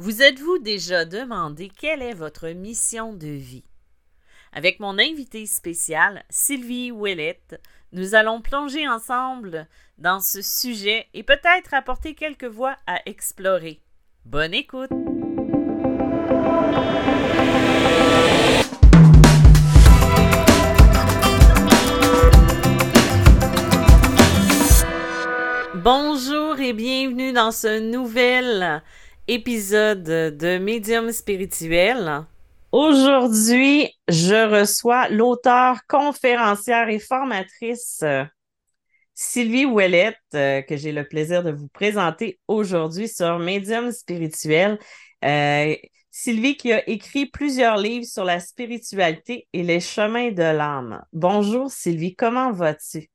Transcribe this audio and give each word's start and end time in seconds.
Vous 0.00 0.22
êtes-vous 0.22 0.58
déjà 0.58 1.04
demandé 1.04 1.72
quelle 1.76 2.02
est 2.02 2.14
votre 2.14 2.46
mission 2.50 3.12
de 3.12 3.26
vie? 3.26 3.64
Avec 4.52 4.78
mon 4.78 4.96
invité 4.96 5.44
spécial, 5.44 6.22
Sylvie 6.30 6.92
Willett, 6.92 7.60
nous 7.90 8.14
allons 8.14 8.40
plonger 8.40 8.86
ensemble 8.86 9.66
dans 9.98 10.20
ce 10.20 10.40
sujet 10.40 11.08
et 11.14 11.24
peut-être 11.24 11.74
apporter 11.74 12.14
quelques 12.14 12.44
voies 12.44 12.76
à 12.86 13.00
explorer. 13.06 13.80
Bonne 14.24 14.54
écoute! 14.54 14.90
Bonjour 25.74 26.60
et 26.60 26.72
bienvenue 26.72 27.32
dans 27.32 27.50
ce 27.50 27.80
nouvel 27.80 28.82
épisode 29.28 30.02
de 30.04 30.58
Médium 30.58 31.12
spirituel. 31.12 32.24
Aujourd'hui, 32.72 33.90
je 34.08 34.50
reçois 34.50 35.08
l'auteur, 35.10 35.80
conférencière 35.86 36.88
et 36.88 36.98
formatrice 36.98 38.00
euh, 38.02 38.24
Sylvie 39.14 39.66
Ouellette, 39.66 40.16
euh, 40.34 40.62
que 40.62 40.76
j'ai 40.76 40.92
le 40.92 41.06
plaisir 41.06 41.42
de 41.42 41.52
vous 41.52 41.68
présenter 41.68 42.40
aujourd'hui 42.48 43.06
sur 43.06 43.38
Médium 43.38 43.92
spirituel. 43.92 44.78
Euh, 45.24 45.76
Sylvie 46.10 46.56
qui 46.56 46.72
a 46.72 46.88
écrit 46.88 47.26
plusieurs 47.26 47.76
livres 47.76 48.06
sur 48.06 48.24
la 48.24 48.40
spiritualité 48.40 49.46
et 49.52 49.62
les 49.62 49.80
chemins 49.80 50.30
de 50.30 50.42
l'âme. 50.42 51.04
Bonjour 51.12 51.70
Sylvie, 51.70 52.16
comment 52.16 52.50
vas-tu? 52.52 53.10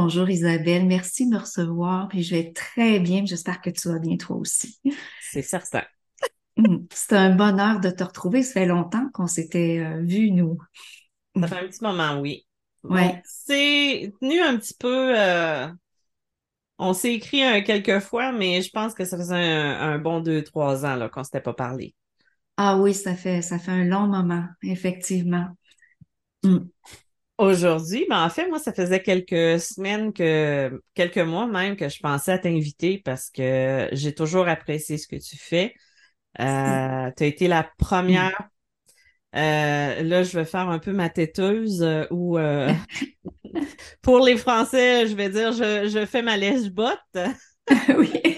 Bonjour 0.00 0.30
Isabelle, 0.30 0.86
merci 0.86 1.26
de 1.26 1.34
me 1.34 1.40
recevoir. 1.40 2.06
Puis 2.06 2.22
je 2.22 2.36
vais 2.36 2.52
très 2.52 3.00
bien. 3.00 3.24
J'espère 3.26 3.60
que 3.60 3.68
tu 3.68 3.88
vas 3.88 3.98
bien 3.98 4.16
toi 4.16 4.36
aussi. 4.36 4.78
C'est 5.20 5.42
certain. 5.42 5.82
Hmm, 6.56 6.86
c'est 6.92 7.16
un 7.16 7.34
bonheur 7.34 7.80
de 7.80 7.90
te 7.90 8.04
retrouver. 8.04 8.44
Ça 8.44 8.60
fait 8.60 8.66
longtemps 8.66 9.08
qu'on 9.12 9.26
s'était 9.26 9.80
euh, 9.80 10.00
vus, 10.00 10.30
nous. 10.30 10.56
Ça 11.34 11.48
fait 11.48 11.56
un 11.56 11.66
petit 11.66 11.82
moment, 11.82 12.20
oui. 12.20 12.46
Ouais. 12.84 13.20
C'est 13.24 14.12
tenu 14.20 14.40
un 14.40 14.56
petit 14.58 14.74
peu. 14.78 15.18
Euh, 15.18 15.66
on 16.78 16.92
s'est 16.92 17.14
écrit 17.14 17.40
quelques 17.64 17.98
fois, 17.98 18.30
mais 18.30 18.62
je 18.62 18.70
pense 18.70 18.94
que 18.94 19.04
ça 19.04 19.16
faisait 19.16 19.34
un, 19.34 19.98
bon 19.98 20.20
deux, 20.20 20.44
trois 20.44 20.86
ans 20.86 20.94
là, 20.94 21.08
qu'on 21.08 21.20
ne 21.20 21.24
s'était 21.24 21.40
pas 21.40 21.54
parlé. 21.54 21.96
Ah 22.56 22.78
oui, 22.78 22.94
ça 22.94 23.16
fait, 23.16 23.42
ça 23.42 23.58
fait 23.58 23.72
un 23.72 23.84
long 23.84 24.06
moment, 24.06 24.46
effectivement. 24.62 25.48
Hmm. 26.44 26.58
Aujourd'hui, 27.38 28.04
ben 28.10 28.24
en 28.24 28.30
fait, 28.30 28.48
moi, 28.48 28.58
ça 28.58 28.72
faisait 28.72 29.00
quelques 29.00 29.60
semaines 29.60 30.12
que, 30.12 30.82
quelques 30.94 31.18
mois 31.18 31.46
même 31.46 31.76
que 31.76 31.88
je 31.88 32.00
pensais 32.00 32.32
à 32.32 32.38
t'inviter 32.38 33.00
parce 33.04 33.30
que 33.30 33.88
j'ai 33.92 34.12
toujours 34.12 34.48
apprécié 34.48 34.98
ce 34.98 35.06
que 35.06 35.14
tu 35.14 35.36
fais. 35.36 35.72
Euh, 36.40 37.10
tu 37.16 37.24
as 37.24 37.26
été 37.26 37.48
la 37.48 37.70
première. 37.78 38.50
Euh, 39.36 40.02
là, 40.02 40.22
je 40.24 40.38
vais 40.38 40.44
faire 40.44 40.68
un 40.68 40.78
peu 40.78 40.92
ma 40.92 41.10
têteuse 41.10 41.82
euh, 41.82 42.06
ou 42.10 42.38
pour 44.02 44.20
les 44.20 44.36
Français, 44.36 45.06
je 45.06 45.14
vais 45.14 45.28
dire 45.28 45.52
je, 45.52 45.88
je 45.88 46.06
fais 46.06 46.22
ma 46.22 46.36
lèche-botte. 46.36 47.18
oui 47.98 48.37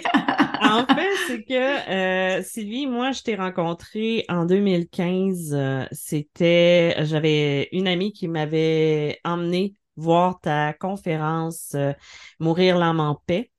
en 0.61 0.87
fait, 0.87 1.11
c'est 1.27 1.43
que 1.45 1.91
euh, 1.91 2.43
Sylvie, 2.43 2.87
moi, 2.87 3.13
je 3.13 3.23
t'ai 3.23 3.35
rencontré 3.35 4.25
en 4.29 4.45
2015. 4.45 5.55
Euh, 5.55 5.85
c'était, 5.91 6.95
j'avais 7.05 7.69
une 7.73 7.89
amie 7.89 8.13
qui 8.13 8.29
m'avait 8.29 9.19
emmené 9.25 9.75
voir 9.97 10.41
ta 10.41 10.73
conférence 10.73 11.73
euh, 11.75 11.93
Mourir 12.39 12.79
l'âme 12.79 13.01
en 13.01 13.21
paix. 13.27 13.51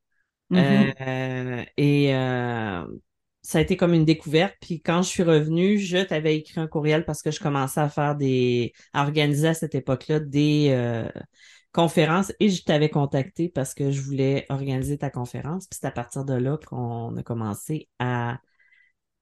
Mm-hmm. 0.52 1.66
et 1.78 2.12
ça 3.42 3.58
a 3.58 3.62
été 3.62 3.78
comme 3.78 3.94
une 3.94 4.04
découverte. 4.04 4.56
Puis 4.60 4.82
quand 4.82 5.02
je 5.02 5.08
suis 5.08 5.24
revenue, 5.24 5.80
je 5.80 6.00
t'avais 6.00 6.36
écrit 6.36 6.60
un 6.60 6.68
courriel 6.68 7.06
parce 7.06 7.22
que 7.22 7.32
je 7.32 7.40
commençais 7.40 7.80
à 7.80 7.88
faire 7.88 8.16
des, 8.16 8.74
à 8.92 9.04
organiser 9.04 9.48
à 9.48 9.54
cette 9.54 9.76
époque-là 9.76 10.20
des 10.20 11.08
conférence 11.72 12.33
et 12.39 12.49
je 12.49 12.64
t'avais 12.64 12.89
contacté 12.89 13.49
parce 13.49 13.73
que 13.73 13.92
je 13.92 14.02
voulais 14.02 14.45
organiser 14.49 14.98
ta 14.98 15.09
conférence. 15.09 15.67
Puis 15.67 15.80
c'est 15.82 15.87
à 15.87 15.92
partir 15.92 16.26
de 16.26 16.33
là 16.33 16.58
qu'on 16.67 17.15
a 17.15 17.23
commencé 17.23 17.89
à, 17.99 18.39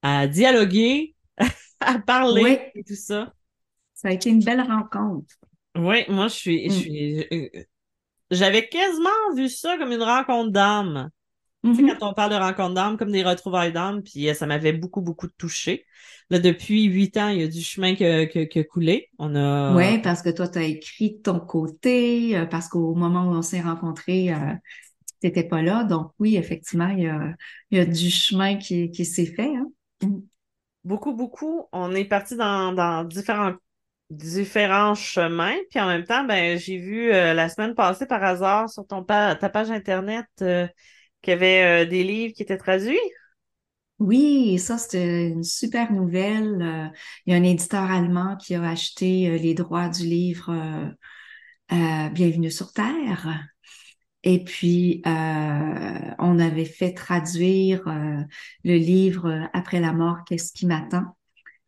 à 0.01 0.27
dialoguer, 0.27 1.15
à 1.79 1.99
parler 1.99 2.71
et 2.75 2.83
tout 2.83 2.95
ça. 2.95 3.33
Ça 3.93 4.09
a 4.09 4.11
été 4.11 4.29
une 4.29 4.43
belle 4.43 4.61
rencontre. 4.61 5.35
Oui, 5.75 6.03
moi 6.09 6.27
je 6.27 6.33
suis, 6.33 6.69
je 6.69 6.75
mm. 6.75 6.79
suis 6.79 7.27
euh, 7.31 7.63
j'avais 8.31 8.67
quasiment 8.67 9.33
vu 9.35 9.49
ça 9.49 9.77
comme 9.77 9.91
une 9.91 10.03
rencontre 10.03 10.51
d'âme. 10.51 11.09
Mm-hmm. 11.63 11.97
quand 11.99 12.11
on 12.11 12.13
parle 12.13 12.31
de 12.31 12.37
rencontre 12.37 12.73
d'âme, 12.73 12.97
comme 12.97 13.11
des 13.11 13.23
retrouvailles 13.23 13.73
d'âme, 13.73 14.01
puis 14.01 14.29
euh, 14.29 14.33
ça 14.33 14.45
m'avait 14.45 14.71
beaucoup, 14.71 15.01
beaucoup 15.01 15.27
touché. 15.27 15.85
Là, 16.29 16.39
depuis 16.39 16.85
huit 16.85 17.17
ans, 17.17 17.27
il 17.27 17.41
y 17.41 17.43
a 17.43 17.47
du 17.47 17.61
chemin 17.61 17.95
qui 17.95 18.05
a 18.05 18.63
coulé. 18.63 19.09
On 19.17 19.35
a... 19.35 19.75
Oui, 19.75 19.99
parce 19.99 20.21
que 20.21 20.29
toi, 20.29 20.47
tu 20.47 20.59
as 20.59 20.63
écrit 20.63 21.15
de 21.15 21.21
ton 21.21 21.39
côté, 21.39 22.37
euh, 22.37 22.45
parce 22.45 22.69
qu'au 22.69 22.95
moment 22.95 23.25
où 23.25 23.35
on 23.35 23.41
s'est 23.41 23.59
rencontrés, 23.59 24.31
euh, 24.31 24.53
tu 25.21 25.27
n'étais 25.27 25.43
pas 25.43 25.61
là. 25.61 25.83
Donc 25.83 26.11
oui, 26.17 26.37
effectivement, 26.37 26.87
il 26.89 27.03
y 27.03 27.07
a, 27.07 27.33
il 27.71 27.77
y 27.77 27.81
a 27.81 27.85
du 27.85 28.09
chemin 28.09 28.55
qui, 28.55 28.89
qui 28.91 29.03
s'est 29.03 29.25
fait. 29.25 29.51
Hein. 29.53 29.67
Beaucoup, 30.85 31.13
beaucoup. 31.13 31.65
On 31.73 31.93
est 31.93 32.05
parti 32.05 32.37
dans, 32.37 32.71
dans 32.71 33.03
différents 33.03 33.53
différents 34.09 34.95
chemins. 34.95 35.57
Puis 35.69 35.79
en 35.79 35.87
même 35.87 36.05
temps, 36.05 36.23
ben, 36.23 36.57
j'ai 36.57 36.77
vu 36.77 37.09
la 37.09 37.47
semaine 37.47 37.75
passée 37.75 38.07
par 38.07 38.23
hasard 38.23 38.67
sur 38.67 38.87
ton 38.87 39.03
ta 39.03 39.35
page 39.35 39.69
Internet 39.69 40.25
qu'il 41.21 41.31
y 41.31 41.33
avait 41.35 41.85
euh, 41.85 41.89
des 41.89 42.03
livres 42.03 42.33
qui 42.33 42.43
étaient 42.43 42.57
traduits? 42.57 42.97
Oui, 43.99 44.57
ça, 44.59 44.77
c'est 44.77 45.27
une 45.27 45.43
super 45.43 45.91
nouvelle. 45.91 46.61
Euh, 46.61 46.87
il 47.25 47.33
y 47.33 47.35
a 47.35 47.39
un 47.39 47.43
éditeur 47.43 47.91
allemand 47.91 48.37
qui 48.37 48.55
a 48.55 48.63
acheté 48.63 49.29
euh, 49.29 49.37
les 49.37 49.53
droits 49.53 49.89
du 49.89 50.03
livre 50.05 50.53
Bienvenue 51.69 52.49
sur 52.51 52.73
Terre. 52.73 53.45
Et 54.23 54.43
puis, 54.43 55.01
on 55.05 56.39
avait 56.39 56.65
fait 56.65 56.93
traduire 56.93 57.83
le 57.85 58.75
livre 58.75 59.49
Après 59.53 59.79
la 59.79 59.93
mort, 59.93 60.17
qu'est-ce 60.25 60.51
qui 60.53 60.65
m'attend? 60.65 61.15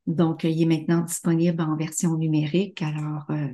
Donc, 0.08 0.44
il 0.44 0.62
est 0.62 0.66
maintenant 0.66 1.02
disponible 1.02 1.62
en 1.62 1.76
version 1.76 2.18
numérique. 2.18 2.82
Alors, 2.82 3.26
euh, 3.30 3.48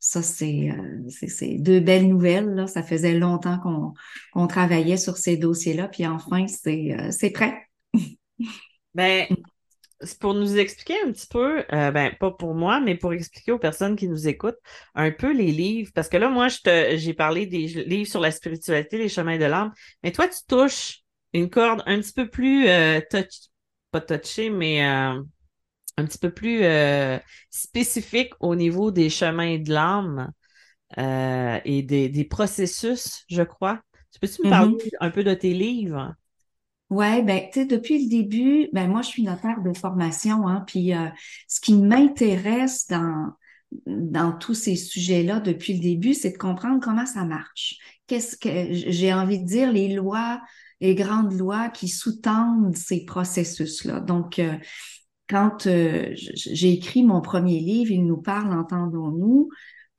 ça, 0.00 0.20
euh, 0.20 1.08
c'est 1.08 1.58
deux 1.58 1.80
belles 1.80 2.08
nouvelles. 2.08 2.48
Là. 2.54 2.66
Ça 2.66 2.82
faisait 2.82 3.18
longtemps 3.18 3.94
qu'on 4.32 4.46
travaillait 4.46 4.96
sur 4.96 5.18
ces 5.18 5.36
dossiers-là. 5.36 5.88
Puis 5.88 6.06
enfin, 6.06 6.46
c'est 6.46 6.96
euh, 6.98 7.30
prêt. 7.34 7.68
ben, 8.94 9.26
c'est 10.00 10.18
pour 10.18 10.32
nous 10.32 10.56
expliquer 10.56 10.94
un 11.06 11.12
petit 11.12 11.26
peu, 11.26 11.62
ben, 11.70 12.12
pas 12.18 12.30
pour 12.32 12.54
moi, 12.54 12.80
mais 12.80 12.96
pour 12.96 13.12
expliquer 13.12 13.52
aux 13.52 13.58
personnes 13.58 13.94
qui 13.94 14.08
nous 14.08 14.26
écoutent 14.26 14.58
un 14.94 15.12
peu 15.12 15.32
les 15.32 15.52
livres. 15.52 15.92
Parce 15.94 16.08
que 16.08 16.16
là, 16.16 16.30
moi, 16.30 16.48
j'ai 16.48 17.14
parlé 17.14 17.46
des 17.46 17.66
livres 17.84 18.10
sur 18.10 18.20
la 18.20 18.30
spiritualité, 18.30 18.96
les 18.96 19.10
chemins 19.10 19.38
de 19.38 19.44
l'âme. 19.44 19.72
Mais 20.02 20.10
toi, 20.10 20.26
tu 20.26 20.38
touches 20.48 21.02
une 21.34 21.50
corde 21.50 21.82
un 21.86 22.00
petit 22.00 22.14
peu 22.14 22.28
plus 22.28 22.66
touch, 23.10 23.50
pas 23.92 24.00
touchée, 24.00 24.50
mais 24.50 24.82
un 25.96 26.04
petit 26.04 26.18
peu 26.18 26.30
plus 26.30 26.64
euh, 26.64 27.18
spécifique 27.50 28.32
au 28.40 28.54
niveau 28.54 28.90
des 28.90 29.10
chemins 29.10 29.58
de 29.58 29.70
l'âme 29.70 30.30
euh, 30.98 31.58
et 31.64 31.82
des, 31.82 32.24
processus, 32.24 33.24
je 33.28 33.42
crois. 33.42 33.80
Tu 34.12 34.20
peux-tu 34.20 34.42
me 34.44 34.50
parler 34.50 34.72
mm-hmm. 34.72 34.96
un 35.00 35.10
peu 35.10 35.24
de 35.24 35.34
tes 35.34 35.54
livres? 35.54 36.14
Oui, 36.90 37.22
ben, 37.22 37.44
tu 37.50 37.60
sais, 37.60 37.66
depuis 37.66 38.04
le 38.04 38.10
début, 38.10 38.68
ben, 38.72 38.86
moi, 38.88 39.00
je 39.00 39.08
suis 39.08 39.22
notaire 39.22 39.62
de 39.62 39.72
formation, 39.72 40.46
hein, 40.46 40.62
puis 40.66 40.94
euh, 40.94 41.08
ce 41.48 41.60
qui 41.60 41.74
m'intéresse 41.74 42.86
dans, 42.88 43.32
dans 43.86 44.32
tous 44.32 44.52
ces 44.52 44.76
sujets-là 44.76 45.40
depuis 45.40 45.72
le 45.74 45.80
début, 45.80 46.12
c'est 46.12 46.32
de 46.32 46.38
comprendre 46.38 46.80
comment 46.82 47.06
ça 47.06 47.24
marche. 47.24 47.78
Qu'est-ce 48.06 48.36
que 48.36 48.68
j'ai 48.70 49.14
envie 49.14 49.40
de 49.40 49.46
dire, 49.46 49.72
les 49.72 49.94
lois, 49.94 50.42
les 50.82 50.94
grandes 50.94 51.32
lois 51.32 51.70
qui 51.70 51.88
sous-tendent 51.88 52.76
ces 52.76 53.06
processus-là. 53.06 54.00
Donc, 54.00 54.38
quand 55.32 55.66
euh, 55.66 56.10
j'ai 56.14 56.72
écrit 56.72 57.02
mon 57.02 57.22
premier 57.22 57.58
livre, 57.58 57.90
Il 57.90 58.04
nous 58.04 58.18
parle, 58.18 58.52
entendons-nous, 58.52 59.48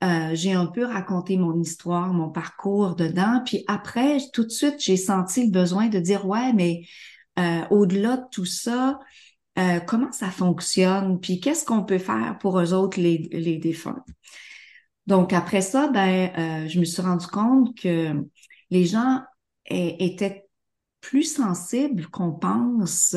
euh, 0.04 0.30
j'ai 0.32 0.52
un 0.52 0.66
peu 0.66 0.84
raconté 0.84 1.36
mon 1.36 1.60
histoire, 1.60 2.12
mon 2.12 2.30
parcours 2.30 2.94
dedans. 2.94 3.42
Puis 3.44 3.64
après, 3.66 4.18
tout 4.32 4.44
de 4.44 4.50
suite, 4.50 4.76
j'ai 4.78 4.96
senti 4.96 5.46
le 5.46 5.50
besoin 5.50 5.88
de 5.88 5.98
dire, 5.98 6.24
ouais, 6.24 6.52
mais 6.52 6.82
euh, 7.40 7.62
au-delà 7.70 8.18
de 8.18 8.24
tout 8.30 8.44
ça, 8.44 9.00
comment 9.86 10.12
ça 10.12 10.30
fonctionne? 10.30 11.18
Puis 11.20 11.40
qu'est-ce 11.40 11.64
qu'on 11.64 11.84
peut 11.84 11.98
faire 11.98 12.38
pour 12.40 12.60
eux 12.60 12.72
autres, 12.72 13.00
les, 13.00 13.28
les 13.32 13.56
défunts? 13.58 14.04
Donc 15.06 15.32
après 15.32 15.62
ça, 15.62 15.88
ben, 15.88 16.68
je 16.68 16.78
me 16.80 16.84
suis 16.84 17.02
rendu 17.02 17.26
compte 17.28 17.76
que 17.76 18.14
les 18.70 18.84
gens 18.84 19.20
étaient 19.66 20.43
plus 21.04 21.34
sensibles 21.34 22.06
qu'on 22.06 22.32
pense 22.32 23.14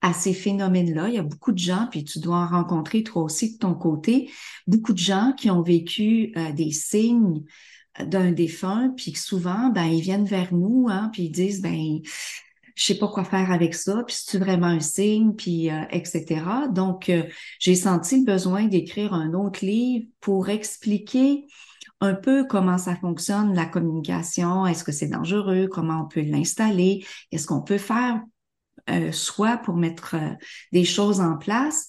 à 0.00 0.12
ces 0.12 0.34
phénomènes-là. 0.34 1.08
Il 1.08 1.14
y 1.14 1.18
a 1.18 1.22
beaucoup 1.22 1.52
de 1.52 1.58
gens, 1.58 1.88
puis 1.90 2.04
tu 2.04 2.20
dois 2.20 2.36
en 2.36 2.46
rencontrer 2.46 3.02
toi 3.02 3.22
aussi 3.22 3.54
de 3.54 3.58
ton 3.58 3.74
côté, 3.74 4.30
beaucoup 4.66 4.92
de 4.92 4.98
gens 4.98 5.32
qui 5.36 5.50
ont 5.50 5.62
vécu 5.62 6.32
euh, 6.36 6.52
des 6.52 6.70
signes 6.70 7.42
d'un 8.04 8.30
défunt, 8.30 8.92
puis 8.96 9.12
que 9.12 9.18
souvent, 9.18 9.70
ben, 9.70 9.86
ils 9.86 10.02
viennent 10.02 10.26
vers 10.26 10.54
nous, 10.54 10.86
hein, 10.88 11.10
puis 11.12 11.24
ils 11.24 11.30
disent, 11.30 11.62
ben, 11.62 11.98
je 12.74 12.84
sais 12.84 12.98
pas 12.98 13.08
quoi 13.08 13.24
faire 13.24 13.50
avec 13.50 13.74
ça, 13.74 14.04
puis 14.06 14.16
c'est 14.16 14.38
vraiment 14.38 14.66
un 14.66 14.80
signe, 14.80 15.32
puis 15.32 15.68
euh, 15.70 15.82
etc. 15.90 16.42
Donc, 16.70 17.08
euh, 17.08 17.24
j'ai 17.58 17.74
senti 17.74 18.20
le 18.20 18.24
besoin 18.24 18.66
d'écrire 18.66 19.14
un 19.14 19.32
autre 19.32 19.64
livre 19.64 20.06
pour 20.20 20.48
expliquer 20.48 21.46
un 22.00 22.14
peu 22.14 22.44
comment 22.44 22.78
ça 22.78 22.96
fonctionne, 22.96 23.54
la 23.54 23.66
communication, 23.66 24.66
est-ce 24.66 24.84
que 24.84 24.92
c'est 24.92 25.08
dangereux, 25.08 25.68
comment 25.68 26.02
on 26.02 26.08
peut 26.08 26.22
l'installer, 26.22 27.04
est-ce 27.32 27.46
qu'on 27.46 27.62
peut 27.62 27.78
faire 27.78 28.20
euh, 28.88 29.12
soit 29.12 29.58
pour 29.58 29.76
mettre 29.76 30.16
des 30.72 30.84
choses 30.84 31.20
en 31.20 31.36
place. 31.36 31.86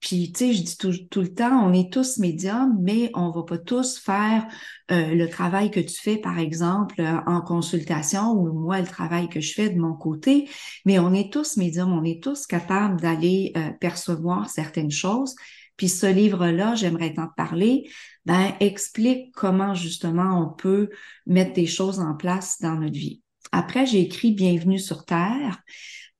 Puis, 0.00 0.30
tu 0.32 0.38
sais, 0.38 0.52
je 0.52 0.62
dis 0.62 0.76
tout, 0.76 1.20
le 1.20 1.34
temps, 1.34 1.60
on 1.64 1.72
est 1.72 1.92
tous 1.92 2.18
médiums, 2.18 2.76
mais 2.80 3.10
on 3.14 3.30
va 3.30 3.42
pas 3.42 3.58
tous 3.58 3.98
faire 3.98 4.46
euh, 4.92 5.12
le 5.14 5.28
travail 5.28 5.72
que 5.72 5.80
tu 5.80 6.00
fais, 6.00 6.18
par 6.18 6.38
exemple, 6.38 7.00
euh, 7.00 7.18
en 7.26 7.40
consultation 7.40 8.30
ou 8.30 8.52
moi, 8.52 8.80
le 8.80 8.86
travail 8.86 9.28
que 9.28 9.40
je 9.40 9.52
fais 9.52 9.70
de 9.70 9.78
mon 9.78 9.94
côté. 9.94 10.48
Mais 10.84 11.00
on 11.00 11.12
est 11.12 11.32
tous 11.32 11.56
médiums, 11.56 11.92
on 11.92 12.04
est 12.04 12.22
tous 12.22 12.46
capables 12.46 13.00
d'aller 13.00 13.52
euh, 13.56 13.70
percevoir 13.80 14.48
certaines 14.48 14.92
choses. 14.92 15.34
Puis 15.78 15.88
ce 15.88 16.04
livre-là, 16.06 16.74
j'aimerais 16.74 17.14
t'en 17.14 17.28
parler, 17.28 17.88
ben, 18.26 18.52
explique 18.60 19.32
comment 19.34 19.74
justement 19.74 20.42
on 20.42 20.52
peut 20.52 20.90
mettre 21.26 21.54
des 21.54 21.66
choses 21.66 22.00
en 22.00 22.14
place 22.14 22.60
dans 22.60 22.74
notre 22.74 22.98
vie. 22.98 23.22
Après, 23.52 23.86
j'ai 23.86 24.00
écrit 24.00 24.32
Bienvenue 24.32 24.78
sur 24.78 25.06
Terre. 25.06 25.62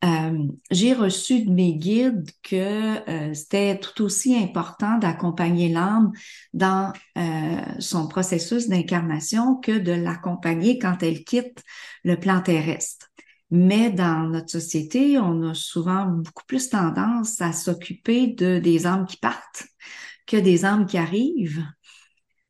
Euh, 0.05 0.47
j'ai 0.71 0.95
reçu 0.95 1.43
de 1.43 1.51
mes 1.51 1.75
guides 1.75 2.31
que 2.45 3.11
euh, 3.11 3.35
c'était 3.35 3.81
tout 3.81 4.05
aussi 4.05 4.37
important 4.37 4.97
d'accompagner 4.97 5.69
l'âme 5.69 6.13
dans 6.53 6.93
euh, 7.19 7.61
son 7.81 8.07
processus 8.07 8.69
d'incarnation 8.69 9.57
que 9.57 9.77
de 9.77 9.91
l'accompagner 9.91 10.79
quand 10.79 11.03
elle 11.03 11.25
quitte 11.25 11.65
le 12.05 12.17
plan 12.17 12.41
terrestre. 12.41 13.08
Mais 13.51 13.91
dans 13.91 14.29
notre 14.29 14.51
société, 14.51 15.19
on 15.19 15.43
a 15.43 15.55
souvent 15.55 16.07
beaucoup 16.07 16.45
plus 16.47 16.69
tendance 16.69 17.41
à 17.41 17.53
s'occuper 17.53 18.29
de 18.29 18.59
des 18.59 18.87
âmes 18.87 19.07
qui 19.07 19.17
partent 19.17 19.67
que 20.27 20.37
des 20.37 20.65
âmes 20.65 20.87
qui 20.87 20.99
arrivent. 20.99 21.65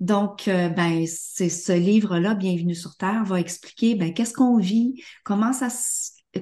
Donc, 0.00 0.44
ben, 0.46 1.04
c'est 1.06 1.48
ce 1.48 1.72
livre-là, 1.72 2.34
Bienvenue 2.34 2.74
sur 2.74 2.96
Terre, 2.96 3.24
va 3.24 3.40
expliquer 3.40 3.94
ben, 3.94 4.12
qu'est-ce 4.12 4.34
qu'on 4.34 4.58
vit, 4.58 5.02
comment 5.24 5.52
ça 5.52 5.68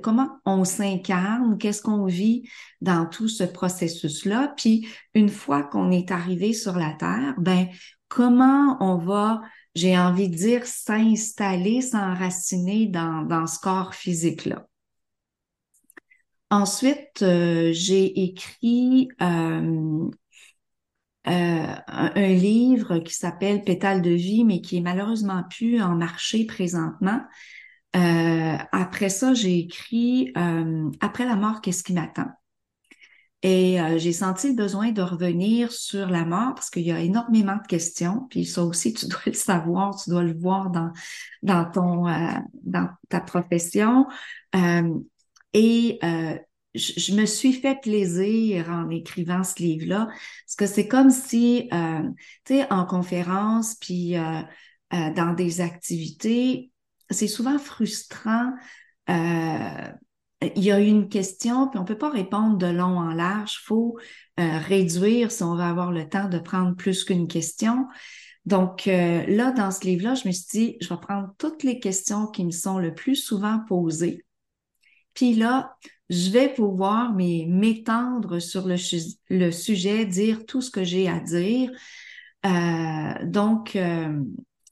comment 0.02 0.38
on 0.44 0.64
s'incarne, 0.64 1.58
qu'est-ce 1.58 1.82
qu'on 1.82 2.06
vit 2.06 2.48
dans 2.80 3.06
tout 3.06 3.28
ce 3.28 3.44
processus-là. 3.44 4.52
Puis 4.56 4.88
une 5.14 5.28
fois 5.28 5.62
qu'on 5.62 5.90
est 5.90 6.10
arrivé 6.10 6.52
sur 6.52 6.76
la 6.76 6.92
Terre, 6.92 7.34
ben 7.38 7.68
comment 8.08 8.76
on 8.80 8.98
va, 8.98 9.42
j'ai 9.76 9.96
envie 9.96 10.31
de 10.31 10.34
dire, 10.34 10.67
s'installer, 10.67 11.82
s'enraciner 11.82 12.87
dans, 12.87 13.23
dans 13.23 13.46
ce 13.46 13.61
corps 13.61 13.94
physique-là. 13.94 14.67
Ensuite, 16.50 17.20
euh, 17.20 17.73
j'ai 17.73 18.23
écrit 18.25 19.08
euh, 19.20 20.08
euh, 21.28 21.75
un, 21.87 22.28
livre 22.28 23.00
qui 23.00 23.12
s'appelle 23.12 23.64
Pétale 23.64 24.00
de 24.00 24.11
vie, 24.11 24.44
mais 24.44 24.62
qui 24.62 24.78
est 24.78 24.81
malheureusement 24.81 25.43
plus 25.50 25.82
en 25.82 25.94
marché 25.94 26.46
présentement. 26.46 27.20
Après 27.93 29.08
ça, 29.08 29.32
j'ai 29.32 29.58
écrit 29.58 30.32
Après 31.00 31.25
la 31.25 31.37
mort, 31.37 31.62
qu'est-ce 31.62 31.82
qui 31.82 31.94
m'attend? 31.94 32.28
Et 33.46 33.81
euh, 33.81 33.96
j'ai 33.96 34.12
senti 34.12 34.48
le 34.48 34.54
besoin 34.54 34.90
de 34.90 35.02
revenir 35.02 35.70
sur 35.70 36.08
la 36.08 36.25
mort 36.25 36.56
parce 36.56 36.69
qu'il 36.69 36.82
y 36.82 36.90
a 36.90 36.98
énormément 36.98 37.54
de 37.54 37.66
questions. 37.69 38.26
Puis 38.28 38.44
ça 38.44 38.64
aussi, 38.64 38.93
tu 38.93 39.06
dois 39.08 39.20
le 39.26 39.34
savoir, 39.34 39.94
tu 40.02 40.10
dois 40.10 40.25
le 40.25 40.37
voir 40.37 40.70
dans, 40.70 40.90
dans 41.43 42.88
ta 43.08 43.20
profession. 43.20 44.08
et 45.54 45.98
je, 46.75 47.14
me 47.14 47.25
suis 47.25 47.52
fait 47.52 47.81
plaisir 47.81 48.69
en 48.69 48.90
écrivant 48.90 49.44
ce 49.44 49.62
livre-là 49.62 50.08
parce 50.08 50.56
que 50.58 50.66
c'est 50.66 50.88
comme 50.88 51.10
si, 51.10 51.69
tu 51.70 52.54
sais, 52.54 52.72
en 52.72 52.84
conférence, 52.84 53.76
puis 53.76 54.16
dans 54.90 55.34
des 55.37 55.60
activités, 55.60 56.72
c'est 57.10 57.28
souvent 57.28 57.60
frustrant. 57.60 58.52
Euh, 59.08 59.92
il 60.42 60.62
y 60.62 60.70
a 60.70 60.78
une 60.78 61.08
question, 61.08 61.68
puis 61.68 61.78
on 61.78 61.82
ne 61.82 61.86
peut 61.86 61.98
pas 61.98 62.10
répondre 62.10 62.58
de 62.58 62.66
long 62.66 62.98
en 62.98 63.12
large. 63.12 63.58
Il 63.62 63.64
faut 63.66 63.98
euh, 64.38 64.58
réduire 64.58 65.32
si 65.32 65.42
on 65.42 65.54
veut 65.54 65.62
avoir 65.62 65.92
le 65.92 66.08
temps 66.08 66.28
de 66.28 66.38
prendre 66.38 66.76
plus 66.76 67.04
qu'une 67.04 67.26
question. 67.26 67.86
Donc 68.44 68.86
euh, 68.86 69.24
là, 69.26 69.50
dans 69.52 69.70
ce 69.70 69.84
livre-là, 69.84 70.14
je 70.14 70.28
me 70.28 70.32
suis 70.32 70.46
dit, 70.50 70.76
je 70.80 70.88
vais 70.88 71.00
prendre 71.00 71.34
toutes 71.38 71.62
les 71.62 71.80
questions 71.80 72.26
qui 72.26 72.44
me 72.44 72.50
sont 72.50 72.78
le 72.78 72.94
plus 72.94 73.16
souvent 73.16 73.60
posées. 73.66 74.24
Puis 75.14 75.34
là, 75.34 75.74
je 76.10 76.30
vais 76.30 76.52
pouvoir 76.52 77.14
m'étendre 77.14 78.38
sur 78.38 78.68
le, 78.68 78.76
le, 79.30 79.50
sujet, 79.50 80.04
dire 80.04 80.44
tout 80.44 80.60
ce 80.60 80.70
que 80.70 80.84
j'ai 80.84 81.08
à 81.08 81.18
dire. 81.18 81.70
donc, 83.24 83.76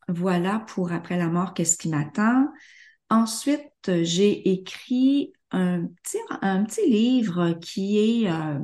voilà 0.06 0.58
pour 0.68 0.92
après 0.92 1.16
la 1.16 1.28
mort, 1.28 1.54
qu'est-ce 1.54 1.78
qui 1.78 1.88
m'attend? 1.88 2.46
Ensuite, 3.08 4.02
j'ai 4.02 4.50
écrit 4.50 5.32
un 5.54 5.86
petit, 6.02 6.18
un 6.42 6.64
petit 6.64 6.88
livre 6.88 7.52
qui 7.60 7.98
est 7.98 8.30
euh, 8.30 8.58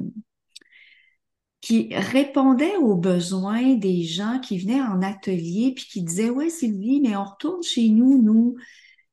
qui 1.60 1.90
répondait 1.94 2.76
aux 2.76 2.96
besoins 2.96 3.74
des 3.74 4.02
gens 4.02 4.40
qui 4.40 4.58
venaient 4.58 4.80
en 4.80 5.02
atelier 5.02 5.72
puis 5.74 5.84
qui 5.84 6.02
disaient 6.02 6.30
ouais 6.30 6.50
Sylvie 6.50 7.00
mais 7.02 7.16
on 7.16 7.24
retourne 7.24 7.62
chez 7.62 7.88
nous 7.90 8.20
nous 8.22 8.56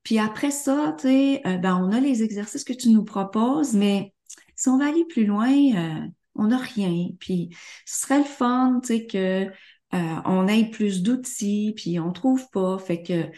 puis 0.03 0.17
après 0.19 0.51
ça 0.51 0.95
tu 0.97 1.07
sais 1.07 1.41
euh, 1.45 1.57
ben 1.57 1.75
on 1.75 1.91
a 1.91 1.99
les 1.99 2.23
exercices 2.23 2.63
que 2.63 2.73
tu 2.73 2.89
nous 2.89 3.03
proposes 3.03 3.73
mais 3.73 4.13
si 4.55 4.69
on 4.69 4.77
va 4.77 4.87
aller 4.87 5.05
plus 5.05 5.25
loin 5.25 5.51
euh, 5.51 6.07
on 6.35 6.47
n'a 6.47 6.57
rien 6.57 7.09
puis 7.19 7.49
ce 7.85 8.01
serait 8.01 8.19
le 8.19 8.25
fun 8.25 8.79
tu 8.81 8.87
sais 8.87 9.05
que 9.05 9.51
on 9.91 10.47
ait 10.47 10.69
plus 10.69 11.01
d'outils, 11.01 11.73
puis 11.75 11.97
on 11.97 12.11
trouve 12.11 12.49
pas. 12.51 12.77
Fait 12.77 13.01
que 13.01 13.31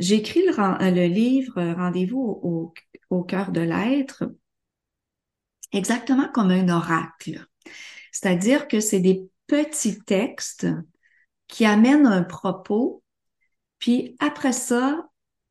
j'écris 0.00 0.42
le, 0.42 0.90
le, 0.90 1.06
livre 1.06 1.62
Rendez-vous 1.62 2.40
au, 2.42 2.74
au, 3.14 3.22
cœur 3.22 3.52
de 3.52 3.60
l'être 3.60 4.24
exactement 5.72 6.28
comme 6.32 6.50
un 6.50 6.68
oracle. 6.68 7.46
C'est-à-dire 8.12 8.68
que 8.68 8.80
c'est 8.80 9.00
des 9.00 9.28
petits 9.46 10.00
textes 10.00 10.66
qui 11.48 11.64
amènent 11.64 12.06
un 12.06 12.22
propos, 12.22 13.02
puis 13.78 14.16
après 14.20 14.52
ça, 14.52 15.08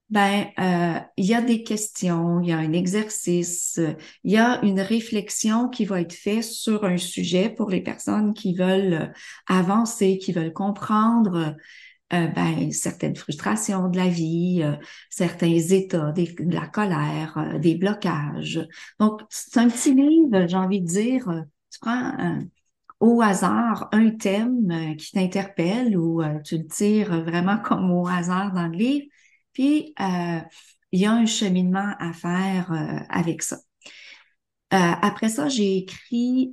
ben 0.10 0.48
euh, 0.60 1.00
il 1.18 1.25
y 1.25 1.33
a 1.33 1.42
des 1.42 1.63
questions, 1.63 2.39
il 2.39 2.50
y 2.50 2.51
a 2.51 2.57
un 2.57 2.74
exercice, 2.74 3.80
il 4.24 4.31
y 4.31 4.38
a 4.38 4.63
une 4.63 4.80
réflexion 4.80 5.69
qui 5.69 5.86
va 5.86 6.01
être 6.01 6.13
faite 6.13 6.44
sur 6.44 6.84
un 6.86 6.98
sujet 6.98 7.50
pour 7.50 7.70
les 7.70 7.82
personnes 7.82 8.34
qui 8.34 8.53
veulent 8.53 9.12
avancer, 9.48 10.20
qui 10.20 10.32
veulent 10.32 10.53
comprendre 10.53 11.55
euh, 12.12 12.27
ben, 12.27 12.72
certaines 12.72 13.15
frustrations 13.15 13.89
de 13.89 13.98
la 13.98 14.07
vie, 14.07 14.62
euh, 14.63 14.75
certains 15.10 15.57
états, 15.57 16.12
de 16.12 16.53
la 16.53 16.67
colère, 16.67 17.57
des 17.60 17.75
blocages. 17.75 18.67
Donc, 19.00 19.22
c'est 19.29 19.60
un 19.60 19.69
petit 19.69 19.93
livre, 19.93 20.48
j'ai 20.48 20.57
envie 20.57 20.81
de 20.81 20.88
dire, 20.88 21.25
tu 21.72 21.79
prends 21.79 22.39
au 23.00 23.22
hasard 23.22 23.89
un 23.91 24.12
thème 24.12 24.95
qui 24.98 25.12
t'interpelle 25.12 25.98
ou 25.98 26.22
tu 26.43 26.57
le 26.57 26.67
tires 26.67 27.24
vraiment 27.24 27.57
comme 27.63 27.91
au 27.91 28.07
hasard 28.07 28.53
dans 28.53 28.67
le 28.67 28.77
livre 28.77 29.05
puis, 29.53 29.93
euh, 30.00 30.39
il 30.91 31.00
y 31.00 31.05
a 31.05 31.12
un 31.13 31.25
cheminement 31.25 31.93
à 32.00 32.12
faire 32.13 32.72
euh, 32.72 33.00
avec 33.10 33.43
ça. 33.43 33.57
Euh, 34.74 34.77
après 35.01 35.29
ça, 35.29 35.48
j'ai 35.48 35.77
écrit 35.77 36.51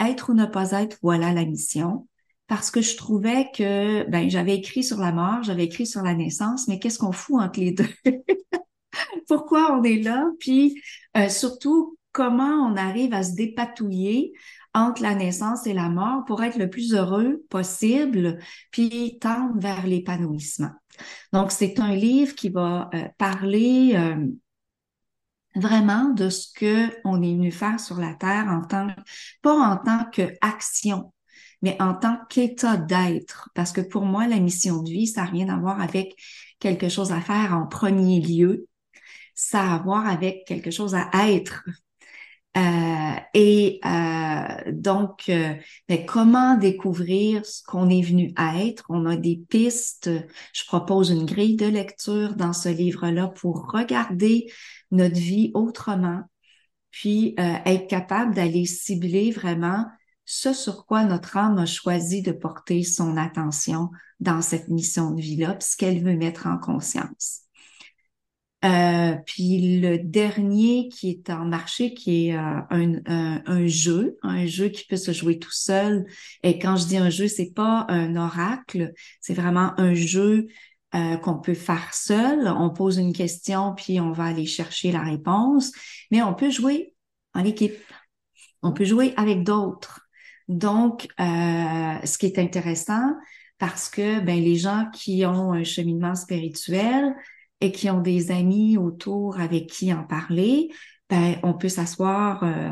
Être 0.00 0.30
ou 0.30 0.34
ne 0.34 0.46
pas 0.46 0.72
être, 0.72 0.98
voilà 1.02 1.32
la 1.32 1.44
mission, 1.44 2.08
parce 2.50 2.72
que 2.72 2.80
je 2.80 2.96
trouvais 2.96 3.48
que, 3.54 4.02
ben, 4.10 4.28
j'avais 4.28 4.56
écrit 4.56 4.82
sur 4.82 4.98
la 4.98 5.12
mort, 5.12 5.44
j'avais 5.44 5.66
écrit 5.66 5.86
sur 5.86 6.02
la 6.02 6.14
naissance, 6.14 6.66
mais 6.66 6.80
qu'est-ce 6.80 6.98
qu'on 6.98 7.12
fout 7.12 7.40
entre 7.40 7.60
les 7.60 7.70
deux? 7.70 7.88
Pourquoi 9.28 9.70
on 9.78 9.84
est 9.84 10.02
là? 10.02 10.28
Puis, 10.40 10.82
surtout, 11.28 11.96
comment 12.10 12.68
on 12.68 12.74
arrive 12.76 13.14
à 13.14 13.22
se 13.22 13.36
dépatouiller 13.36 14.32
entre 14.74 15.00
la 15.00 15.14
naissance 15.14 15.68
et 15.68 15.74
la 15.74 15.88
mort 15.88 16.24
pour 16.26 16.42
être 16.42 16.58
le 16.58 16.68
plus 16.68 16.92
heureux 16.92 17.40
possible, 17.50 18.40
puis 18.72 19.20
tendre 19.20 19.56
vers 19.60 19.86
l'épanouissement? 19.86 20.72
Donc, 21.32 21.52
c'est 21.52 21.78
un 21.78 21.94
livre 21.94 22.34
qui 22.34 22.48
va 22.48 22.90
euh, 22.94 23.04
parler 23.16 23.92
euh, 23.94 24.26
vraiment 25.54 26.08
de 26.08 26.28
ce 26.28 26.48
que 26.52 26.88
on 27.04 27.22
est 27.22 27.32
venu 27.32 27.52
faire 27.52 27.78
sur 27.78 28.00
la 28.00 28.14
Terre 28.14 28.48
en 28.48 28.62
tant, 28.66 28.88
pas 29.40 29.54
en 29.54 29.76
tant 29.76 30.04
qu'action, 30.10 31.12
mais 31.62 31.76
en 31.80 31.94
tant 31.94 32.18
qu'état 32.28 32.76
d'être. 32.76 33.50
Parce 33.54 33.72
que 33.72 33.80
pour 33.80 34.04
moi, 34.04 34.26
la 34.26 34.40
mission 34.40 34.82
de 34.82 34.90
vie, 34.90 35.06
ça 35.06 35.24
n'a 35.24 35.30
rien 35.30 35.48
à 35.48 35.58
voir 35.58 35.80
avec 35.80 36.14
quelque 36.58 36.88
chose 36.88 37.12
à 37.12 37.20
faire 37.20 37.54
en 37.54 37.66
premier 37.66 38.20
lieu. 38.20 38.66
Ça 39.34 39.62
a 39.62 39.74
à 39.74 39.78
voir 39.78 40.06
avec 40.06 40.44
quelque 40.46 40.70
chose 40.70 40.94
à 40.94 41.08
être 41.30 41.64
Euh, 42.56 43.14
et 43.32 43.78
euh, 43.84 44.72
donc, 44.72 45.28
euh, 45.28 45.54
ben, 45.88 46.04
comment 46.04 46.56
découvrir 46.56 47.46
ce 47.46 47.62
qu'on 47.62 47.88
est 47.88 48.02
venu 48.02 48.32
à 48.36 48.64
être? 48.64 48.84
On 48.88 49.06
a 49.06 49.16
des 49.16 49.40
pistes. 49.48 50.10
Je 50.52 50.64
propose 50.66 51.10
une 51.10 51.26
grille 51.26 51.56
de 51.56 51.66
lecture 51.66 52.34
dans 52.34 52.52
ce 52.52 52.68
livre-là 52.68 53.28
pour 53.28 53.70
regarder 53.72 54.50
notre 54.90 55.16
vie 55.16 55.52
autrement, 55.54 56.22
puis 56.90 57.34
être 57.38 57.86
capable 57.86 58.34
d'aller 58.34 58.66
cibler 58.66 59.30
vraiment 59.30 59.86
ce 60.32 60.52
sur 60.52 60.86
quoi 60.86 61.02
notre 61.04 61.36
âme 61.36 61.58
a 61.58 61.66
choisi 61.66 62.22
de 62.22 62.30
porter 62.30 62.84
son 62.84 63.16
attention 63.16 63.90
dans 64.20 64.42
cette 64.42 64.68
mission 64.68 65.10
de 65.10 65.20
vie-là, 65.20 65.54
puis 65.54 65.68
ce 65.68 65.76
qu'elle 65.76 66.04
veut 66.04 66.16
mettre 66.16 66.46
en 66.46 66.56
conscience. 66.56 67.40
Euh, 68.64 69.16
puis 69.26 69.80
le 69.80 69.98
dernier 69.98 70.88
qui 70.88 71.10
est 71.10 71.30
en 71.30 71.46
marché, 71.46 71.94
qui 71.94 72.28
est 72.28 72.36
euh, 72.36 72.60
un, 72.70 73.00
un, 73.44 73.66
jeu, 73.66 74.18
un 74.22 74.46
jeu 74.46 74.68
qui 74.68 74.84
peut 74.86 74.96
se 74.96 75.10
jouer 75.10 75.40
tout 75.40 75.50
seul. 75.50 76.06
Et 76.44 76.60
quand 76.60 76.76
je 76.76 76.86
dis 76.86 76.98
un 76.98 77.10
jeu, 77.10 77.26
c'est 77.26 77.52
pas 77.52 77.86
un 77.88 78.14
oracle, 78.14 78.92
c'est 79.20 79.34
vraiment 79.34 79.72
un 79.80 79.94
jeu 79.94 80.46
euh, 80.94 81.16
qu'on 81.16 81.40
peut 81.40 81.54
faire 81.54 81.92
seul. 81.92 82.46
On 82.46 82.70
pose 82.70 82.98
une 82.98 83.14
question, 83.14 83.74
puis 83.74 83.98
on 83.98 84.12
va 84.12 84.26
aller 84.26 84.46
chercher 84.46 84.92
la 84.92 85.02
réponse. 85.02 85.72
Mais 86.12 86.22
on 86.22 86.34
peut 86.34 86.50
jouer 86.50 86.94
en 87.34 87.44
équipe. 87.44 87.74
On 88.62 88.72
peut 88.72 88.84
jouer 88.84 89.12
avec 89.16 89.42
d'autres. 89.42 90.06
Donc, 90.50 91.08
ce 91.18 92.18
qui 92.18 92.26
est 92.26 92.38
intéressant, 92.38 93.14
parce 93.58 93.88
que 93.88 94.20
ben, 94.20 94.42
les 94.42 94.56
gens 94.56 94.86
qui 94.92 95.24
ont 95.24 95.52
un 95.52 95.64
cheminement 95.64 96.14
spirituel, 96.14 97.14
et 97.60 97.72
qui 97.72 97.90
ont 97.90 98.00
des 98.00 98.30
amis 98.30 98.78
autour 98.78 99.38
avec 99.38 99.66
qui 99.66 99.92
en 99.92 100.04
parler, 100.04 100.70
ben, 101.08 101.36
on 101.42 101.54
peut 101.54 101.68
s'asseoir 101.68 102.42
euh, 102.44 102.70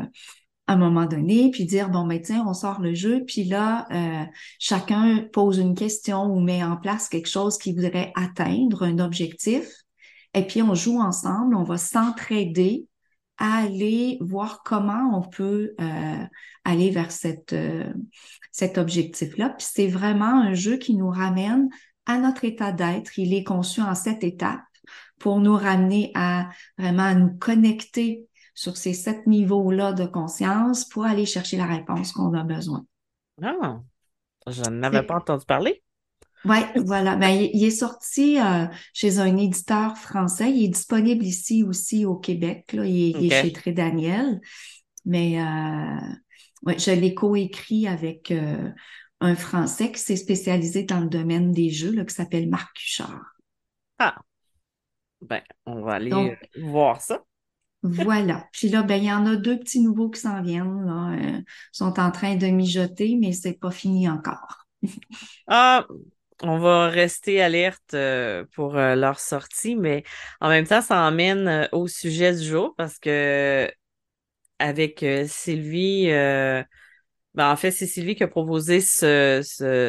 à 0.67 0.73
un 0.73 0.77
moment 0.77 1.05
donné 1.05 1.49
puis 1.51 1.65
dire 1.65 1.89
bon 1.89 2.05
ben 2.05 2.21
tiens 2.21 2.45
on 2.47 2.53
sort 2.53 2.79
le 2.79 2.93
jeu 2.93 3.23
puis 3.25 3.43
là 3.43 3.87
euh, 3.91 4.25
chacun 4.59 5.27
pose 5.33 5.57
une 5.57 5.75
question 5.75 6.25
ou 6.25 6.39
met 6.39 6.63
en 6.63 6.77
place 6.77 7.09
quelque 7.09 7.27
chose 7.27 7.57
qui 7.57 7.73
voudrait 7.73 8.11
atteindre 8.15 8.83
un 8.83 8.99
objectif. 8.99 9.67
Et 10.33 10.45
puis 10.45 10.61
on 10.61 10.75
joue 10.75 10.99
ensemble 10.99 11.55
on 11.55 11.63
va 11.63 11.77
s'entraider 11.77 12.87
à 13.39 13.63
aller 13.63 14.17
voir 14.21 14.61
comment 14.63 15.17
on 15.17 15.21
peut 15.21 15.73
euh, 15.79 16.25
aller 16.65 16.91
vers 16.91 17.11
cette 17.11 17.55
cet 18.51 18.77
objectif 18.77 19.37
là 19.37 19.49
puis 19.49 19.67
c'est 19.69 19.87
vraiment 19.87 20.41
un 20.41 20.53
jeu 20.53 20.77
qui 20.77 20.95
nous 20.95 21.09
ramène 21.09 21.69
à 22.05 22.17
notre 22.17 22.45
état 22.45 22.71
d'être 22.71 23.17
il 23.17 23.33
est 23.33 23.43
conçu 23.43 23.81
en 23.81 23.95
sept 23.95 24.23
étapes 24.23 24.59
pour 25.19 25.39
nous 25.39 25.55
ramener 25.55 26.11
à 26.15 26.49
vraiment 26.77 27.13
nous 27.13 27.37
connecter 27.37 28.27
sur 28.59 28.75
ces 28.75 28.93
sept 28.93 29.25
niveaux-là 29.25 29.93
de 29.93 30.05
conscience 30.05 30.83
pour 30.83 31.05
aller 31.05 31.25
chercher 31.25 31.55
la 31.55 31.65
réponse 31.65 32.11
qu'on 32.11 32.33
a 32.33 32.43
besoin. 32.43 32.85
Ah, 33.41 33.79
je 34.47 34.69
n'avais 34.69 35.03
pas 35.03 35.15
entendu 35.15 35.45
parler. 35.45 35.81
Oui, 36.45 36.57
voilà. 36.85 37.15
Ben, 37.15 37.29
il, 37.29 37.63
est 37.63 37.69
sorti 37.69 38.39
euh, 38.39 38.65
chez 38.93 39.19
un 39.19 39.35
éditeur 39.37 39.97
français. 39.97 40.51
Il 40.51 40.65
est 40.65 40.69
disponible 40.69 41.25
ici 41.25 41.63
aussi 41.63 42.05
au 42.05 42.15
Québec. 42.15 42.71
Là. 42.73 42.85
Il, 42.85 43.25
est 43.25 43.41
chez 43.41 43.51
Très 43.51 43.71
Daniel. 43.71 44.39
Mais 45.05 45.41
euh, 45.41 45.99
ouais, 46.63 46.79
je 46.79 46.91
l'ai 46.91 47.13
coécrit 47.13 47.87
avec 47.87 48.31
euh, 48.31 48.69
un 49.19 49.35
Français 49.35 49.91
qui 49.91 49.99
s'est 49.99 50.15
spécialisé 50.15 50.83
dans 50.83 51.01
le 51.01 51.09
domaine 51.09 51.51
des 51.51 51.69
jeux, 51.69 51.91
là, 51.91 52.05
qui 52.05 52.15
s'appelle 52.15 52.49
Marc 52.49 52.75
Cuchard. 52.75 53.25
Ah, 53.97 54.15
ben, 55.21 55.41
on 55.65 55.81
va 55.81 55.95
aller 55.95 56.37
voir 56.61 57.01
ça. 57.01 57.21
voilà. 57.83 58.47
Puis 58.53 58.69
là, 58.69 58.83
ben, 58.83 58.95
il 58.95 59.05
y 59.05 59.11
en 59.11 59.25
a 59.25 59.35
deux 59.35 59.59
petits 59.59 59.81
nouveaux 59.81 60.09
qui 60.09 60.21
s'en 60.21 60.41
viennent. 60.41 60.85
Là. 60.85 61.17
Euh, 61.17 61.41
sont 61.71 61.99
en 61.99 62.11
train 62.11 62.35
de 62.35 62.47
mijoter, 62.47 63.17
mais 63.19 63.33
c'est 63.33 63.59
pas 63.59 63.71
fini 63.71 64.07
encore. 64.07 64.65
ah, 65.47 65.85
on 66.43 66.57
va 66.59 66.87
rester 66.87 67.41
alerte 67.41 67.93
euh, 67.93 68.45
pour 68.53 68.73
leur 68.73 69.19
sortie, 69.19 69.75
mais 69.75 70.03
en 70.41 70.49
même 70.49 70.65
temps, 70.65 70.81
ça 70.81 71.01
emmène 71.01 71.67
au 71.71 71.87
sujet 71.87 72.33
du 72.33 72.43
jour 72.43 72.73
parce 72.77 72.99
que 72.99 73.69
avec 74.59 75.05
Sylvie, 75.27 76.07
ben, 77.35 77.51
en 77.51 77.55
fait, 77.55 77.71
c'est 77.71 77.85
Sylvie 77.87 78.15
qui 78.15 78.23
a 78.23 78.27
proposé 78.27 78.81
ce, 78.81 79.41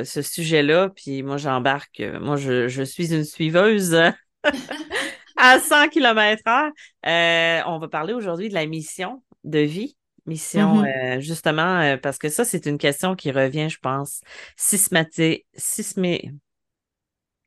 ce, 0.05 0.23
sujet-là, 0.23 0.91
puis 0.95 1.23
moi 1.23 1.37
j'embarque. 1.37 2.03
Moi, 2.21 2.37
je, 2.37 2.69
je 2.69 2.83
suis 2.83 3.13
une 3.15 3.25
suiveuse 3.25 3.97
à 5.41 5.59
100 5.59 5.89
km 5.89 6.43
heure. 6.47 6.71
Euh, 7.07 7.63
on 7.67 7.79
va 7.79 7.89
parler 7.89 8.13
aujourd'hui 8.13 8.49
de 8.49 8.55
la 8.55 8.67
mission 8.67 9.23
de 9.45 9.59
vie. 9.61 9.97
Mission, 10.31 10.83
mm-hmm. 10.83 11.17
euh, 11.17 11.21
justement, 11.21 11.81
euh, 11.81 11.97
parce 11.97 12.17
que 12.17 12.29
ça, 12.29 12.45
c'est 12.45 12.67
une 12.67 12.79
question 12.79 13.17
qui 13.17 13.33
revient, 13.33 13.69
je 13.69 13.79
pense, 13.81 14.21
systématique. 14.57 15.45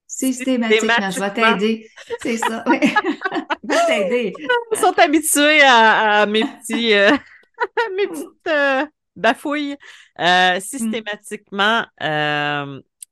Systématiquement, 0.05 1.09
je 1.09 1.19
vais 1.19 1.33
t'aider. 1.33 1.89
C'est 2.21 2.37
ça. 2.37 2.63
Oui. 2.67 2.79
je 2.83 3.69
vais 3.69 3.85
t'aider. 3.87 4.33
Ils 4.73 4.77
sont 4.77 4.93
habitués 4.99 5.61
à, 5.61 6.25
mes 6.25 6.43
petits, 6.43 6.93
mes 7.95 8.07
petites 8.07 8.91
bafouilles. 9.15 9.77
Mm. 10.19 10.59
systématiquement, 10.59 11.85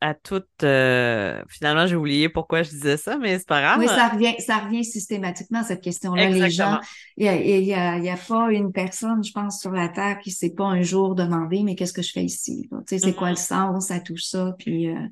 à 0.01 0.15
toutes. 0.15 0.47
Euh, 0.63 1.41
finalement, 1.47 1.85
j'ai 1.85 1.95
oublié 1.95 2.27
pourquoi 2.27 2.63
je 2.63 2.71
disais 2.71 2.97
ça, 2.97 3.17
mais 3.17 3.37
c'est 3.37 3.47
pas 3.47 3.61
grave. 3.61 3.79
Oui, 3.79 3.87
ça 3.87 4.09
revient, 4.09 4.33
ça 4.39 4.57
revient 4.57 4.83
systématiquement 4.83 5.63
cette 5.63 5.81
question-là. 5.81 6.29
Les 6.29 6.49
gens, 6.49 6.79
il 7.17 7.25
y 7.25 7.29
a, 7.29 7.35
y, 7.35 7.73
a, 7.73 7.97
y 7.99 8.09
a, 8.09 8.17
pas 8.17 8.51
une 8.51 8.71
personne, 8.71 9.23
je 9.23 9.31
pense, 9.31 9.61
sur 9.61 9.71
la 9.71 9.89
terre 9.89 10.19
qui 10.19 10.31
s'est 10.31 10.53
pas 10.53 10.65
un 10.65 10.81
jour 10.81 11.13
demandé, 11.13 11.61
mais 11.63 11.75
qu'est-ce 11.75 11.93
que 11.93 12.01
je 12.01 12.11
fais 12.11 12.23
ici 12.23 12.67
Tu 12.71 12.77
sais, 12.87 12.99
c'est 12.99 13.13
quoi 13.13 13.29
le 13.29 13.35
mm-hmm. 13.35 13.73
sens 13.73 13.91
à 13.91 13.99
tout 13.99 14.17
ça? 14.17 14.55
Puis. 14.57 14.89
Euh, 14.89 15.07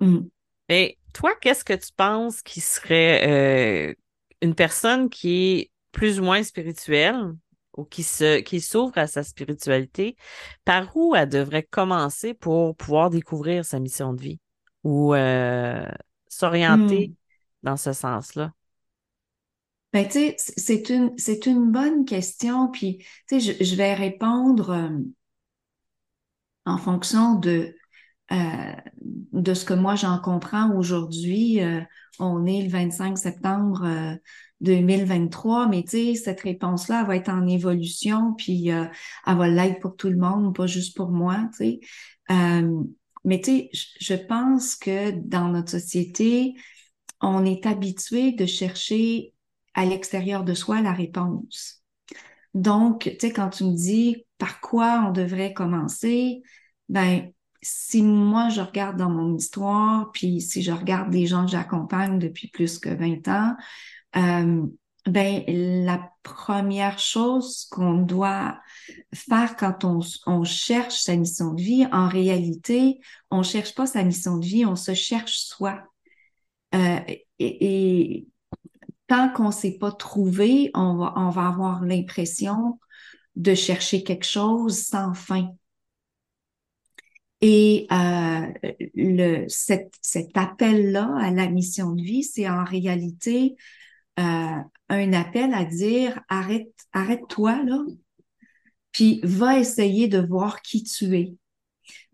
mm. 0.00 0.26
Et 0.70 0.98
toi, 1.12 1.32
qu'est-ce 1.40 1.64
que 1.64 1.74
tu 1.74 1.92
penses 1.94 2.40
qui 2.40 2.60
serait 2.60 3.28
euh, 3.28 3.94
une 4.40 4.54
personne 4.54 5.10
qui 5.10 5.52
est 5.52 5.70
plus 5.92 6.18
ou 6.18 6.24
moins 6.24 6.42
spirituelle, 6.42 7.34
ou 7.76 7.84
qui 7.84 8.02
se 8.02 8.40
qui 8.40 8.60
s'ouvre 8.60 8.96
à 8.98 9.06
sa 9.06 9.22
spiritualité, 9.22 10.16
par 10.64 10.96
où 10.96 11.14
elle 11.14 11.28
devrait 11.28 11.62
commencer 11.62 12.34
pour 12.34 12.76
pouvoir 12.76 13.10
découvrir 13.10 13.64
sa 13.64 13.80
mission 13.80 14.12
de 14.14 14.20
vie 14.20 14.40
ou 14.84 15.14
euh, 15.14 15.86
s'orienter 16.28 17.08
hmm. 17.08 17.14
dans 17.62 17.76
ce 17.76 17.92
sens-là? 17.92 18.52
Ben, 19.92 20.06
tu 20.06 20.12
sais, 20.12 20.36
c'est 20.38 20.90
une, 20.90 21.16
c'est 21.16 21.46
une 21.46 21.70
bonne 21.70 22.04
question, 22.04 22.68
puis, 22.68 22.98
tu 23.28 23.40
sais, 23.40 23.54
je, 23.64 23.76
vais 23.76 23.94
répondre 23.94 24.70
euh, 24.70 24.98
en 26.66 26.78
fonction 26.78 27.36
de, 27.36 27.76
de 28.30 29.54
ce 29.54 29.64
que 29.64 29.74
moi 29.74 29.94
j'en 29.96 30.18
comprends 30.18 30.74
aujourd'hui. 30.76 31.60
on 32.18 32.46
est 32.46 32.62
le 32.62 32.68
25 32.68 33.18
septembre 33.18 34.18
2023, 34.64 35.68
mais 35.68 35.82
tu 35.82 35.90
sais, 35.90 36.14
cette 36.14 36.40
réponse-là, 36.40 37.04
va 37.04 37.16
être 37.16 37.28
en 37.28 37.46
évolution, 37.46 38.34
puis 38.34 38.72
euh, 38.72 38.86
elle 39.26 39.36
va 39.36 39.48
l'être 39.48 39.80
pour 39.80 39.96
tout 39.96 40.08
le 40.08 40.16
monde, 40.16 40.54
pas 40.54 40.66
juste 40.66 40.96
pour 40.96 41.10
moi, 41.10 41.48
tu 41.52 41.56
sais. 41.58 41.80
Euh, 42.30 42.82
mais 43.24 43.40
tu 43.40 43.50
sais, 43.50 43.70
je 44.00 44.14
pense 44.14 44.74
que 44.74 45.12
dans 45.12 45.48
notre 45.48 45.70
société, 45.70 46.54
on 47.20 47.44
est 47.44 47.66
habitué 47.66 48.32
de 48.32 48.46
chercher 48.46 49.32
à 49.74 49.84
l'extérieur 49.84 50.44
de 50.44 50.54
soi 50.54 50.80
la 50.80 50.92
réponse. 50.92 51.82
Donc, 52.54 53.04
tu 53.04 53.16
sais, 53.20 53.32
quand 53.32 53.50
tu 53.50 53.64
me 53.64 53.74
dis 53.74 54.26
par 54.38 54.60
quoi 54.60 55.04
on 55.08 55.12
devrait 55.12 55.52
commencer, 55.52 56.42
ben, 56.88 57.32
si 57.64 58.02
moi 58.02 58.50
je 58.50 58.60
regarde 58.60 58.98
dans 58.98 59.08
mon 59.08 59.34
histoire, 59.34 60.10
puis 60.12 60.42
si 60.42 60.62
je 60.62 60.70
regarde 60.70 61.12
les 61.12 61.26
gens 61.26 61.46
que 61.46 61.52
j'accompagne 61.52 62.18
depuis 62.18 62.48
plus 62.48 62.78
que 62.78 62.90
20 62.90 63.26
ans, 63.28 63.56
euh, 64.16 64.66
ben, 65.06 65.44
la 65.46 66.10
première 66.22 66.98
chose 66.98 67.66
qu'on 67.70 67.94
doit 67.94 68.58
faire 69.14 69.56
quand 69.56 69.84
on, 69.84 70.44
cherche 70.44 71.02
sa 71.02 71.16
mission 71.16 71.54
de 71.54 71.62
vie, 71.62 71.86
en 71.90 72.08
réalité, 72.08 73.00
on 73.30 73.42
cherche 73.42 73.74
pas 73.74 73.86
sa 73.86 74.02
mission 74.02 74.36
de 74.36 74.44
vie, 74.44 74.66
on 74.66 74.76
se 74.76 74.94
cherche 74.94 75.38
soi. 75.38 75.82
Euh, 76.74 77.00
et, 77.38 78.26
tant 79.06 79.30
qu'on 79.30 79.50
s'est 79.50 79.78
pas 79.78 79.92
trouvé, 79.92 80.70
on 80.74 80.96
va 80.96 81.48
avoir 81.48 81.82
l'impression 81.82 82.78
de 83.36 83.54
chercher 83.54 84.02
quelque 84.02 84.26
chose 84.26 84.78
sans 84.78 85.14
fin. 85.14 85.50
Et 87.46 87.86
euh, 87.92 89.44
cet 89.48 90.00
appel-là 90.34 91.14
à 91.20 91.30
la 91.30 91.46
mission 91.50 91.90
de 91.92 92.00
vie, 92.00 92.22
c'est 92.22 92.48
en 92.48 92.64
réalité 92.64 93.54
euh, 94.18 94.56
un 94.88 95.12
appel 95.12 95.52
à 95.52 95.66
dire 95.66 96.22
arrête, 96.30 96.72
arrête-toi 96.94 97.62
là, 97.64 97.84
puis 98.92 99.20
va 99.24 99.58
essayer 99.58 100.08
de 100.08 100.26
voir 100.26 100.62
qui 100.62 100.84
tu 100.84 101.14
es. 101.18 101.34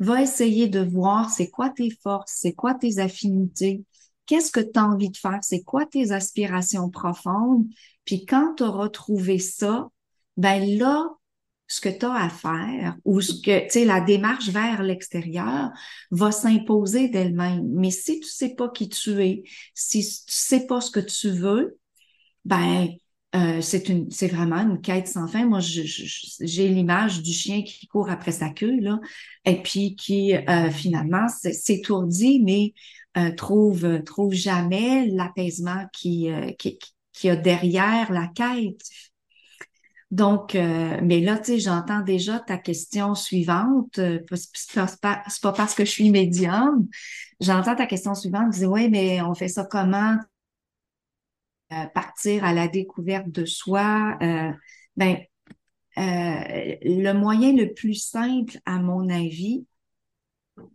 Va 0.01 0.21
essayer 0.21 0.67
de 0.67 0.81
voir 0.81 1.31
c'est 1.31 1.49
quoi 1.49 1.71
tes 1.71 1.91
forces, 2.03 2.33
c'est 2.35 2.55
quoi 2.55 2.75
tes 2.75 2.99
affinités, 2.99 3.85
qu'est-ce 4.27 4.51
que 4.51 4.59
tu 4.59 4.81
as 4.81 4.85
envie 4.85 5.11
de 5.11 5.17
faire, 5.17 5.39
c'est 5.43 5.63
quoi 5.63 5.87
tes 5.87 6.11
aspirations 6.11 6.91
profondes. 6.91 7.67
Puis 8.05 8.27
quand 8.27 8.55
tu 8.57 8.65
auras 8.65 8.89
trouvé 8.89 9.39
ça, 9.39 9.91
ben 10.37 10.77
là, 10.77 11.07
ce 11.71 11.81
que 11.81 11.89
tu 11.89 12.05
as 12.05 12.15
à 12.15 12.29
faire 12.29 12.97
ou 13.05 13.21
ce 13.21 13.33
que, 13.41 13.63
tu 13.65 13.71
sais, 13.71 13.85
la 13.85 14.01
démarche 14.01 14.49
vers 14.49 14.83
l'extérieur 14.83 15.71
va 16.11 16.33
s'imposer 16.33 17.09
d'elle-même. 17.09 17.65
Mais 17.69 17.93
si 17.93 18.19
tu 18.19 18.29
sais 18.29 18.57
pas 18.57 18.69
qui 18.69 18.89
tu 18.89 19.23
es, 19.23 19.45
si 19.73 20.01
tu 20.01 20.35
sais 20.35 20.67
pas 20.67 20.81
ce 20.81 20.91
que 20.91 20.99
tu 20.99 21.31
veux, 21.31 21.79
ben, 22.45 22.89
euh, 23.37 23.61
c'est 23.61 23.89
une, 23.89 24.11
c'est 24.11 24.27
vraiment 24.27 24.57
une 24.57 24.81
quête 24.81 25.07
sans 25.07 25.29
fin. 25.29 25.47
Moi, 25.47 25.61
j'ai 25.61 26.69
l'image 26.69 27.23
du 27.23 27.33
chien 27.33 27.63
qui 27.63 27.87
court 27.87 28.11
après 28.11 28.33
sa 28.33 28.51
queue 28.51 28.81
là, 28.81 28.99
et 29.45 29.63
puis 29.63 29.95
qui 29.95 30.35
euh, 30.35 30.71
finalement 30.73 31.29
s'étourdit, 31.29 32.43
mais 32.45 32.75
euh, 33.17 33.33
trouve 33.33 34.03
trouve 34.03 34.33
jamais 34.33 35.07
l'apaisement 35.07 35.87
qui, 35.93 36.29
qui 36.59 36.81
qui 37.13 37.29
a 37.29 37.37
derrière 37.37 38.11
la 38.13 38.27
quête. 38.29 38.81
Donc, 40.11 40.55
mais 40.55 41.21
là, 41.21 41.39
tu 41.39 41.45
sais, 41.45 41.59
j'entends 41.61 42.01
déjà 42.01 42.41
ta 42.41 42.59
question 42.59 43.15
suivante. 43.15 43.95
c'est 43.95 45.01
pas, 45.01 45.53
parce 45.53 45.75
que 45.75 45.85
je 45.85 45.91
suis 45.91 46.11
médium. 46.11 46.89
J'entends 47.41 47.77
ta 47.77 47.87
question 47.87 48.15
suivante. 48.15 48.53
Tu 48.53 48.61
dis, 48.61 48.67
oui, 48.67 48.91
mais 48.91 49.23
on 49.23 49.35
fait 49.35 49.49
ça 49.49 49.65
comment? 49.65 50.17
Euh, 51.73 51.87
partir 51.95 52.45
à 52.45 52.53
la 52.53 52.67
découverte 52.67 53.31
de 53.31 53.45
soi, 53.45 54.19
euh, 54.23 54.51
ben, 54.97 55.19
euh, 55.99 56.77
le 56.83 57.13
moyen 57.13 57.53
le 57.53 57.73
plus 57.73 57.95
simple, 57.95 58.59
à 58.67 58.81
mon 58.81 59.09
avis, 59.09 59.65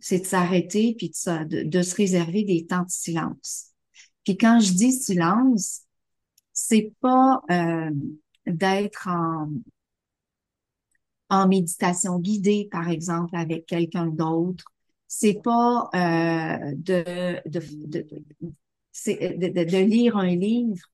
c'est 0.00 0.20
de 0.20 0.24
s'arrêter 0.24 0.94
puis 0.96 1.10
de, 1.10 1.64
de, 1.64 1.82
se 1.82 1.94
réserver 1.96 2.44
des 2.44 2.64
temps 2.64 2.84
de 2.84 2.90
silence. 2.90 3.72
Puis 4.24 4.38
quand 4.38 4.58
je 4.58 4.72
dis 4.72 4.92
silence, 4.92 5.82
c'est 6.54 6.94
pas 7.02 7.42
euh, 7.50 7.90
d'être 8.46 9.08
en, 9.08 9.50
en 11.28 11.48
méditation 11.48 12.18
guidée, 12.18 12.68
par 12.70 12.88
exemple, 12.88 13.36
avec 13.36 13.66
quelqu'un 13.66 14.06
d'autre. 14.06 14.64
C'est 15.08 15.40
pas 15.42 15.88
euh, 15.94 16.72
de, 16.76 17.40
de, 17.48 17.60
de, 17.86 18.06
de, 19.36 19.64
de, 19.64 19.78
lire 19.78 20.16
un 20.16 20.34
livre, 20.34 20.84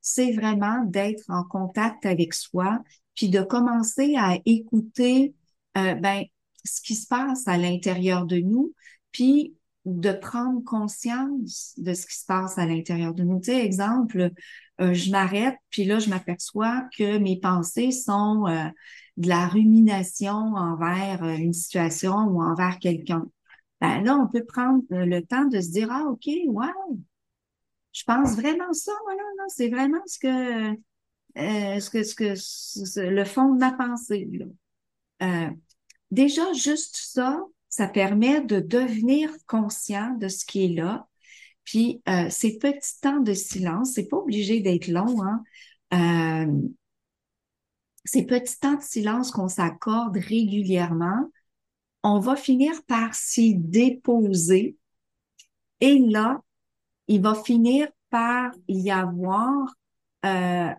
c'est 0.00 0.32
vraiment 0.32 0.84
d'être 0.84 1.24
en 1.28 1.44
contact 1.44 2.06
avec 2.06 2.34
soi, 2.34 2.80
puis 3.14 3.28
de 3.28 3.42
commencer 3.42 4.16
à 4.16 4.38
écouter 4.44 5.34
euh, 5.76 5.94
ben, 5.94 6.24
ce 6.64 6.80
qui 6.80 6.94
se 6.94 7.06
passe 7.06 7.46
à 7.46 7.58
l'intérieur 7.58 8.26
de 8.26 8.38
nous, 8.38 8.74
puis 9.12 9.54
de 9.86 10.12
prendre 10.12 10.62
conscience 10.64 11.74
de 11.78 11.94
ce 11.94 12.06
qui 12.06 12.16
se 12.16 12.26
passe 12.26 12.58
à 12.58 12.66
l'intérieur 12.66 13.14
de 13.14 13.22
nous. 13.22 13.40
Tu 13.40 13.52
sais, 13.52 13.64
exemple, 13.64 14.30
euh, 14.80 14.94
je 14.94 15.10
m'arrête, 15.10 15.56
puis 15.70 15.84
là, 15.84 15.98
je 15.98 16.10
m'aperçois 16.10 16.84
que 16.96 17.18
mes 17.18 17.40
pensées 17.40 17.90
sont 17.90 18.46
euh, 18.46 18.68
de 19.16 19.28
la 19.28 19.46
rumination 19.48 20.54
envers 20.54 21.24
une 21.24 21.52
situation 21.52 22.14
ou 22.26 22.42
envers 22.42 22.78
quelqu'un. 22.78 23.26
Ben 23.80 24.02
là, 24.04 24.16
on 24.16 24.28
peut 24.28 24.44
prendre 24.44 24.82
le 24.90 25.20
temps 25.20 25.46
de 25.46 25.60
se 25.60 25.70
dire, 25.70 25.88
ah, 25.90 26.04
OK, 26.10 26.28
wow, 26.46 27.00
je 27.92 28.04
pense 28.04 28.36
vraiment 28.36 28.72
ça, 28.72 28.92
voilà, 29.04 29.22
non, 29.38 29.44
c'est 29.48 29.68
vraiment 29.68 30.02
ce 30.06 30.18
que, 30.18 30.70
euh, 31.38 31.80
ce 31.80 31.90
que, 31.90 32.04
ce 32.04 32.14
que, 32.14 33.00
le 33.00 33.24
fond 33.24 33.54
de 33.54 33.58
ma 33.58 33.72
pensée. 33.72 34.28
Là. 34.32 34.46
Euh, 35.22 35.50
déjà, 36.10 36.52
juste 36.52 36.96
ça, 36.96 37.44
ça 37.70 37.86
permet 37.88 38.42
de 38.42 38.60
devenir 38.60 39.30
conscient 39.46 40.14
de 40.18 40.28
ce 40.28 40.44
qui 40.44 40.64
est 40.64 40.74
là. 40.74 41.08
Puis 41.64 42.02
euh, 42.08 42.28
ces 42.28 42.58
petits 42.58 43.00
temps 43.00 43.20
de 43.20 43.32
silence, 43.32 43.92
c'est 43.94 44.08
pas 44.08 44.18
obligé 44.18 44.60
d'être 44.60 44.88
long, 44.88 45.22
hein. 45.22 45.42
Euh, 45.92 46.68
ces 48.04 48.24
petits 48.24 48.58
temps 48.58 48.74
de 48.74 48.82
silence 48.82 49.30
qu'on 49.30 49.48
s'accorde 49.48 50.16
régulièrement, 50.16 51.30
on 52.02 52.18
va 52.18 52.34
finir 52.34 52.72
par 52.86 53.14
s'y 53.14 53.54
déposer. 53.54 54.76
Et 55.80 55.98
là, 55.98 56.40
il 57.08 57.20
va 57.20 57.34
finir 57.34 57.88
par 58.08 58.52
y 58.68 58.90
avoir 58.90 59.74
euh, 60.24 60.70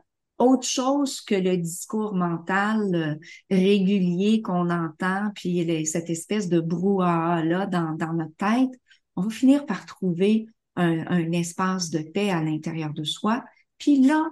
autre 0.41 0.67
chose 0.67 1.21
que 1.21 1.35
le 1.35 1.57
discours 1.57 2.13
mental 2.13 2.95
euh, 2.95 3.15
régulier 3.49 4.41
qu'on 4.41 4.69
entend, 4.69 5.31
puis 5.35 5.85
cette 5.85 6.09
espèce 6.09 6.49
de 6.49 6.59
brouhaha-là 6.59 7.65
dans, 7.67 7.95
dans 7.95 8.13
notre 8.13 8.35
tête, 8.35 8.79
on 9.15 9.23
va 9.23 9.29
finir 9.29 9.65
par 9.65 9.85
trouver 9.85 10.47
un, 10.75 11.05
un 11.07 11.31
espace 11.31 11.89
de 11.89 11.99
paix 11.99 12.31
à 12.31 12.41
l'intérieur 12.41 12.93
de 12.93 13.03
soi. 13.03 13.43
Puis 13.77 14.01
là, 14.01 14.29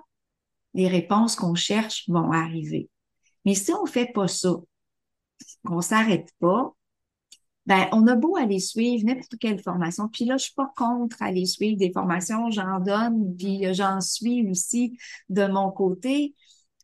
les 0.74 0.88
réponses 0.88 1.36
qu'on 1.36 1.56
cherche 1.56 2.08
vont 2.10 2.32
arriver. 2.32 2.90
Mais 3.46 3.56
si 3.56 3.72
on 3.74 3.86
fait 3.86 4.12
pas 4.14 4.28
ça, 4.28 4.56
qu'on 5.66 5.82
s'arrête 5.82 6.30
pas, 6.40 6.74
ben, 7.70 7.88
on 7.92 8.08
a 8.08 8.16
beau 8.16 8.36
aller 8.36 8.58
suivre 8.58 9.06
n'importe 9.06 9.38
quelle 9.40 9.62
formation. 9.62 10.08
Puis 10.08 10.26
là, 10.26 10.38
je 10.38 10.46
suis 10.46 10.56
pas 10.56 10.74
contre 10.76 11.22
aller 11.22 11.46
suivre 11.46 11.78
des 11.78 11.92
formations, 11.92 12.50
j'en 12.50 12.80
donne, 12.80 13.36
puis 13.38 13.64
j'en 13.76 14.02
suis 14.02 14.50
aussi 14.50 14.98
de 15.30 15.46
mon 15.46 15.70
côté. 15.70 16.34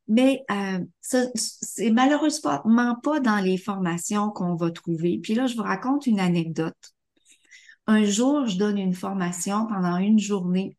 Mais 0.07 0.45
euh, 0.51 0.85
c'est 1.01 1.89
malheureusement 1.89 2.95
pas 3.01 3.19
dans 3.19 3.39
les 3.39 3.57
formations 3.57 4.29
qu'on 4.29 4.53
va 4.53 4.69
trouver. 4.69 5.17
Puis 5.17 5.33
là, 5.33 5.47
je 5.47 5.55
vous 5.55 5.63
raconte 5.63 6.05
une 6.05 6.19
anecdote. 6.19 6.93
Un 7.87 8.03
jour, 8.03 8.45
je 8.45 8.59
donne 8.59 8.77
une 8.77 8.93
formation 8.93 9.65
pendant 9.65 9.97
une 9.97 10.19
journée 10.19 10.77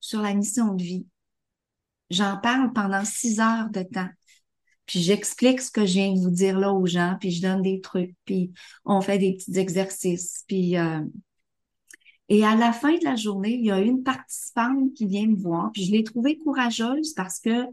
sur 0.00 0.22
la 0.22 0.34
mission 0.34 0.74
de 0.74 0.82
vie. 0.82 1.06
J'en 2.10 2.36
parle 2.36 2.72
pendant 2.72 3.04
six 3.04 3.38
heures 3.38 3.70
de 3.70 3.84
temps 3.84 4.10
puis 4.86 5.00
j'explique 5.00 5.60
ce 5.60 5.70
que 5.70 5.84
je 5.84 5.94
viens 5.94 6.14
de 6.14 6.20
vous 6.20 6.30
dire 6.30 6.58
là 6.58 6.72
aux 6.72 6.86
gens, 6.86 7.16
puis 7.20 7.30
je 7.30 7.42
donne 7.42 7.62
des 7.62 7.80
trucs, 7.80 8.14
puis 8.24 8.52
on 8.84 9.00
fait 9.00 9.18
des 9.18 9.34
petits 9.34 9.58
exercices, 9.58 10.44
puis 10.46 10.76
euh, 10.76 11.00
et 12.28 12.44
à 12.44 12.56
la 12.56 12.72
fin 12.72 12.92
de 12.92 13.04
la 13.04 13.14
journée, 13.14 13.54
il 13.54 13.66
y 13.66 13.70
a 13.70 13.80
une 13.80 14.02
participante 14.02 14.94
qui 14.94 15.06
vient 15.06 15.26
me 15.26 15.36
voir, 15.36 15.70
puis 15.72 15.84
je 15.84 15.92
l'ai 15.92 16.02
trouvée 16.02 16.38
courageuse 16.38 17.14
parce 17.14 17.38
que 17.38 17.66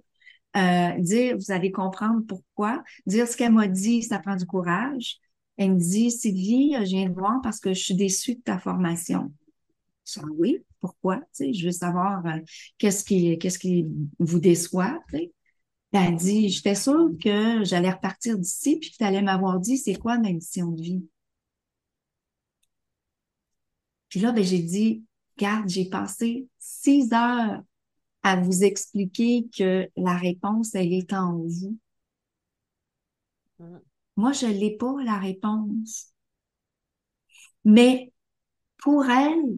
euh, 0.56 1.00
dire, 1.00 1.36
vous 1.38 1.52
allez 1.52 1.72
comprendre 1.72 2.22
pourquoi, 2.28 2.84
dire 3.08 3.28
ce 3.28 3.36
qu'elle 3.36 3.54
m'a 3.54 3.68
dit, 3.68 4.04
ça 4.04 4.20
prend 4.20 4.36
du 4.36 4.46
courage. 4.46 5.18
Elle 5.58 5.74
me 5.74 5.80
dit, 5.80 6.12
Sylvie, 6.12 6.76
je 6.80 6.84
viens 6.84 7.10
de 7.10 7.14
voir 7.14 7.40
parce 7.42 7.60
que 7.60 7.74
je 7.74 7.84
suis 7.84 7.96
déçue 7.96 8.36
de 8.36 8.42
ta 8.42 8.60
formation. 8.60 9.34
Je 10.06 10.20
dis, 10.20 10.26
oui, 10.38 10.58
pourquoi? 10.80 11.18
Tu 11.18 11.26
sais, 11.32 11.54
je 11.54 11.66
veux 11.66 11.72
savoir 11.72 12.24
euh, 12.28 12.40
qu'est-ce 12.78 13.04
qui, 13.04 13.38
qu'est-ce 13.40 13.58
qui 13.58 13.88
vous 14.20 14.40
déçoit. 14.40 15.00
Tu 15.10 15.18
sais. 15.18 15.33
Elle 15.94 16.16
dit, 16.16 16.50
j'étais 16.50 16.74
sûre 16.76 17.12
que 17.24 17.64
j'allais 17.64 17.92
repartir 17.92 18.38
d'ici, 18.38 18.78
puis 18.80 18.92
que 18.92 18.98
tu 18.98 19.04
allais 19.04 19.22
m'avoir 19.22 19.60
dit, 19.60 19.78
c'est 19.78 19.96
quoi 19.96 20.18
ma 20.18 20.32
mission 20.32 20.72
de 20.72 20.82
vie? 20.82 21.06
Puis 24.10 24.20
là, 24.20 24.32
ben, 24.32 24.44
j'ai 24.44 24.64
dit, 24.64 25.04
garde, 25.38 25.70
j'ai 25.70 25.90
passé 25.90 26.48
six 26.58 27.14
heures 27.14 27.62
à 28.24 28.36
vous 28.38 28.64
expliquer 28.64 29.48
que 29.56 29.88
la 29.96 30.18
réponse, 30.18 30.74
elle 30.74 30.94
est 30.94 31.14
en 31.14 31.38
vous. 31.38 31.78
Moi, 34.16 34.32
je 34.32 34.48
l'ai 34.48 34.76
pas, 34.78 34.96
la 35.04 35.20
réponse. 35.20 36.12
Mais 37.66 38.12
pour 38.78 39.06
elle, 39.06 39.58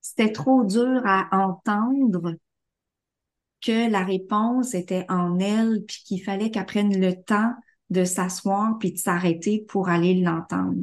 c'était 0.00 0.32
trop 0.32 0.64
dur 0.64 1.02
à 1.04 1.28
entendre 1.32 2.36
que 3.64 3.90
la 3.90 4.04
réponse 4.04 4.74
était 4.74 5.06
en 5.08 5.38
elle, 5.38 5.84
puis 5.86 6.02
qu'il 6.04 6.22
fallait 6.22 6.50
qu'elle 6.50 6.66
prenne 6.66 7.00
le 7.00 7.14
temps 7.14 7.52
de 7.90 8.04
s'asseoir 8.04 8.78
puis 8.78 8.92
de 8.92 8.98
s'arrêter 8.98 9.64
pour 9.68 9.88
aller 9.88 10.20
l'entendre. 10.20 10.82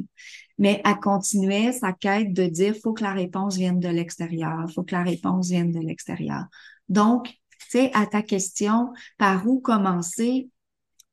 Mais 0.58 0.80
elle 0.84 1.00
continuait 1.00 1.72
sa 1.72 1.92
quête 1.92 2.32
de 2.32 2.46
dire 2.46 2.74
faut 2.82 2.92
que 2.92 3.02
la 3.02 3.12
réponse 3.12 3.56
vienne 3.56 3.80
de 3.80 3.88
l'extérieur, 3.88 4.70
faut 4.74 4.82
que 4.82 4.94
la 4.94 5.02
réponse 5.02 5.48
vienne 5.48 5.72
de 5.72 5.80
l'extérieur. 5.80 6.44
Donc, 6.88 7.34
sais, 7.72 7.90
à 7.94 8.06
ta 8.06 8.22
question, 8.22 8.92
par 9.16 9.46
où 9.46 9.60
commencer? 9.60 10.50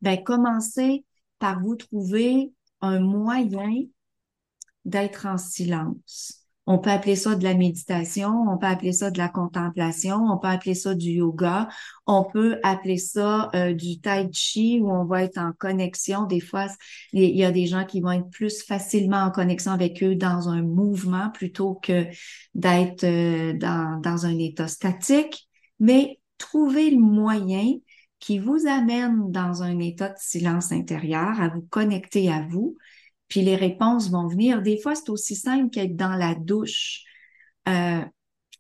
Ben, 0.02 0.22
commencer 0.24 1.06
par 1.40 1.62
vous 1.62 1.76
trouver 1.76 2.54
un 2.82 3.00
moyen 3.00 3.86
d'être 4.86 5.26
en 5.26 5.38
silence. 5.38 6.46
On 6.72 6.78
peut 6.78 6.92
appeler 6.92 7.16
ça 7.16 7.34
de 7.34 7.44
la 7.44 7.56
méditation, 7.56 8.46
on 8.48 8.60
peut 8.60 8.68
appeler 8.68 8.94
ça 8.94 9.10
de 9.10 9.18
la 9.18 9.28
contemplation, 9.28 10.18
on 10.18 10.38
peut 10.38 10.50
appeler 10.50 10.76
ça 10.76 10.94
du 10.94 11.14
yoga, 11.14 11.68
on 12.06 12.24
peut 12.24 12.60
appeler 12.62 12.98
ça 12.98 13.50
euh, 13.56 13.74
du 13.74 14.00
tai 14.00 14.30
chi 14.32 14.80
où 14.80 14.92
on 14.92 15.04
va 15.04 15.24
être 15.24 15.40
en 15.40 15.52
connexion. 15.52 16.26
Des 16.26 16.40
fois, 16.40 16.68
il 17.12 17.36
y 17.36 17.44
a 17.44 17.50
des 17.50 17.66
gens 17.66 17.86
qui 17.86 18.02
vont 18.02 18.12
être 18.12 18.30
plus 18.30 18.62
facilement 18.62 19.24
en 19.24 19.32
connexion 19.32 19.72
avec 19.72 20.04
eux 20.04 20.14
dans 20.14 20.48
un 20.48 20.62
mouvement 20.62 21.32
plutôt 21.32 21.74
que 21.74 22.06
d'être 22.54 23.04
euh, 23.04 23.54
dans, 23.54 24.00
dans 24.00 24.28
un 24.28 24.38
état 24.38 24.68
statique. 24.68 25.50
Mais 25.80 26.20
trouver 26.38 26.92
le 26.92 27.00
moyen 27.00 27.80
qui 28.20 28.38
vous 28.38 28.68
amène 28.68 29.32
dans 29.32 29.64
un 29.64 29.80
état 29.80 30.10
de 30.10 30.20
silence 30.20 30.72
intérieur, 30.72 31.42
à 31.42 31.48
vous 31.48 31.66
connecter 31.72 32.32
à 32.32 32.46
vous, 32.48 32.78
puis 33.30 33.42
les 33.42 33.56
réponses 33.56 34.10
vont 34.10 34.28
venir. 34.28 34.62
Des 34.62 34.80
fois, 34.80 34.96
c'est 34.96 35.10
aussi 35.10 35.36
simple 35.36 35.70
qu'être 35.70 35.96
dans 35.96 36.16
la 36.16 36.36
douche. 36.36 37.04
Euh, 37.68 38.02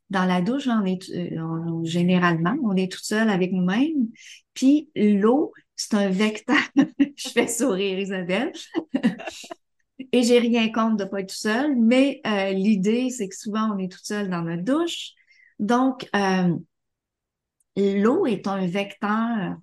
dans 0.09 0.25
la 0.25 0.41
douche, 0.41 0.67
on 0.67 0.85
est 0.85 1.09
euh, 1.09 1.83
généralement, 1.83 2.55
on 2.63 2.75
est 2.75 2.91
tout 2.91 3.03
seul 3.03 3.29
avec 3.29 3.51
nous-mêmes. 3.51 4.07
Puis 4.53 4.89
l'eau, 4.95 5.53
c'est 5.75 5.95
un 5.95 6.09
vecteur, 6.09 6.57
je 7.15 7.29
fais 7.29 7.47
sourire 7.47 7.99
Isabelle. 7.99 8.51
Et 10.11 10.23
j'ai 10.23 10.39
rien 10.39 10.71
contre 10.71 10.97
de 10.97 11.03
pas 11.05 11.21
être 11.21 11.29
tout 11.29 11.35
seul, 11.35 11.75
mais 11.75 12.21
euh, 12.25 12.51
l'idée, 12.51 13.09
c'est 13.09 13.27
que 13.27 13.35
souvent, 13.35 13.73
on 13.73 13.77
est 13.77 13.91
tout 13.91 13.99
seul 14.01 14.29
dans 14.29 14.41
notre 14.41 14.63
douche. 14.63 15.11
Donc, 15.59 16.07
euh, 16.15 16.55
l'eau 17.75 18.25
est 18.25 18.47
un 18.47 18.65
vecteur 18.65 19.57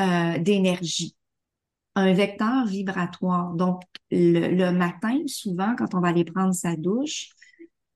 euh, 0.00 0.38
d'énergie, 0.38 1.16
un 1.96 2.12
vecteur 2.12 2.66
vibratoire. 2.66 3.54
Donc, 3.54 3.82
le, 4.10 4.70
matin, 4.70 5.18
souvent, 5.26 5.74
quand 5.76 5.94
on 5.94 6.00
va 6.00 6.08
aller 6.08 6.24
prendre 6.24 6.54
sa 6.54 6.76
douche, 6.76 7.30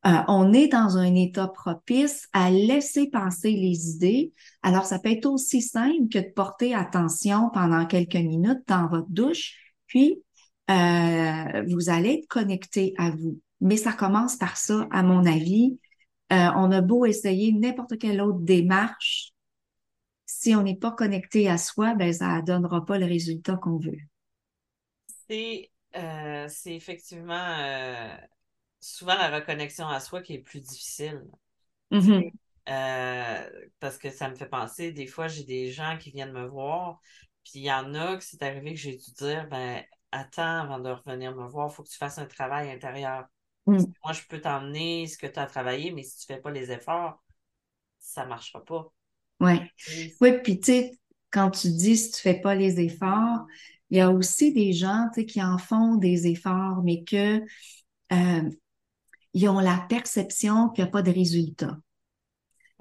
on 0.03 0.53
est 0.55 0.69
dans 0.69 0.97
un 0.97 1.15
état 1.15 1.47
propice 1.47 2.27
à 2.33 2.51
laisser 2.51 3.11
passer 3.11 3.53
les 3.53 3.91
idées. 3.91 4.33
Alors, 4.63 4.87
ça 4.87 4.99
peut 4.99 5.11
être 5.11 5.27
aussi 5.27 5.61
simple 5.61 6.09
que 6.11 6.19
de 6.19 6.33
porter 6.35 6.75
attention 6.75 7.51
pendant 7.53 7.85
quelques 7.85 8.17
minutes 8.17 8.63
dans 8.67 8.89
votre 8.89 9.11
douche, 9.11 9.55
puis 9.87 10.23
euh, 10.71 11.65
vous 11.69 11.91
allez 11.91 12.15
être 12.15 12.29
connecté 12.29 12.95
à 12.97 13.11
vous. 13.11 13.39
Mais 13.61 13.77
ça 13.77 13.93
commence 13.93 14.37
par 14.37 14.57
ça, 14.57 14.87
à 14.91 15.03
mon 15.03 15.27
avis. 15.27 15.79
Euh, 16.33 16.49
on 16.57 16.71
a 16.71 16.81
beau 16.81 17.05
essayer 17.05 17.53
n'importe 17.53 17.99
quelle 17.99 18.21
autre 18.21 18.39
démarche, 18.41 19.30
si 20.33 20.55
on 20.55 20.62
n'est 20.62 20.77
pas 20.77 20.93
connecté 20.93 21.49
à 21.49 21.59
soi, 21.59 21.95
ben 21.95 22.12
ça 22.12 22.40
donnera 22.40 22.85
pas 22.85 22.99
le 22.99 23.07
résultat 23.07 23.57
qu'on 23.57 23.79
veut. 23.79 23.99
C'est 25.29 25.71
euh, 25.97 26.49
effectivement 26.66 28.16
souvent 28.79 29.14
la 29.14 29.37
reconnexion 29.37 29.88
à 29.88 29.99
soi 29.99 30.23
qui 30.23 30.35
est 30.35 30.38
plus 30.38 30.61
difficile. 30.61 31.23
Mm-hmm. 31.90 32.31
parce 33.81 33.99
que 33.99 34.11
ça 34.11 34.29
me 34.29 34.37
fait 34.37 34.49
penser, 34.49 34.93
des 34.93 35.09
fois, 35.09 35.27
j'ai 35.27 35.43
des 35.43 35.73
gens 35.73 35.99
qui 35.99 36.12
viennent 36.12 36.33
me 36.33 36.47
voir, 36.47 37.01
puis 37.43 37.55
il 37.57 37.64
y 37.64 37.73
en 37.73 37.95
a 37.95 38.16
que 38.16 38.23
c'est 38.23 38.45
arrivé 38.45 38.75
que 38.75 38.79
j'ai 38.79 38.97
dû 38.97 39.11
dire, 39.19 39.49
ben, 39.49 39.83
attends 40.12 40.61
avant 40.61 40.79
de 40.79 40.90
revenir 40.90 41.35
me 41.35 41.49
voir, 41.49 41.69
il 41.69 41.75
faut 41.75 41.83
que 41.83 41.88
tu 41.88 41.99
fasses 41.99 42.19
un 42.19 42.27
travail 42.27 42.71
intérieur. 42.71 43.25
Mm. 43.66 43.79
Moi, 44.05 44.12
je 44.12 44.23
peux 44.29 44.40
t'emmener 44.40 45.09
ce 45.09 45.19
que 45.19 45.27
tu 45.27 45.40
as 45.40 45.47
travaillé, 45.47 45.90
mais 45.90 46.05
si 46.05 46.25
tu 46.25 46.31
ne 46.31 46.37
fais 46.37 46.40
pas 46.40 46.53
les 46.53 46.71
efforts, 46.71 47.21
ça 47.99 48.23
ne 48.23 48.29
marchera 48.29 48.64
pas. 48.64 48.93
Oui. 49.40 49.55
Oui, 50.20 50.33
puis 50.42 50.61
tu 50.61 50.72
sais, 50.72 50.92
quand 51.31 51.50
tu 51.50 51.68
dis 51.68 51.96
si 51.96 52.11
tu 52.11 52.29
ne 52.29 52.35
fais 52.35 52.40
pas 52.40 52.55
les 52.55 52.81
efforts, 52.81 53.46
il 53.90 53.98
y 53.98 54.00
a 54.00 54.11
aussi 54.11 54.53
des 54.53 54.72
gens 54.72 55.09
qui 55.26 55.42
en 55.42 55.59
font 55.59 55.96
des 55.96 56.26
efforts, 56.26 56.83
mais 56.85 57.03
que 57.03 57.42
euh, 58.12 58.50
ils 59.35 59.48
ont 59.48 59.61
la 59.61 59.85
perception 59.88 60.68
qu'il 60.70 60.85
n'y 60.85 60.88
a 60.88 60.92
pas 60.92 61.03
de 61.03 61.11
résultat. 61.11 61.76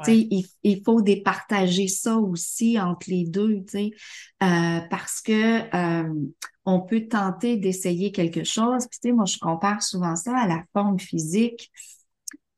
Il, 0.07 0.45
il, 0.63 0.81
faut 0.83 1.01
départager 1.01 1.89
ça 1.89 2.15
aussi 2.15 2.79
entre 2.79 3.09
les 3.09 3.25
deux, 3.25 3.65
euh, 3.75 4.79
parce 4.89 5.19
que 5.19 5.75
euh, 5.75 6.13
on 6.63 6.79
peut 6.79 7.07
tenter 7.09 7.57
d'essayer 7.57 8.13
quelque 8.13 8.45
chose. 8.45 8.87
Puis, 8.87 9.11
moi, 9.11 9.25
je 9.25 9.37
compare 9.39 9.83
souvent 9.83 10.15
ça 10.15 10.37
à 10.37 10.47
la 10.47 10.63
forme 10.71 10.99
physique. 10.99 11.69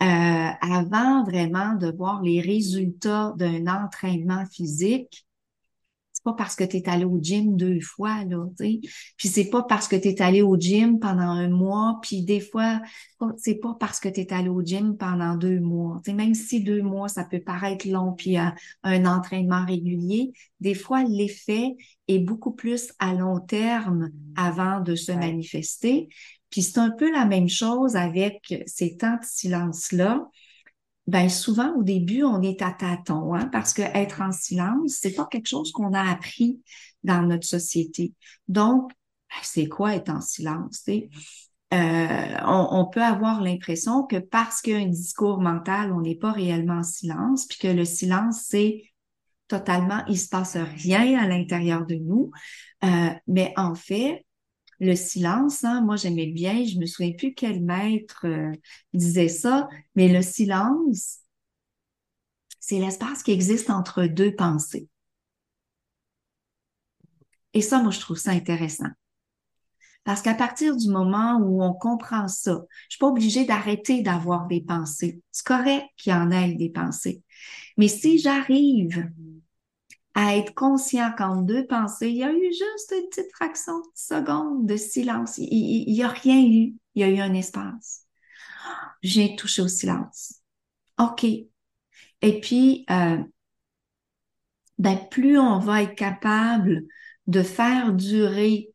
Euh, 0.02 0.50
avant 0.62 1.24
vraiment 1.24 1.76
de 1.76 1.92
voir 1.92 2.24
les 2.24 2.42
résultats 2.42 3.34
d'un 3.38 3.68
entraînement 3.68 4.46
physique, 4.48 5.28
c'est 6.12 6.24
pas 6.24 6.34
parce 6.34 6.56
que 6.56 6.64
tu 6.64 6.78
es 6.78 6.90
allé 6.90 7.04
au 7.06 7.20
gym 7.22 7.56
deux 7.56 7.80
fois, 7.82 8.24
là, 8.26 8.46
tu. 8.58 8.80
Puis 9.18 9.28
c'est 9.28 9.50
pas 9.50 9.64
parce 9.64 9.88
que 9.88 9.96
tu 9.96 10.08
es 10.10 10.22
allé 10.22 10.42
au 10.42 10.56
gym 10.56 11.00
pendant 11.00 11.30
un 11.30 11.50
mois, 11.50 12.00
puis 12.02 12.24
des 12.24 12.40
fois, 12.40 12.82
c'est 13.38 13.60
pas 13.60 13.76
parce 13.80 14.00
que 14.00 14.10
tu 14.10 14.22
es 14.22 14.34
allé 14.34 14.50
au 14.50 14.62
gym 14.64 14.98
pendant 14.98 15.36
deux 15.36 15.60
mois. 15.60 16.00
Tu 16.04 16.12
sais, 16.12 16.18
même 16.18 16.34
si 16.34 16.64
deux 16.64 16.82
mois, 16.82 17.08
ça 17.08 17.24
peut 17.24 17.40
paraître 17.40 17.88
long, 17.88 18.14
puis 18.14 18.38
un 18.38 19.06
entraînement 19.06 19.66
régulier, 19.66 20.32
des 20.60 20.76
fois, 20.76 21.04
l'effet 21.04 21.76
est 22.08 22.20
beaucoup 22.20 22.52
plus 22.52 22.92
à 23.00 23.14
long 23.14 23.40
terme 23.40 24.10
avant 24.36 24.80
de 24.80 24.96
se 24.96 25.12
manifester. 25.12 26.10
Puis 26.52 26.62
c'est 26.62 26.80
un 26.80 26.92
peu 26.92 27.12
la 27.12 27.26
même 27.26 27.50
chose 27.50 27.96
avec 27.96 28.64
ces 28.68 28.98
temps 28.98 29.16
de 29.16 29.26
silence-là. 29.26 30.28
Ben 31.08 31.30
souvent 31.30 31.74
au 31.76 31.84
début 31.84 32.24
on 32.24 32.42
est 32.44 32.62
à 32.62 32.72
tâtons 32.72 33.34
hein, 33.34 33.48
parce 33.52 33.74
que 33.74 33.82
être 33.82 34.22
en 34.22 34.32
silence 34.32 34.98
c'est 35.02 35.16
pas 35.16 35.26
quelque 35.26 35.48
chose 35.48 35.72
qu'on 35.72 35.94
a 35.94 36.12
appris 36.12 36.62
dans 37.04 37.24
notre 37.24 37.48
société. 37.48 38.14
Donc 38.48 38.92
ben, 38.92 39.40
c'est 39.42 39.68
quoi 39.68 39.96
être 39.96 40.10
en 40.10 40.22
silence 40.22 40.84
euh, 41.74 42.38
on, 42.46 42.86
peut 42.86 43.02
avoir 43.02 43.42
l'impression 43.42 44.04
que 44.04 44.18
parce 44.18 44.62
qu'il 44.62 44.74
y 44.74 44.76
a 44.76 44.80
un 44.80 44.88
discours 44.88 45.40
mental 45.40 45.94
on 45.94 46.02
n'est 46.02 46.18
pas 46.18 46.34
réellement 46.34 46.80
en 46.80 46.84
silence 46.84 47.46
puis 47.48 47.58
que 47.58 47.68
le 47.70 47.86
silence 47.86 48.44
c'est 48.48 48.84
totalement 49.48 50.04
il 50.08 50.20
se 50.20 50.28
passe 50.28 50.58
rien 50.58 51.18
à 51.18 51.28
l'intérieur 51.28 51.86
de 51.86 51.96
nous. 51.96 52.30
Euh, 52.84 53.10
mais 53.26 53.54
en 53.58 53.74
fait 53.74 54.26
le 54.82 54.96
silence, 54.96 55.64
hein, 55.64 55.82
moi 55.82 55.96
j'aimais 55.96 56.28
bien, 56.28 56.66
je 56.66 56.78
me 56.80 56.86
souviens 56.88 57.14
plus 57.14 57.34
quel 57.36 57.62
maître 57.64 58.26
euh, 58.26 58.52
disait 58.94 59.30
ça, 59.30 59.70
mais 59.96 60.10
le 60.12 60.22
silence, 60.24 61.20
c'est 62.60 62.80
l'espace 62.80 63.22
qui 63.24 63.32
existe 63.32 63.70
entre 63.70 64.06
deux 64.06 64.36
pensées. 64.36 64.88
Et 67.54 67.62
ça, 67.62 67.82
moi, 67.82 67.92
je 67.92 68.00
trouve 68.00 68.18
ça 68.18 68.32
intéressant. 68.32 68.90
Parce 70.04 70.22
qu'à 70.22 70.34
partir 70.34 70.76
du 70.76 70.90
moment 70.90 71.38
où 71.38 71.62
on 71.64 71.74
comprend 71.74 72.28
ça, 72.28 72.64
je 72.90 72.96
suis 72.96 73.00
pas 73.00 73.08
obligée 73.08 73.46
d'arrêter 73.46 74.02
d'avoir 74.02 74.48
des 74.48 74.62
pensées. 74.62 75.22
C'est 75.32 75.46
correct 75.46 75.86
qu'il 75.98 76.12
y 76.12 76.16
en 76.16 76.32
ait 76.32 76.56
des 76.56 76.70
pensées. 76.70 77.22
Mais 77.78 77.88
si 77.88 78.18
j'arrive 78.18 79.10
à 80.14 80.36
être 80.36 80.54
conscient 80.54 81.12
qu'en 81.18 81.38
deux 81.38 81.66
pensées, 81.66 82.10
il 82.10 82.18
y 82.18 82.24
a 82.24 82.32
eu 82.32 82.52
juste 82.52 82.94
une 82.94 83.10
petite 83.10 83.32
fraction 83.34 83.80
de 83.80 83.86
seconde 83.96 84.66
de 84.66 84.76
silence. 84.76 85.38
Il 85.38 85.86
n'y 85.92 86.04
a 86.04 86.10
rien 86.10 86.42
eu. 86.42 86.76
Il 86.96 87.02
y 87.02 87.04
a 87.04 87.10
eu 87.10 87.20
un 87.20 87.34
espace. 87.34 88.06
J'ai 89.02 89.36
touché 89.36 89.62
au 89.62 89.68
silence. 89.68 90.42
OK. 91.00 91.24
Et 91.24 92.40
puis, 92.40 92.86
euh, 92.90 93.18
ben, 94.78 94.98
plus 95.10 95.38
on 95.40 95.60
va 95.60 95.84
être 95.84 95.96
capable 95.96 96.84
de 97.28 97.44
faire 97.44 97.94
durer 97.94 98.74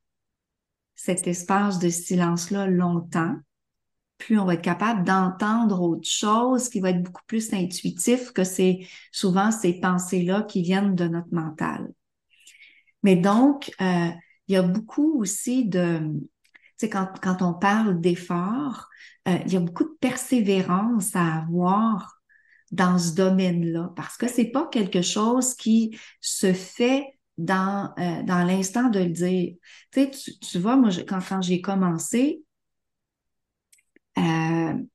cet 0.94 1.27
espace 1.27 1.79
de 1.79 1.90
silence-là 1.90 2.66
longtemps, 2.66 3.37
plus 4.18 4.38
on 4.38 4.44
va 4.44 4.55
être 4.55 4.62
capable 4.62 5.05
d'entendre 5.05 5.83
autre 5.83 6.09
chose 6.09 6.68
qui 6.68 6.81
va 6.81 6.90
être 6.90 7.02
beaucoup 7.02 7.24
plus 7.26 7.52
intuitif 7.52 8.33
que 8.33 8.44
c'est 8.44 8.87
souvent 9.12 9.50
ces 9.50 9.81
pensées-là 9.81 10.42
qui 10.42 10.62
viennent 10.62 10.94
de 10.94 11.07
notre 11.07 11.33
mental. 11.33 11.88
Mais 13.02 13.16
donc, 13.16 13.72
euh, 13.81 14.09
il 14.48 14.55
y 14.55 14.57
a 14.57 14.62
beaucoup 14.62 15.20
aussi 15.20 15.64
de, 15.66 15.98
tu 16.79 16.88
sais, 16.88 16.90
quand, 16.90 17.42
on 17.42 17.55
parle 17.55 18.00
d'effort, 18.00 18.88
euh, 19.29 19.38
il 19.46 19.52
y 19.52 19.57
a 19.57 19.61
beaucoup 19.61 19.85
de 19.85 19.96
persévérance 20.00 21.14
à 21.14 21.38
avoir 21.38 22.20
dans 22.72 22.98
ce 22.98 23.14
domaine-là 23.14 23.92
parce 23.96 24.16
que 24.16 24.29
c'est 24.29 24.50
pas 24.50 24.66
quelque 24.66 25.02
chose 25.02 25.55
qui 25.55 25.96
se 26.20 26.52
fait 26.52 27.07
dans, 27.38 27.92
euh, 27.98 28.44
l'instant 28.44 28.88
de 28.88 29.00
le 29.00 29.11
dire. 29.11 29.55
Tu 29.92 30.11
tu, 30.11 30.59
vois, 30.59 30.76
moi, 30.76 30.90
quand, 31.07 31.42
j'ai 31.42 31.61
commencé, 31.61 32.42
il 34.16 34.88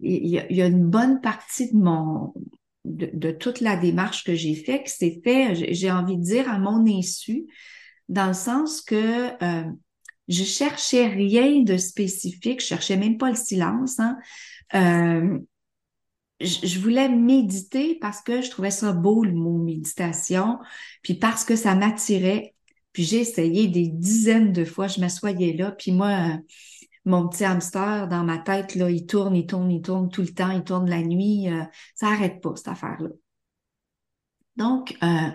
y, 0.00 0.62
a 0.62 0.66
une 0.66 0.88
bonne 0.88 1.20
partie 1.20 1.72
de 1.72 1.76
mon 1.76 2.32
de, 2.84 3.30
toute 3.30 3.60
la 3.60 3.76
démarche 3.76 4.24
que 4.24 4.34
j'ai 4.34 4.54
faite 4.54 4.84
qui 4.84 4.92
s'est 4.92 5.20
fait, 5.24 5.72
j'ai 5.74 5.90
envie 5.90 6.16
de 6.16 6.22
dire, 6.22 6.50
à 6.50 6.58
mon 6.58 6.86
insu, 6.86 7.46
dans 8.08 8.26
le 8.26 8.34
sens 8.34 8.82
que 8.82 9.42
euh, 9.42 9.64
je 10.28 10.44
cherchais 10.44 11.06
rien 11.06 11.62
de 11.62 11.76
spécifique, 11.76 12.60
je 12.60 12.66
cherchais 12.66 12.96
même 12.96 13.16
pas 13.16 13.30
le 13.30 13.36
silence. 13.36 13.98
Hein. 14.00 14.18
Euh, 14.74 15.38
je, 16.40 16.66
je, 16.66 16.78
voulais 16.78 17.08
méditer 17.08 17.96
parce 18.00 18.20
que 18.20 18.42
je 18.42 18.50
trouvais 18.50 18.70
ça 18.70 18.92
beau 18.92 19.24
le 19.24 19.32
mot 19.32 19.56
méditation, 19.56 20.58
puis 21.02 21.14
parce 21.14 21.44
que 21.44 21.56
ça 21.56 21.74
m'attirait. 21.74 22.54
Puis 22.92 23.04
j'ai 23.04 23.20
essayé 23.20 23.66
des 23.66 23.88
dizaines 23.88 24.52
de 24.52 24.64
fois, 24.64 24.86
je 24.86 25.00
m'assoyais 25.00 25.54
là, 25.54 25.72
puis 25.72 25.90
moi, 25.90 26.38
mon 27.04 27.28
petit 27.28 27.44
hamster 27.44 28.08
dans 28.08 28.24
ma 28.24 28.38
tête, 28.38 28.74
là, 28.74 28.90
il 28.90 29.06
tourne, 29.06 29.36
il 29.36 29.46
tourne, 29.46 29.70
il 29.70 29.82
tourne 29.82 30.08
tout 30.08 30.22
le 30.22 30.32
temps, 30.32 30.50
il 30.50 30.64
tourne 30.64 30.88
la 30.88 31.02
nuit. 31.02 31.48
Euh, 31.50 31.62
ça 31.94 32.10
n'arrête 32.10 32.40
pas, 32.40 32.56
cette 32.56 32.68
affaire-là. 32.68 33.10
Donc, 34.56 34.96
euh, 35.02 35.30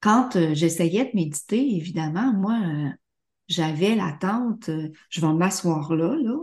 quand 0.00 0.36
euh, 0.36 0.54
j'essayais 0.54 1.04
de 1.06 1.10
méditer, 1.14 1.76
évidemment, 1.76 2.32
moi, 2.32 2.58
j'avais 3.48 3.94
l'attente, 3.96 4.70
je 5.08 5.20
vais 5.20 5.32
m'asseoir 5.32 5.94
là, 5.94 6.16
là. 6.16 6.36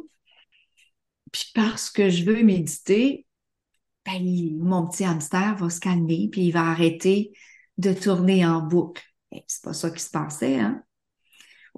Puis 1.31 1.51
parce 1.53 1.89
que 1.89 2.09
je 2.09 2.23
veux 2.23 2.43
méditer, 2.43 3.27
ben, 4.05 4.23
mon 4.59 4.87
petit 4.87 5.03
hamster 5.03 5.55
va 5.57 5.69
se 5.69 5.79
calmer, 5.79 6.29
puis 6.31 6.47
il 6.47 6.51
va 6.51 6.69
arrêter 6.69 7.33
de 7.77 7.93
tourner 7.93 8.45
en 8.45 8.61
boucle. 8.61 9.03
C'est 9.47 9.63
pas 9.63 9.73
ça 9.73 9.91
qui 9.91 10.01
se 10.01 10.09
passait, 10.09 10.59
hein? 10.59 10.83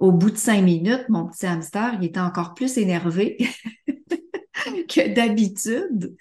Au 0.00 0.12
bout 0.12 0.30
de 0.30 0.36
cinq 0.36 0.62
minutes, 0.62 1.04
mon 1.08 1.28
petit 1.28 1.46
hamster, 1.46 1.94
il 2.00 2.06
était 2.06 2.20
encore 2.20 2.54
plus 2.54 2.78
énervé 2.78 3.36
que 4.88 5.14
d'habitude. 5.14 6.16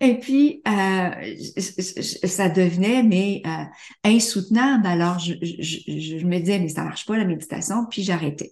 Et 0.00 0.18
puis, 0.18 0.62
euh, 0.66 1.34
ça 1.58 2.48
devenait 2.48 3.42
euh, 3.46 3.64
insoutenable. 4.04 4.86
Alors, 4.86 5.18
je, 5.18 5.34
je, 5.40 6.26
me 6.26 6.38
disais, 6.38 6.58
mais 6.58 6.68
ça 6.68 6.84
marche 6.84 7.06
pas 7.06 7.16
la 7.16 7.24
méditation, 7.24 7.86
puis 7.86 8.02
j'arrêtais. 8.02 8.50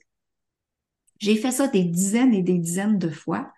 J'ai 1.18 1.36
fait 1.36 1.50
ça 1.50 1.68
des 1.68 1.84
dizaines 1.84 2.32
et 2.34 2.42
des 2.42 2.58
dizaines 2.58 2.98
de 2.98 3.10
fois 3.10 3.52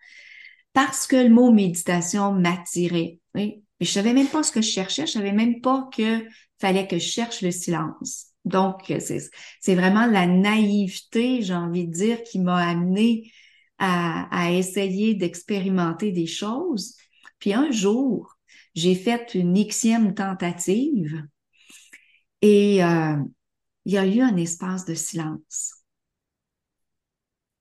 parce 0.73 1.07
que 1.07 1.17
le 1.17 1.29
mot 1.29 1.53
méditation 1.53 2.33
m'attirait. 2.33 3.21
Oui? 3.35 3.63
Mais 3.79 3.87
je 3.87 3.93
savais 3.93 4.13
même 4.13 4.29
pas 4.29 4.43
ce 4.43 4.53
que 4.53 4.63
je 4.63 4.71
cherchais. 4.71 5.07
Je 5.07 5.13
savais 5.13 5.33
même 5.33 5.61
pas 5.61 5.89
que 5.95 6.25
fallait 6.59 6.87
que 6.87 6.99
je 6.99 7.07
cherche 7.07 7.43
le 7.43 7.51
silence. 7.51 8.32
Donc, 8.45 8.93
c'est 8.99 9.75
vraiment 9.75 10.07
la 10.07 10.27
naïveté, 10.27 11.43
j'ai 11.43 11.55
envie 11.55 11.87
de 11.87 11.93
dire, 11.93 12.23
qui 12.23 12.41
m'a 12.41 12.57
amené 12.57 13.31
à, 13.79 14.53
essayer 14.53 15.15
d'expérimenter 15.15 16.13
des 16.13 16.27
choses. 16.27 16.97
Puis 17.39 17.53
un 17.53 17.71
jour, 17.71 18.37
j'ai 18.75 18.95
fait 18.95 19.35
une 19.35 19.55
xième 19.55 20.15
tentative 20.15 21.27
et 22.41 22.85
euh, 22.85 23.17
il 23.85 23.93
y 23.93 23.99
a 23.99 24.07
eu 24.07 24.21
un 24.21 24.37
espace 24.37 24.85
de 24.85 24.95
silence. 24.95 25.75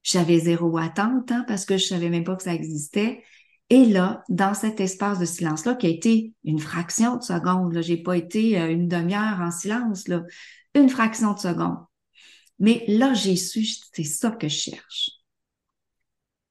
J'avais 0.04 0.40
zéro 0.40 0.78
attente 0.78 1.32
hein, 1.32 1.44
parce 1.48 1.66
que 1.66 1.78
je 1.78 1.86
savais 1.86 2.10
même 2.10 2.24
pas 2.24 2.36
que 2.36 2.44
ça 2.44 2.54
existait. 2.54 3.24
Et 3.70 3.86
là, 3.86 4.24
dans 4.30 4.54
cet 4.54 4.80
espace 4.80 5.18
de 5.20 5.26
silence-là, 5.26 5.76
qui 5.76 5.88
a 5.88 5.90
été 5.90 6.34
une 6.44 6.60
fraction 6.60 7.18
de 7.18 7.24
seconde, 7.24 7.82
j'ai 7.82 7.98
pas 7.98 8.18
été 8.18 8.60
euh, 8.60 8.70
une 8.70 8.88
demi-heure 8.88 9.40
en 9.40 9.52
silence, 9.52 10.10
une 10.74 10.90
fraction 10.90 11.34
de 11.34 11.40
seconde. 11.40 11.86
Mais 12.60 12.84
là, 12.88 13.14
j'ai 13.14 13.36
su, 13.36 13.66
c'est 13.94 14.04
ça 14.04 14.32
que 14.32 14.48
je 14.48 14.56
cherche. 14.56 15.12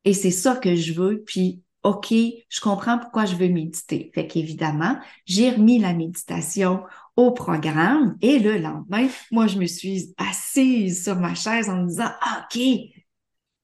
Et 0.04 0.14
c'est 0.14 0.30
ça 0.30 0.56
que 0.56 0.74
je 0.74 0.92
veux. 0.92 1.22
Puis, 1.24 1.62
OK, 1.82 2.08
je 2.10 2.60
comprends 2.60 2.98
pourquoi 2.98 3.24
je 3.26 3.36
veux 3.36 3.48
méditer. 3.48 4.10
Fait 4.14 4.26
qu'évidemment, 4.26 4.98
j'ai 5.24 5.50
remis 5.50 5.78
la 5.78 5.94
méditation 5.94 6.82
au 7.16 7.32
programme 7.32 8.16
et 8.22 8.38
le 8.38 8.58
lendemain, 8.58 9.08
moi, 9.30 9.46
je 9.46 9.58
me 9.58 9.66
suis 9.66 10.14
assise 10.16 11.04
sur 11.04 11.16
ma 11.16 11.34
chaise 11.34 11.68
en 11.68 11.82
me 11.82 11.88
disant, 11.88 12.10
OK, 12.38 12.60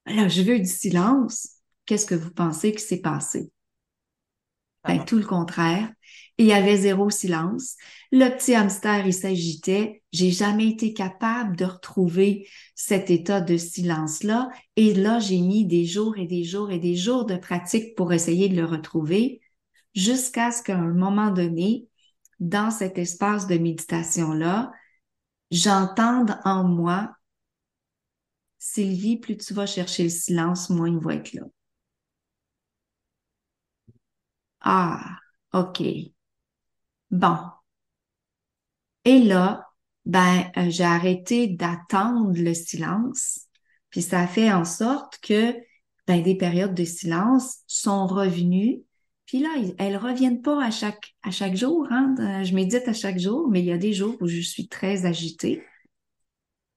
là, 0.06 0.28
je 0.28 0.42
veux 0.42 0.58
du 0.58 0.66
silence. 0.66 1.48
Qu'est-ce 1.84 2.06
que 2.06 2.14
vous 2.14 2.30
pensez 2.32 2.72
qui 2.72 2.82
s'est 2.82 3.00
passé? 3.00 3.50
Ben, 4.84 5.04
tout 5.04 5.16
le 5.16 5.24
contraire. 5.24 5.90
Il 6.38 6.46
y 6.46 6.52
avait 6.52 6.76
zéro 6.76 7.08
silence. 7.08 7.76
Le 8.12 8.28
petit 8.28 8.54
hamster, 8.54 9.06
il 9.06 9.14
s'agitait. 9.14 10.02
J'ai 10.12 10.30
jamais 10.30 10.68
été 10.68 10.92
capable 10.92 11.56
de 11.56 11.64
retrouver 11.64 12.46
cet 12.74 13.10
état 13.10 13.40
de 13.40 13.56
silence-là. 13.56 14.48
Et 14.76 14.92
là, 14.92 15.18
j'ai 15.18 15.40
mis 15.40 15.64
des 15.64 15.86
jours 15.86 16.18
et 16.18 16.26
des 16.26 16.44
jours 16.44 16.70
et 16.70 16.78
des 16.78 16.94
jours 16.94 17.24
de 17.24 17.36
pratique 17.36 17.94
pour 17.96 18.12
essayer 18.12 18.48
de 18.50 18.56
le 18.56 18.66
retrouver 18.66 19.40
jusqu'à 19.94 20.52
ce 20.52 20.62
qu'à 20.62 20.76
un 20.76 20.92
moment 20.92 21.30
donné, 21.30 21.88
dans 22.38 22.70
cet 22.70 22.98
espace 22.98 23.46
de 23.46 23.56
méditation-là, 23.56 24.72
j'entende 25.50 26.38
en 26.44 26.64
moi, 26.64 27.12
Sylvie, 28.58 29.16
plus 29.16 29.38
tu 29.38 29.54
vas 29.54 29.64
chercher 29.64 30.02
le 30.02 30.08
silence, 30.10 30.68
moins 30.68 30.90
il 30.90 30.98
va 30.98 31.14
être 31.14 31.32
là. 31.32 31.44
Ah, 34.60 35.18
OK. 35.52 35.80
Bon. 37.10 37.36
Et 39.04 39.20
là, 39.20 39.66
ben, 40.04 40.50
euh, 40.56 40.70
j'ai 40.70 40.84
arrêté 40.84 41.48
d'attendre 41.48 42.32
le 42.36 42.54
silence, 42.54 43.46
puis 43.90 44.02
ça 44.02 44.26
fait 44.26 44.52
en 44.52 44.64
sorte 44.64 45.18
que 45.20 45.54
ben, 46.06 46.22
des 46.22 46.36
périodes 46.36 46.74
de 46.74 46.84
silence 46.84 47.58
sont 47.66 48.06
revenues. 48.06 48.82
Puis 49.26 49.40
là, 49.40 49.48
elles 49.78 49.96
reviennent 49.96 50.42
pas 50.42 50.64
à 50.64 50.70
chaque 50.70 51.14
à 51.22 51.32
chaque 51.32 51.56
jour. 51.56 51.88
Hein? 51.90 52.14
Je 52.44 52.54
médite 52.54 52.86
à 52.86 52.92
chaque 52.92 53.18
jour, 53.18 53.48
mais 53.50 53.60
il 53.60 53.66
y 53.66 53.72
a 53.72 53.78
des 53.78 53.92
jours 53.92 54.16
où 54.20 54.28
je 54.28 54.40
suis 54.40 54.68
très 54.68 55.04
agitée. 55.06 55.62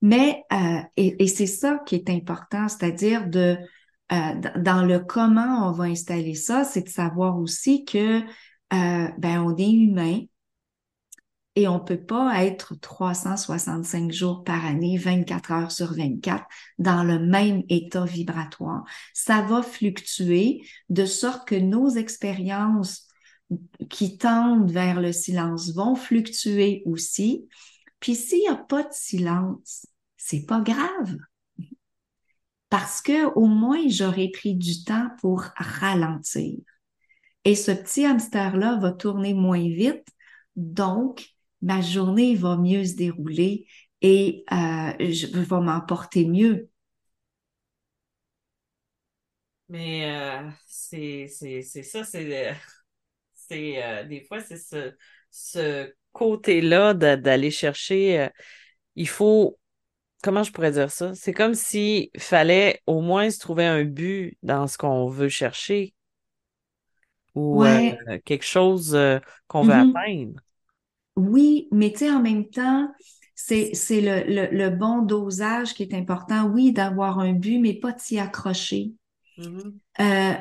Mais 0.02 0.44
euh, 0.54 0.82
et, 0.98 1.28
c'est 1.28 1.46
ça 1.46 1.80
qui 1.86 1.96
est 1.96 2.10
important, 2.10 2.68
c'est-à-dire 2.68 3.28
de 3.28 3.58
euh, 4.12 4.15
dans 4.56 4.84
le 4.86 5.00
comment 5.00 5.70
on 5.70 5.72
va 5.72 5.86
installer 5.86 6.36
ça, 6.36 6.63
c'est 6.63 6.82
de 6.82 6.89
savoir 6.89 7.38
aussi 7.38 7.86
que 7.86 8.22
euh, 8.73 9.08
ben 9.17 9.41
on 9.41 9.55
est 9.58 9.71
humain 9.71 10.21
et 11.55 11.67
on 11.67 11.79
peut 11.79 12.01
pas 12.01 12.45
être 12.45 12.75
365 12.79 14.12
jours 14.12 14.43
par 14.43 14.65
année, 14.65 14.97
24 14.97 15.51
heures 15.51 15.71
sur 15.71 15.93
24 15.93 16.45
dans 16.77 17.03
le 17.03 17.19
même 17.19 17.63
état 17.69 18.05
vibratoire. 18.05 18.86
Ça 19.13 19.41
va 19.41 19.62
fluctuer 19.62 20.62
de 20.89 21.05
sorte 21.05 21.47
que 21.47 21.55
nos 21.55 21.89
expériences 21.89 23.08
qui 23.89 24.17
tendent 24.17 24.71
vers 24.71 25.01
le 25.01 25.12
silence 25.12 25.73
vont 25.73 25.95
fluctuer 25.95 26.84
aussi. 26.86 27.47
Puis 27.99 28.15
s'il 28.15 28.39
n'y 28.39 28.47
a 28.47 28.55
pas 28.55 28.84
de 28.84 28.93
silence, 28.93 29.88
c'est 30.17 30.45
pas 30.45 30.62
grave 30.62 31.17
parce 32.69 33.01
que 33.01 33.25
au 33.34 33.47
moins 33.47 33.88
j'aurais 33.88 34.29
pris 34.29 34.55
du 34.55 34.84
temps 34.84 35.10
pour 35.19 35.43
ralentir. 35.58 36.60
Et 37.45 37.56
ce 37.56 37.71
petit 37.71 38.06
hamster-là 38.06 38.78
va 38.82 38.91
tourner 38.91 39.34
moins 39.34 39.60
vite, 39.62 40.06
donc 40.56 41.25
ma 41.62 41.82
journée 41.82 42.36
va 42.36 42.58
mieux 42.58 42.86
se 42.86 42.95
dérouler 42.95 43.65
et 44.02 44.43
euh, 44.52 44.91
je 44.99 45.28
vais 45.28 45.60
m'emporter 45.62 46.25
mieux. 46.25 46.69
Mais 49.69 50.12
euh, 50.12 50.49
c'est 50.67 51.28
ça, 51.28 52.04
c'est 52.04 53.84
euh, 53.84 54.04
des 54.06 54.23
fois 54.25 54.41
c'est 54.41 54.58
ce, 54.58 54.93
ce 55.30 55.93
côté-là 56.12 56.93
d'aller 56.93 57.52
chercher. 57.52 58.30
Il 58.95 59.08
faut 59.08 59.60
comment 60.23 60.43
je 60.43 60.52
pourrais 60.52 60.71
dire 60.73 60.91
ça? 60.91 61.13
C'est 61.15 61.34
comme 61.34 61.56
s'il 61.56 62.10
fallait 62.17 62.82
au 62.88 63.02
moins 63.02 63.30
se 63.30 63.39
trouver 63.39 63.65
un 63.65 63.84
but 63.86 64.38
dans 64.43 64.67
ce 64.67 64.78
qu'on 64.78 65.08
veut 65.10 65.30
chercher 65.30 65.93
ou 67.36 67.63
euh, 67.63 67.92
quelque 68.26 68.46
chose 68.46 68.96
euh, 68.96 69.20
qu'on 69.48 69.63
veut 69.63 69.74
mm-hmm. 69.74 69.98
atteindre. 69.98 70.42
Oui, 71.15 71.68
mais 71.72 71.92
tu 71.92 72.00
sais, 72.00 72.12
en 72.12 72.22
même 72.22 72.50
temps, 72.50 72.92
c'est, 73.36 73.72
c'est 73.74 74.02
le, 74.02 74.50
le, 74.52 74.70
bon 74.70 75.02
dosage 75.02 75.74
qui 75.74 75.84
est 75.84 75.94
important. 75.94 76.46
Oui, 76.46 76.72
d'avoir 76.72 77.20
un 77.20 77.34
but, 77.34 77.60
mais 77.60 77.74
pas 77.74 77.92
de 77.92 78.00
s'y 78.00 78.20
accrocher. 78.20 78.94
Mm-hmm. 79.38 79.74
Euh, 80.02 80.34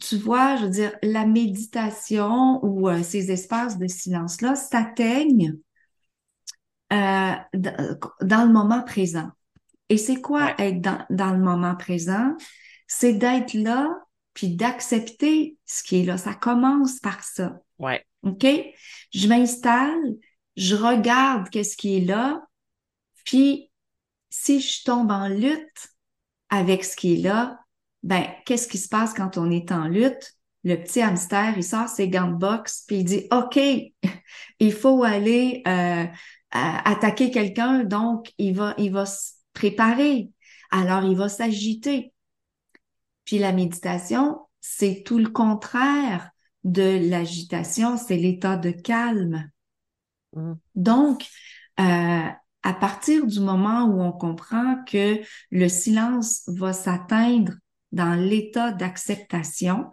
tu, 0.00 0.16
vois, 0.16 0.56
je 0.56 0.64
veux 0.64 0.70
dire, 0.70 0.92
la 1.02 1.26
méditation 1.26 2.64
ou 2.64 2.88
ces 3.02 3.30
espaces 3.30 3.78
de 3.78 3.86
silence-là 3.86 4.54
s'atteignent 4.54 5.56
dans 6.90 7.44
le 7.52 8.52
moment 8.52 8.82
présent. 8.82 9.30
Et 9.88 9.96
c'est 9.96 10.20
quoi 10.20 10.54
être 10.58 10.80
dans, 10.80 11.04
dans, 11.10 11.32
le 11.32 11.38
moment 11.38 11.74
présent? 11.74 12.34
C'est 12.86 13.14
d'être 13.14 13.54
là, 13.54 13.88
puis 14.38 14.50
d'accepter 14.50 15.56
ce 15.66 15.82
qui 15.82 16.00
est 16.00 16.04
là. 16.04 16.16
Ça 16.16 16.32
commence 16.32 17.00
par 17.00 17.24
ça. 17.24 17.58
Ouais. 17.80 18.06
OK? 18.22 18.46
Je 19.12 19.26
m'installe, 19.26 20.14
je 20.56 20.76
regarde 20.76 21.48
qu'est-ce 21.50 21.76
qui 21.76 21.96
est 21.96 22.04
là, 22.04 22.40
puis 23.24 23.72
si 24.30 24.60
je 24.60 24.84
tombe 24.84 25.10
en 25.10 25.26
lutte 25.26 25.88
avec 26.50 26.84
ce 26.84 26.94
qui 26.94 27.14
est 27.14 27.22
là, 27.22 27.58
ben, 28.04 28.28
qu'est-ce 28.46 28.68
qui 28.68 28.78
se 28.78 28.88
passe 28.88 29.12
quand 29.12 29.38
on 29.38 29.50
est 29.50 29.72
en 29.72 29.88
lutte? 29.88 30.34
Le 30.62 30.76
petit 30.76 31.02
hamster, 31.02 31.54
il 31.56 31.64
sort 31.64 31.88
ses 31.88 32.08
gants 32.08 32.30
de 32.30 32.36
boxe, 32.36 32.84
puis 32.86 32.98
il 32.98 33.04
dit, 33.04 33.26
OK, 33.32 33.58
il 34.60 34.72
faut 34.72 35.02
aller 35.02 35.64
euh, 35.66 36.04
attaquer 36.52 37.32
quelqu'un, 37.32 37.82
donc 37.82 38.32
il 38.38 38.54
va, 38.54 38.74
il 38.78 38.92
va 38.92 39.04
se 39.04 39.32
préparer. 39.52 40.30
Alors, 40.70 41.02
il 41.02 41.16
va 41.16 41.28
s'agiter. 41.28 42.12
Puis 43.28 43.38
la 43.38 43.52
méditation, 43.52 44.40
c'est 44.58 45.02
tout 45.04 45.18
le 45.18 45.28
contraire 45.28 46.30
de 46.64 47.10
l'agitation, 47.10 47.98
c'est 47.98 48.16
l'état 48.16 48.56
de 48.56 48.70
calme. 48.70 49.50
Mm. 50.34 50.54
Donc, 50.74 51.26
euh, 51.78 52.26
à 52.62 52.72
partir 52.72 53.26
du 53.26 53.40
moment 53.40 53.84
où 53.84 54.00
on 54.00 54.12
comprend 54.12 54.82
que 54.84 55.20
le 55.50 55.68
silence 55.68 56.44
va 56.46 56.72
s'atteindre 56.72 57.52
dans 57.92 58.14
l'état 58.14 58.72
d'acceptation, 58.72 59.92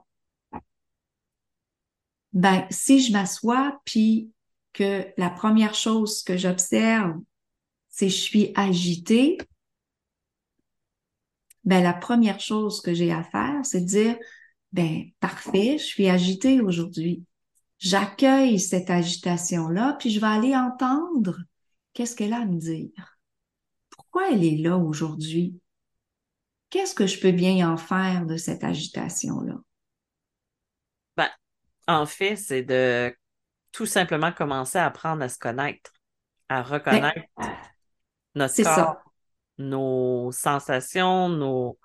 ben, 2.31 2.65
si 2.69 3.01
je 3.01 3.11
m'assois 3.11 3.81
puis 3.83 4.31
que 4.71 5.07
la 5.17 5.29
première 5.29 5.75
chose 5.75 6.23
que 6.23 6.37
j'observe, 6.37 7.19
c'est 7.89 8.07
je 8.07 8.15
suis 8.15 8.53
agitée, 8.55 9.37
ben 11.65 11.83
la 11.83 11.93
première 11.93 12.39
chose 12.39 12.81
que 12.81 12.93
j'ai 12.93 13.11
à 13.11 13.23
faire, 13.23 13.59
c'est 13.63 13.81
de 13.81 13.85
dire 13.85 14.17
ben 14.71 15.05
parfait, 15.19 15.77
je 15.77 15.83
suis 15.83 16.09
agitée 16.09 16.61
aujourd'hui. 16.61 17.23
J'accueille 17.79 18.59
cette 18.59 18.89
agitation-là, 18.89 19.95
puis 19.99 20.09
je 20.09 20.19
vais 20.19 20.27
aller 20.27 20.55
entendre 20.55 21.37
qu'est-ce 21.93 22.15
qu'elle 22.15 22.33
a 22.33 22.41
à 22.41 22.45
me 22.45 22.59
dire. 22.59 23.17
Pourquoi 23.89 24.31
elle 24.31 24.43
est 24.43 24.57
là 24.57 24.77
aujourd'hui? 24.77 25.59
Qu'est-ce 26.69 26.95
que 26.95 27.07
je 27.07 27.19
peux 27.19 27.31
bien 27.31 27.69
en 27.69 27.77
faire 27.77 28.25
de 28.25 28.37
cette 28.37 28.63
agitation-là? 28.63 29.55
Ben, 31.15 31.29
en 31.87 32.05
fait, 32.05 32.35
c'est 32.35 32.63
de 32.63 33.15
tout 33.71 33.85
simplement 33.85 34.31
commencer 34.31 34.77
à 34.77 34.85
apprendre 34.85 35.21
à 35.23 35.29
se 35.29 35.37
connaître, 35.37 35.91
à 36.49 36.63
reconnaître 36.63 37.27
notre 38.35 38.61
corps, 38.63 39.04
nos 39.57 40.31
sensations, 40.31 41.29
nos, 41.29 41.77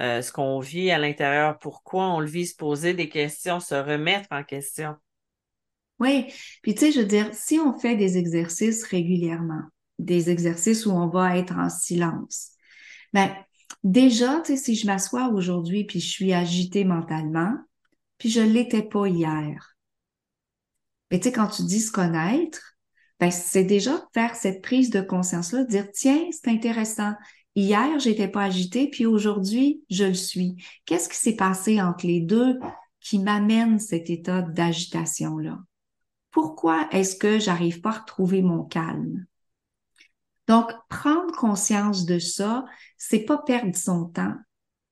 euh, 0.00 0.22
ce 0.22 0.32
qu'on 0.32 0.58
vit 0.58 0.90
à 0.90 0.98
l'intérieur, 0.98 1.58
pourquoi 1.58 2.08
on 2.08 2.20
le 2.20 2.26
vit, 2.26 2.46
se 2.46 2.56
poser 2.56 2.94
des 2.94 3.08
questions, 3.08 3.60
se 3.60 3.74
remettre 3.74 4.28
en 4.30 4.42
question. 4.42 4.96
Oui, 6.00 6.26
puis 6.62 6.74
tu 6.74 6.80
sais, 6.80 6.92
je 6.92 7.00
veux 7.00 7.06
dire, 7.06 7.30
si 7.32 7.58
on 7.58 7.78
fait 7.78 7.96
des 7.96 8.18
exercices 8.18 8.82
régulièrement, 8.84 9.62
des 10.00 10.30
exercices 10.30 10.86
où 10.86 10.90
on 10.90 11.06
va 11.06 11.38
être 11.38 11.56
en 11.56 11.70
silence, 11.70 12.50
ben 13.12 13.32
déjà, 13.84 14.40
tu 14.40 14.52
sais, 14.52 14.56
si 14.56 14.74
je 14.74 14.86
m'assois 14.86 15.28
aujourd'hui 15.28 15.84
puis 15.84 16.00
je 16.00 16.10
suis 16.10 16.32
agitée 16.32 16.84
mentalement, 16.84 17.54
puis 18.18 18.30
je 18.30 18.40
l'étais 18.40 18.82
pas 18.82 19.06
hier. 19.06 19.76
Mais 21.10 21.20
tu 21.20 21.24
sais, 21.28 21.32
quand 21.32 21.46
tu 21.46 21.62
dis 21.62 21.80
se 21.80 21.92
connaître, 21.92 22.73
ben 23.24 23.30
c'est 23.30 23.64
déjà 23.64 24.06
faire 24.12 24.34
cette 24.36 24.60
prise 24.60 24.90
de 24.90 25.00
conscience-là, 25.00 25.64
dire 25.64 25.90
tiens, 25.94 26.28
c'est 26.30 26.50
intéressant. 26.50 27.14
Hier, 27.54 27.98
j'étais 27.98 28.28
pas 28.28 28.42
agitée, 28.42 28.90
puis 28.90 29.06
aujourd'hui, 29.06 29.82
je 29.88 30.04
le 30.04 30.12
suis. 30.12 30.62
Qu'est-ce 30.84 31.08
qui 31.08 31.16
s'est 31.16 31.34
passé 31.34 31.80
entre 31.80 32.06
les 32.06 32.20
deux 32.20 32.58
qui 33.00 33.18
m'amène 33.18 33.78
cet 33.78 34.10
état 34.10 34.42
d'agitation-là? 34.42 35.58
Pourquoi 36.32 36.86
est-ce 36.90 37.16
que 37.16 37.38
j'arrive 37.38 37.80
pas 37.80 37.92
à 37.92 38.00
retrouver 38.00 38.42
mon 38.42 38.62
calme? 38.62 39.24
Donc, 40.46 40.70
prendre 40.90 41.34
conscience 41.34 42.04
de 42.04 42.18
ça, 42.18 42.66
c'est 42.98 43.24
pas 43.24 43.38
perdre 43.38 43.74
son 43.74 44.04
temps, 44.04 44.36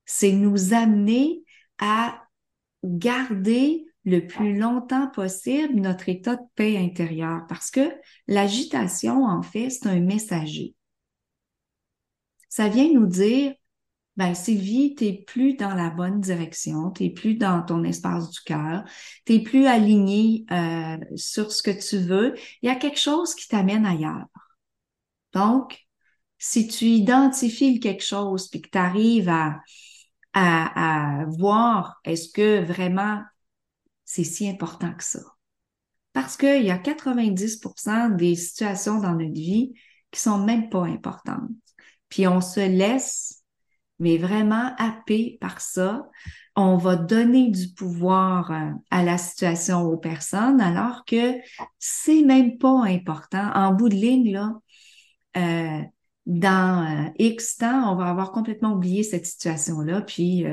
c'est 0.07 0.33
nous 0.33 0.73
amener 0.73 1.43
à 1.79 2.23
garder 2.83 3.85
le 4.05 4.27
plus 4.27 4.59
longtemps 4.59 5.09
possible 5.09 5.75
notre 5.75 6.09
état 6.09 6.37
de 6.37 6.43
paix 6.55 6.77
intérieure 6.77 7.43
parce 7.49 7.71
que 7.71 7.93
l'agitation, 8.27 9.25
en 9.25 9.43
fait, 9.43 9.71
c'est 9.71 9.87
un 9.87 10.01
messager. 10.01 10.75
Ça 12.49 12.69
vient 12.69 12.93
nous 12.93 13.07
dire, 13.07 13.55
ben 14.17 14.35
Sylvie, 14.35 14.95
t'es 14.95 15.25
plus 15.27 15.55
dans 15.55 15.75
la 15.75 15.89
bonne 15.89 16.21
direction, 16.21 16.91
t'es 16.91 17.11
plus 17.11 17.35
dans 17.37 17.63
ton 17.63 17.83
espace 17.85 18.31
du 18.31 18.41
cœur, 18.41 18.85
t'es 19.25 19.41
plus 19.41 19.67
aligné 19.67 20.45
euh, 20.51 20.99
sur 21.17 21.51
ce 21.53 21.63
que 21.63 21.71
tu 21.71 21.99
veux. 21.99 22.35
Il 22.61 22.69
y 22.69 22.73
a 22.73 22.77
quelque 22.77 23.01
chose 23.01 23.35
qui 23.35 23.49
t'amène 23.49 23.87
ailleurs. 23.87 24.27
Donc, 25.33 25.79
si 26.39 26.67
tu 26.69 26.87
identifies 26.87 27.81
quelque 27.81 28.05
chose 28.05 28.49
puis 28.49 28.61
que 28.61 28.69
tu 28.69 28.79
arrives 28.79 29.29
à, 29.29 29.61
à, 30.35 31.23
à 31.23 31.25
voir 31.27 32.01
est-ce 32.05 32.29
que 32.33 32.63
vraiment 32.65 33.23
c'est 34.13 34.25
si 34.25 34.47
important 34.47 34.93
que 34.93 35.05
ça. 35.05 35.21
Parce 36.13 36.37
qu'il 36.37 36.63
y 36.63 36.71
a 36.71 36.77
90% 36.77 38.11
des 38.11 38.37
situations 38.37 39.01
dans 39.01 39.15
notre 39.15 39.33
vie 39.33 39.73
qui 40.11 40.21
sont 40.21 40.45
même 40.45 40.69
pas 40.69 40.85
importantes. 40.85 41.49
Puis 42.11 42.29
on 42.29 42.43
se 42.43 42.61
laisse 42.61 43.43
mais 43.99 44.19
vraiment 44.19 44.75
happé 44.79 45.39
par 45.41 45.61
ça. 45.61 46.11
On 46.57 46.77
va 46.77 46.97
donner 46.97 47.51
du 47.51 47.73
pouvoir 47.73 48.51
euh, 48.51 48.73
à 48.91 49.03
la 49.03 49.17
situation 49.17 49.83
aux 49.83 49.97
personnes 49.97 50.61
alors 50.61 51.05
que 51.07 51.37
c'est 51.79 52.23
même 52.23 52.59
pas 52.59 52.83
important. 52.85 53.51
En 53.55 53.73
bout 53.73 53.89
de 53.89 53.95
ligne, 53.95 54.33
là, 54.33 54.53
euh, 55.37 55.83
dans 56.27 57.07
euh, 57.07 57.11
X 57.19 57.59
temps, 57.59 57.93
on 57.93 57.97
va 57.97 58.07
avoir 58.07 58.33
complètement 58.33 58.73
oublié 58.73 59.05
cette 59.05 59.25
situation-là, 59.25 60.03
puis 60.03 60.45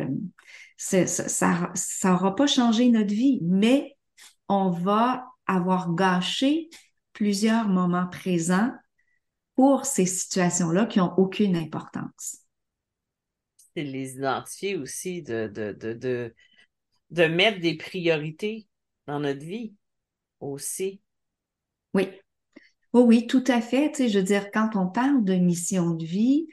ça 0.80 1.72
ça 1.76 2.10
n'aura 2.10 2.36
pas 2.36 2.48
changé 2.48 2.90
notre 2.90 3.14
vie, 3.14 3.40
mais 3.44 3.98
on 4.48 4.70
va 4.70 5.26
avoir 5.46 5.94
gâché 5.94 6.70
plusieurs 7.14 7.68
moments 7.68 8.08
présents 8.08 8.72
pour 9.56 9.86
ces 9.86 10.06
situations-là 10.06 10.86
qui 10.86 11.00
n'ont 11.00 11.14
aucune 11.18 11.56
importance 11.56 12.40
c'est 13.76 13.84
les 13.84 14.16
identifier 14.16 14.76
aussi, 14.76 15.22
de, 15.22 15.48
de, 15.48 15.72
de, 15.74 16.34
de, 17.12 17.26
mettre 17.26 17.60
des 17.60 17.76
priorités 17.76 18.68
dans 19.08 19.20
notre 19.20 19.44
vie 19.44 19.74
aussi. 20.40 21.02
Oui. 21.94 22.10
Oh 22.94 23.02
oui, 23.02 23.28
tout 23.28 23.44
à 23.48 23.62
fait. 23.62 23.92
Tu 23.92 23.98
sais, 23.98 24.10
je 24.10 24.20
veux 24.20 24.26
dire, 24.26 24.52
quand 24.52 24.76
on 24.76 24.88
parle 24.88 25.24
de 25.24 25.36
mission 25.36 25.92
de 25.92 26.06
vie, 26.06 26.48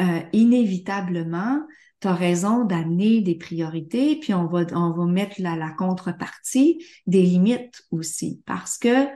euh, 0.00 0.20
inévitablement, 0.32 1.60
tu 2.00 2.08
as 2.08 2.14
raison 2.14 2.64
d'amener 2.64 3.20
des 3.20 3.34
priorités, 3.34 4.16
puis 4.16 4.34
on 4.34 4.46
va, 4.46 4.64
on 4.72 4.92
va 4.92 5.04
mettre 5.06 5.36
la, 5.38 5.70
contrepartie 5.72 6.84
des 7.06 7.22
limites 7.22 7.82
aussi, 7.90 8.42
parce 8.46 8.78
que 8.78 9.06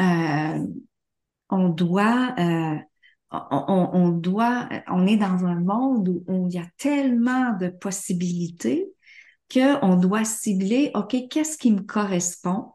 euh, 0.00 0.66
on 1.50 1.68
doit 1.68 2.34
euh, 2.38 2.76
on, 3.30 4.08
doit, 4.08 4.68
on 4.88 5.06
est 5.06 5.16
dans 5.16 5.44
un 5.44 5.60
monde 5.60 6.22
où, 6.26 6.48
il 6.48 6.54
y 6.54 6.58
a 6.58 6.66
tellement 6.78 7.56
de 7.58 7.68
possibilités 7.68 8.86
qu'on 9.52 9.96
doit 9.96 10.24
cibler, 10.24 10.90
OK, 10.94 11.16
qu'est-ce 11.30 11.58
qui 11.58 11.72
me 11.72 11.82
correspond? 11.82 12.72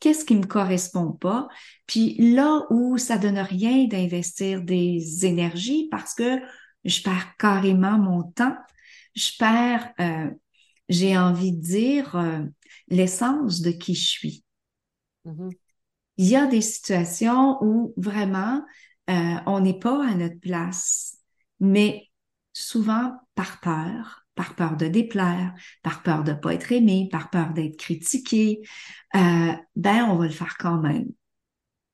Qu'est-ce 0.00 0.24
qui 0.24 0.34
me 0.34 0.46
correspond 0.46 1.12
pas? 1.12 1.48
Puis 1.86 2.16
là 2.32 2.62
où 2.70 2.96
ça 2.96 3.18
donne 3.18 3.38
rien 3.38 3.86
d'investir 3.86 4.62
des 4.62 5.26
énergies 5.26 5.88
parce 5.90 6.14
que 6.14 6.40
je 6.84 7.02
perds 7.02 7.36
carrément 7.36 7.98
mon 7.98 8.22
temps, 8.22 8.56
je 9.14 9.30
perds, 9.38 9.92
euh, 10.00 10.30
j'ai 10.88 11.16
envie 11.16 11.52
de 11.52 11.60
dire, 11.60 12.16
euh, 12.16 12.44
l'essence 12.88 13.60
de 13.60 13.70
qui 13.70 13.94
je 13.94 14.06
suis. 14.06 14.44
Mm-hmm. 15.26 15.50
Il 16.16 16.26
y 16.26 16.36
a 16.36 16.46
des 16.46 16.60
situations 16.60 17.58
où 17.62 17.92
vraiment 17.96 18.64
euh, 19.10 19.36
on 19.46 19.60
n'est 19.60 19.78
pas 19.78 20.06
à 20.06 20.14
notre 20.14 20.38
place, 20.40 21.18
mais 21.60 22.10
souvent 22.52 23.12
par 23.34 23.60
peur, 23.60 24.26
par 24.34 24.54
peur 24.54 24.76
de 24.76 24.86
déplaire, 24.86 25.54
par 25.82 26.02
peur 26.02 26.24
de 26.24 26.32
pas 26.32 26.54
être 26.54 26.72
aimé, 26.72 27.08
par 27.10 27.30
peur 27.30 27.52
d'être 27.52 27.76
critiqué, 27.76 28.60
euh, 29.14 29.52
ben 29.76 30.04
on 30.04 30.16
va 30.16 30.24
le 30.26 30.32
faire 30.32 30.56
quand 30.58 30.78
même. 30.78 31.08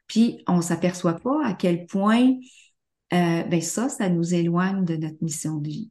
Puis 0.07 0.43
on 0.47 0.61
s'aperçoit 0.61 1.19
pas 1.19 1.47
à 1.47 1.55
quel 1.55 1.87
point 1.87 2.35
euh, 3.13 3.43
ben 3.45 3.61
ça, 3.61 3.89
ça 3.89 4.09
nous 4.09 4.35
éloigne 4.35 4.85
de 4.85 4.97
notre 4.97 5.23
mission 5.23 5.57
de 5.57 5.69
vie. 5.69 5.91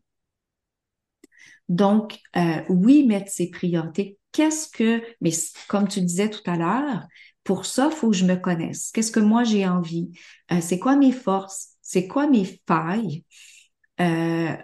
Donc, 1.68 2.18
oui, 2.68 3.06
mettre 3.06 3.32
ses 3.32 3.52
priorités. 3.52 4.18
Qu'est-ce 4.32 4.70
que, 4.70 5.04
mais 5.22 5.32
comme 5.68 5.88
tu 5.88 6.02
disais 6.02 6.30
tout 6.30 6.42
à 6.50 6.58
l'heure, 6.58 7.06
pour 7.44 7.66
ça, 7.66 7.90
il 7.92 7.96
faut 7.96 8.12
que 8.12 8.16
je 8.16 8.26
me 8.26 8.36
connaisse. 8.36 8.92
Qu'est-ce 8.92 9.12
que 9.12 9.20
moi 9.20 9.44
j'ai 9.44 9.68
envie? 9.68 10.12
Euh, 10.52 10.62
c'est 10.62 10.78
quoi 10.78 10.96
mes 10.96 11.12
forces? 11.12 11.70
C'est 11.82 12.08
quoi 12.08 12.28
mes 12.28 12.46
failles? 12.68 13.26
Euh, 14.00 14.56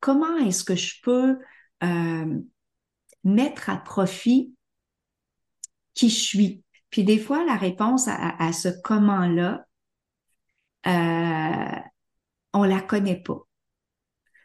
comment 0.00 0.38
est-ce 0.38 0.64
que 0.64 0.74
je 0.74 0.94
peux 1.02 1.38
euh, 1.82 2.40
mettre 3.24 3.68
à 3.68 3.76
profit 3.76 4.54
qui 5.92 6.08
je 6.08 6.20
suis? 6.20 6.64
Puis 6.88 7.04
des 7.04 7.18
fois, 7.18 7.44
la 7.44 7.56
réponse 7.56 8.08
à, 8.08 8.50
ce 8.54 8.68
comment-là, 8.82 9.66
on 12.52 12.64
la 12.64 12.80
connaît 12.80 13.20
pas. 13.20 13.46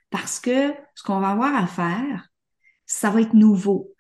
Parce 0.10 0.40
que 0.40 0.74
ce 0.96 1.04
qu'on 1.04 1.20
va 1.20 1.30
avoir 1.32 1.56
à 1.56 1.68
faire, 1.68 2.30
ça 2.86 3.10
va 3.10 3.22
être 3.22 3.34
nouveau. 3.34 3.94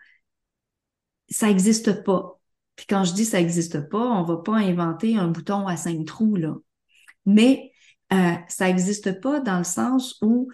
Ça 1.29 1.47
n'existe 1.47 2.03
pas. 2.03 2.39
Puis 2.75 2.85
quand 2.87 3.03
je 3.03 3.13
dis 3.13 3.25
ça 3.25 3.39
n'existe 3.39 3.89
pas, 3.89 4.03
on 4.03 4.23
va 4.23 4.37
pas 4.37 4.55
inventer 4.55 5.17
un 5.17 5.27
bouton 5.27 5.67
à 5.67 5.75
cinq 5.75 6.05
trous. 6.05 6.37
Mais 7.25 7.71
euh, 8.13 8.33
ça 8.47 8.67
n'existe 8.67 9.19
pas 9.19 9.41
dans 9.41 9.57
le 9.57 9.63
sens 9.65 10.17
où 10.21 10.49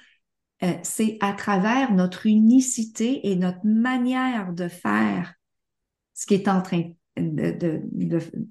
euh, 0.63 0.73
c'est 0.81 1.17
à 1.21 1.33
travers 1.33 1.93
notre 1.93 2.25
unicité 2.25 3.29
et 3.29 3.35
notre 3.35 3.65
manière 3.65 4.53
de 4.53 4.67
faire 4.67 5.35
ce 6.13 6.25
qui 6.25 6.33
est 6.35 6.47
en 6.47 6.61
train 6.61 6.91
de, 7.17 7.51
de, 7.51 7.81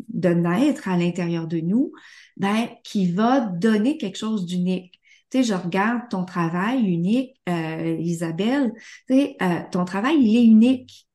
de, 0.08 0.28
naître 0.28 0.88
à 0.88 0.96
l'intérieur 0.96 1.46
de 1.46 1.60
nous, 1.60 1.92
ben, 2.36 2.68
qui 2.84 3.12
va 3.12 3.40
donner 3.40 3.98
quelque 3.98 4.18
chose 4.18 4.46
d'unique. 4.46 5.00
Tu 5.30 5.38
sais, 5.38 5.44
je 5.44 5.54
regarde 5.54 6.08
ton 6.10 6.24
travail 6.24 6.84
unique, 6.84 7.40
euh, 7.48 7.96
Isabelle, 8.00 8.72
tu 9.08 9.14
sais, 9.14 9.36
euh, 9.42 9.60
ton 9.70 9.84
travail, 9.84 10.16
il 10.20 10.36
est 10.36 10.44
unique 10.44 11.08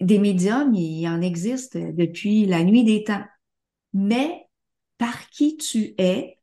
des 0.00 0.18
médiums, 0.18 0.74
il 0.74 1.06
en 1.08 1.20
existe 1.20 1.76
depuis 1.76 2.46
la 2.46 2.62
nuit 2.64 2.84
des 2.84 3.04
temps. 3.04 3.24
Mais 3.92 4.46
par 4.98 5.28
qui 5.30 5.56
tu 5.56 5.94
es 5.98 6.38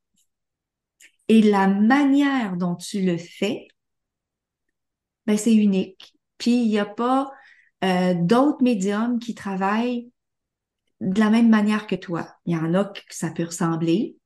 et 1.28 1.41
la 1.41 1.68
manière 1.68 2.57
dont 2.57 2.76
tu 2.76 3.01
le 3.01 3.18
fais, 3.18 3.68
ben 5.26 5.38
c'est 5.38 5.53
unique. 5.55 6.14
Puis 6.38 6.64
il 6.64 6.70
n'y 6.70 6.80
a 6.80 6.86
pas 6.86 7.32
euh, 7.86 8.14
d'autres 8.16 8.64
médiums 8.64 9.20
qui 9.20 9.36
travaillent 9.36 10.12
de 11.02 11.20
la 11.20 11.30
même 11.30 11.50
manière 11.50 11.88
que 11.88 11.96
toi. 11.96 12.28
Il 12.46 12.54
y 12.54 12.58
en 12.58 12.74
a 12.74 12.86
que 12.86 13.00
ça 13.10 13.32
peut 13.32 13.46
ressembler, 13.46 14.18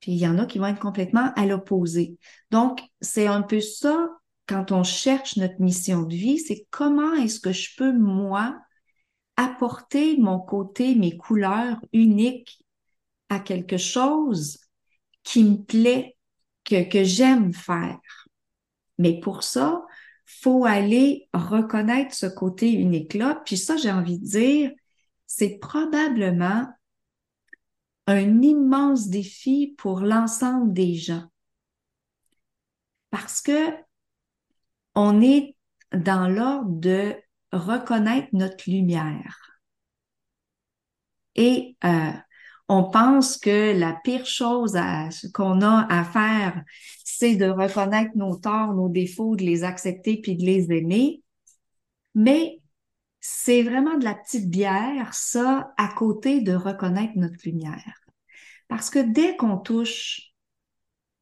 puis 0.00 0.12
il 0.12 0.18
y 0.18 0.26
en 0.26 0.38
a 0.38 0.46
qui 0.46 0.58
vont 0.58 0.66
être 0.66 0.80
complètement 0.80 1.32
à 1.36 1.46
l'opposé. 1.46 2.18
Donc, 2.50 2.80
c'est 3.00 3.26
un 3.26 3.42
peu 3.42 3.60
ça 3.60 4.08
quand 4.46 4.72
on 4.72 4.82
cherche 4.82 5.36
notre 5.36 5.60
mission 5.60 6.02
de 6.02 6.14
vie, 6.14 6.38
c'est 6.38 6.66
comment 6.70 7.14
est-ce 7.14 7.40
que 7.40 7.52
je 7.52 7.70
peux, 7.76 7.92
moi, 7.92 8.58
apporter 9.36 10.16
mon 10.18 10.40
côté, 10.40 10.94
mes 10.94 11.16
couleurs 11.16 11.78
uniques 11.92 12.62
à 13.28 13.38
quelque 13.38 13.78
chose 13.78 14.58
qui 15.22 15.44
me 15.44 15.56
plaît, 15.56 16.16
que, 16.64 16.88
que 16.88 17.04
j'aime 17.04 17.54
faire. 17.54 17.98
Mais 18.98 19.20
pour 19.20 19.42
ça, 19.42 19.84
faut 20.24 20.64
aller 20.64 21.28
reconnaître 21.32 22.14
ce 22.14 22.26
côté 22.26 22.72
unique-là. 22.72 23.42
Puis 23.44 23.56
ça, 23.56 23.76
j'ai 23.76 23.90
envie 23.90 24.18
de 24.18 24.24
dire, 24.24 24.70
c'est 25.26 25.58
probablement 25.58 26.66
un 28.06 28.42
immense 28.42 29.08
défi 29.08 29.74
pour 29.78 30.00
l'ensemble 30.00 30.72
des 30.72 30.94
gens. 30.94 31.24
Parce 33.10 33.40
que 33.40 33.70
on 34.94 35.20
est 35.20 35.56
dans 35.92 36.28
l'ordre 36.28 36.70
de 36.70 37.14
reconnaître 37.52 38.28
notre 38.32 38.70
lumière. 38.70 39.60
Et 41.34 41.76
euh, 41.84 42.12
on 42.72 42.84
pense 42.84 43.36
que 43.36 43.78
la 43.78 43.92
pire 44.02 44.24
chose 44.24 44.78
qu'on 45.34 45.60
a 45.60 45.86
à 45.90 46.04
faire, 46.04 46.64
c'est 47.04 47.36
de 47.36 47.44
reconnaître 47.44 48.12
nos 48.14 48.36
torts, 48.36 48.72
nos 48.72 48.88
défauts, 48.88 49.36
de 49.36 49.42
les 49.42 49.62
accepter 49.62 50.22
puis 50.22 50.36
de 50.36 50.42
les 50.46 50.72
aimer. 50.72 51.22
Mais 52.14 52.60
c'est 53.20 53.62
vraiment 53.62 53.98
de 53.98 54.04
la 54.04 54.14
petite 54.14 54.48
bière, 54.48 55.12
ça, 55.12 55.74
à 55.76 55.88
côté 55.88 56.40
de 56.40 56.54
reconnaître 56.54 57.12
notre 57.16 57.36
lumière. 57.44 58.00
Parce 58.68 58.88
que 58.88 59.00
dès 59.00 59.36
qu'on 59.36 59.58
touche 59.58 60.32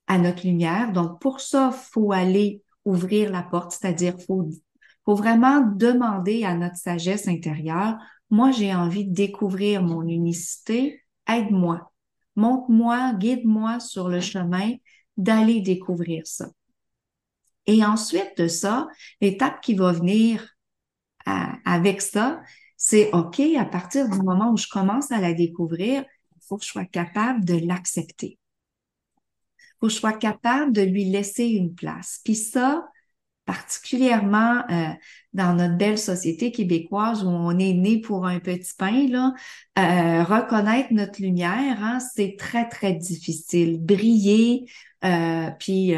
à 0.07 0.19
notre 0.19 0.47
lumière, 0.47 0.93
donc 0.93 1.21
pour 1.21 1.41
ça, 1.41 1.73
faut 1.73 2.13
aller 2.13 2.63
ouvrir 2.85 3.33
la 3.33 3.43
porte, 3.43 3.73
c'est-à-dire 3.73 4.15
faut 4.25 4.49
faut 5.05 5.17
vraiment 5.17 5.63
demander 5.63 6.45
à 6.45 6.55
notre 6.55 6.77
sagesse 6.77 7.27
intérieure, 7.27 7.97
moi 8.29 8.53
j'ai 8.53 8.73
envie 8.73 9.07
de 9.07 9.15
découvrir 9.15 9.83
mon 9.83 10.07
unicité, 10.07 11.03
aide-moi, 11.31 11.93
montre-moi, 12.37 13.15
guide-moi 13.15 13.81
sur 13.81 14.09
le 14.09 14.21
chemin 14.21 14.73
d'aller 15.17 15.61
découvrir 15.61 16.27
ça. 16.27 16.49
Et 17.67 17.85
ensuite 17.85 18.37
de 18.39 18.49
ça, 18.49 18.89
l'étape 19.21 19.61
qui 19.61 19.75
va 19.75 19.93
venir 19.93 20.57
avec 21.27 22.01
ça, 22.01 22.41
c'est 22.77 23.13
OK, 23.13 23.41
à 23.59 23.65
partir 23.65 24.09
du 24.09 24.19
moment 24.23 24.51
où 24.51 24.57
je 24.57 24.67
commence 24.67 25.13
à 25.13 25.21
la 25.21 25.35
découvrir, 25.35 26.05
il 26.35 26.43
faut 26.49 26.57
que 26.57 26.65
je 26.65 26.71
sois 26.71 26.87
capable 26.87 27.45
de 27.45 27.55
l'accepter. 27.67 28.39
Il 28.39 29.75
faut 29.79 29.87
que 29.87 29.93
je 29.93 29.99
sois 29.99 30.15
capable 30.15 30.73
de 30.73 30.83
lui 30.83 31.05
laisser 31.05 31.45
une 31.45 31.75
place. 31.75 32.21
Puis 32.25 32.35
ça, 32.35 32.87
particulièrement 33.51 34.63
euh, 34.71 34.91
dans 35.33 35.57
notre 35.57 35.77
belle 35.77 35.99
société 35.99 36.53
québécoise 36.53 37.25
où 37.25 37.29
on 37.29 37.59
est 37.59 37.73
né 37.73 38.01
pour 38.01 38.25
un 38.25 38.39
petit 38.39 38.75
pain, 38.79 39.09
là, 39.09 39.35
euh, 39.77 40.23
reconnaître 40.23 40.93
notre 40.93 41.21
lumière, 41.21 41.83
hein, 41.83 41.99
c'est 41.99 42.37
très, 42.39 42.69
très 42.69 42.93
difficile. 42.93 43.85
Briller, 43.85 44.67
euh, 45.05 45.51
puis 45.59 45.95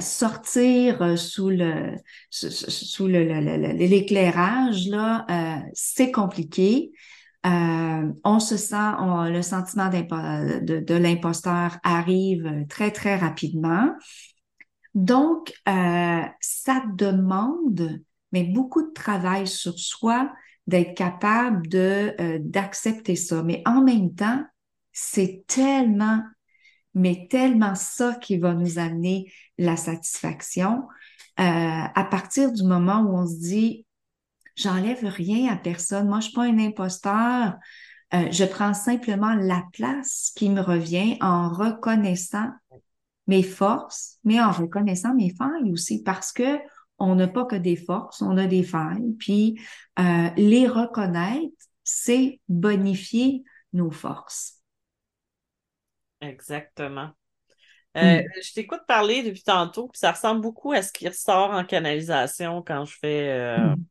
sortir 0.00 1.16
sous 1.16 1.48
le 1.48 1.92
sous 2.28 3.06
l'éclairage, 3.06 4.88
là, 4.88 5.26
c'est 5.74 6.10
compliqué. 6.10 6.90
on 7.44 8.40
se 8.40 8.56
sent, 8.56 8.94
le 9.30 9.42
sentiment 9.42 9.88
de 9.88 10.94
l'imposteur 10.94 11.78
arrive 11.84 12.66
très, 12.68 12.90
très 12.90 13.16
rapidement. 13.16 13.94
Donc, 14.94 15.52
euh, 15.68 16.22
ça 16.40 16.82
demande, 16.94 18.00
mais 18.32 18.44
beaucoup 18.44 18.82
de 18.82 18.92
travail 18.92 19.46
sur 19.46 19.78
soi, 19.78 20.32
d'être 20.66 20.94
capable 20.94 21.66
de 21.68 22.14
euh, 22.20 22.38
d'accepter 22.40 23.16
ça. 23.16 23.42
Mais 23.42 23.62
en 23.64 23.82
même 23.82 24.14
temps, 24.14 24.42
c'est 24.92 25.44
tellement, 25.46 26.22
mais 26.94 27.26
tellement 27.30 27.74
ça 27.74 28.14
qui 28.20 28.38
va 28.38 28.54
nous 28.54 28.78
amener 28.78 29.32
la 29.56 29.76
satisfaction. 29.76 30.82
Euh, 31.40 31.42
à 31.42 32.06
partir 32.10 32.52
du 32.52 32.64
moment 32.64 33.00
où 33.00 33.16
on 33.16 33.26
se 33.26 33.38
dit, 33.38 33.86
j'enlève 34.56 35.04
rien 35.04 35.52
à 35.52 35.56
personne, 35.56 36.08
moi 36.08 36.20
je 36.20 36.26
suis 36.26 36.34
pas 36.34 36.44
un 36.44 36.58
imposteur, 36.58 37.56
je 38.12 38.44
prends 38.44 38.74
simplement 38.74 39.34
la 39.34 39.62
place 39.72 40.32
qui 40.34 40.48
me 40.48 40.60
revient 40.60 41.16
en 41.20 41.50
reconnaissant 41.50 42.48
mes 43.28 43.42
forces, 43.42 44.18
mais 44.24 44.40
en 44.40 44.50
reconnaissant 44.50 45.14
mes 45.14 45.32
failles 45.32 45.70
aussi, 45.70 46.02
parce 46.02 46.32
que 46.32 46.58
on 46.98 47.14
n'a 47.14 47.28
pas 47.28 47.44
que 47.44 47.54
des 47.54 47.76
forces, 47.76 48.22
on 48.22 48.36
a 48.36 48.46
des 48.46 48.64
failles. 48.64 49.14
Puis 49.18 49.60
euh, 50.00 50.30
les 50.36 50.66
reconnaître, 50.66 51.54
c'est 51.84 52.40
bonifier 52.48 53.44
nos 53.72 53.90
forces. 53.90 54.54
Exactement. 56.20 57.10
Euh, 57.96 58.20
mm. 58.20 58.24
Je 58.42 58.52
t'écoute 58.52 58.80
parler 58.88 59.22
depuis 59.22 59.42
tantôt, 59.42 59.88
puis 59.88 59.98
ça 59.98 60.12
ressemble 60.12 60.40
beaucoup 60.40 60.72
à 60.72 60.82
ce 60.82 60.92
qui 60.92 61.06
ressort 61.06 61.50
en 61.50 61.64
canalisation 61.64 62.62
quand 62.62 62.84
je 62.84 62.96
fais. 63.00 63.28
Euh, 63.28 63.58
mm. 63.58 63.84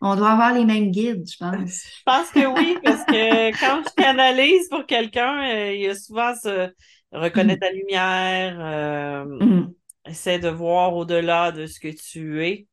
On 0.00 0.16
doit 0.16 0.32
avoir 0.32 0.52
les 0.52 0.64
mêmes 0.64 0.90
guides, 0.90 1.24
je 1.28 1.36
pense. 1.38 1.82
je 1.98 2.02
pense 2.04 2.30
que 2.30 2.46
oui, 2.46 2.78
parce 2.84 3.04
que 3.04 3.50
quand 3.60 3.82
je 3.86 3.94
canalise 4.02 4.68
pour 4.68 4.86
quelqu'un, 4.86 5.70
il 5.70 5.80
y 5.80 5.88
a 5.88 5.94
souvent 5.94 6.34
ce, 6.42 6.70
reconnais 7.14 7.56
mm. 7.56 7.58
ta 7.58 7.70
lumière, 7.70 8.56
euh, 8.60 9.24
mm. 9.24 9.74
essaie 10.06 10.38
de 10.38 10.48
voir 10.48 10.94
au-delà 10.94 11.52
de 11.52 11.66
ce 11.66 11.80
que 11.80 11.88
tu 11.88 12.44
es, 12.44 12.66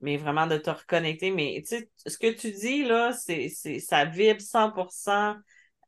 mais 0.00 0.16
vraiment 0.16 0.46
de 0.46 0.56
te 0.56 0.70
reconnecter. 0.70 1.30
Mais 1.30 1.62
tu 1.66 1.76
sais, 1.76 1.90
ce 2.06 2.18
que 2.18 2.32
tu 2.32 2.52
dis 2.52 2.84
là, 2.84 3.12
c'est, 3.12 3.48
c'est 3.48 3.80
ça 3.80 4.04
vibre 4.04 4.40
100% 4.40 5.36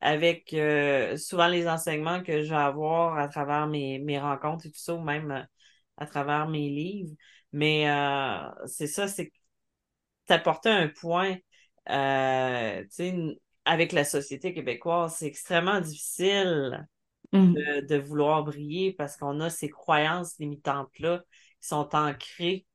avec 0.01 0.53
euh, 0.55 1.17
souvent 1.17 1.47
les 1.47 1.69
enseignements 1.69 2.23
que 2.23 2.43
je 2.43 2.51
vais 2.51 2.57
avoir 2.57 3.19
à 3.19 3.29
travers 3.29 3.69
mes, 3.69 3.99
mes 4.01 4.19
rencontres 4.19 4.67
et 4.67 4.71
tout 4.71 4.81
ça, 4.81 4.95
ou 4.95 5.03
même 5.03 5.31
euh, 5.31 5.43
à 5.97 6.07
travers 6.07 6.49
mes 6.49 6.69
livres. 6.69 7.15
Mais 7.53 7.85
c'est 8.67 8.87
ça, 8.87 9.07
c'est 9.09 9.31
t'apporter 10.27 10.71
un 10.71 10.89
point, 10.89 11.35
tu 11.87 11.93
sais, 12.89 13.15
avec 13.67 13.93
la 13.93 14.05
société 14.05 14.55
québécoise, 14.55 15.17
c'est 15.19 15.27
extrêmement 15.27 15.81
difficile 15.81 16.87
Mmh. 17.33 17.55
de, 17.89 17.97
vouloir 17.97 18.45
briller 18.45 18.93
parce 18.93 19.17
qu'on 19.17 19.41
a 19.41 19.49
ces 19.49 19.71
croyances 19.71 20.39
limitantes-là 20.39 21.25
qui 21.63 21.67
sont 21.67 21.89
ancrées. 21.95 22.67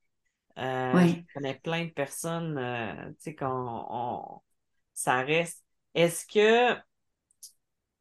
Euh, 0.58 1.06
Je 1.06 1.32
connais 1.32 1.54
plein 1.54 1.84
de 1.84 1.90
personnes, 1.90 2.58
euh, 2.58 3.08
tu 3.10 3.14
sais, 3.20 3.34
quand 3.36 4.42
ça 4.94 5.22
reste. 5.22 5.64
Est-ce 5.94 6.26
que 6.26 6.76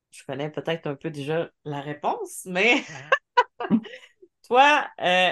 je 0.10 0.24
connais 0.26 0.50
peut-être 0.50 0.88
un 0.88 0.96
peu 0.96 1.12
déjà 1.12 1.52
la 1.64 1.80
réponse, 1.80 2.46
mais 2.46 2.84
toi, 4.48 4.90
euh, 5.00 5.30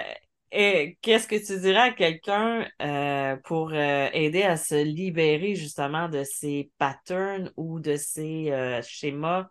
qu'est-ce 1.02 1.28
que 1.28 1.44
tu 1.44 1.60
dirais 1.60 1.80
à 1.80 1.92
quelqu'un 1.92 2.70
euh, 2.84 3.36
pour 3.38 3.74
aider 3.74 4.44
à 4.44 4.58
se 4.58 4.76
libérer 4.76 5.56
justement 5.56 6.08
de 6.08 6.24
ces 6.24 6.70
patterns 6.78 7.52
ou 7.58 7.80
de 7.80 7.96
ces 7.96 8.80
schémas 8.84 9.50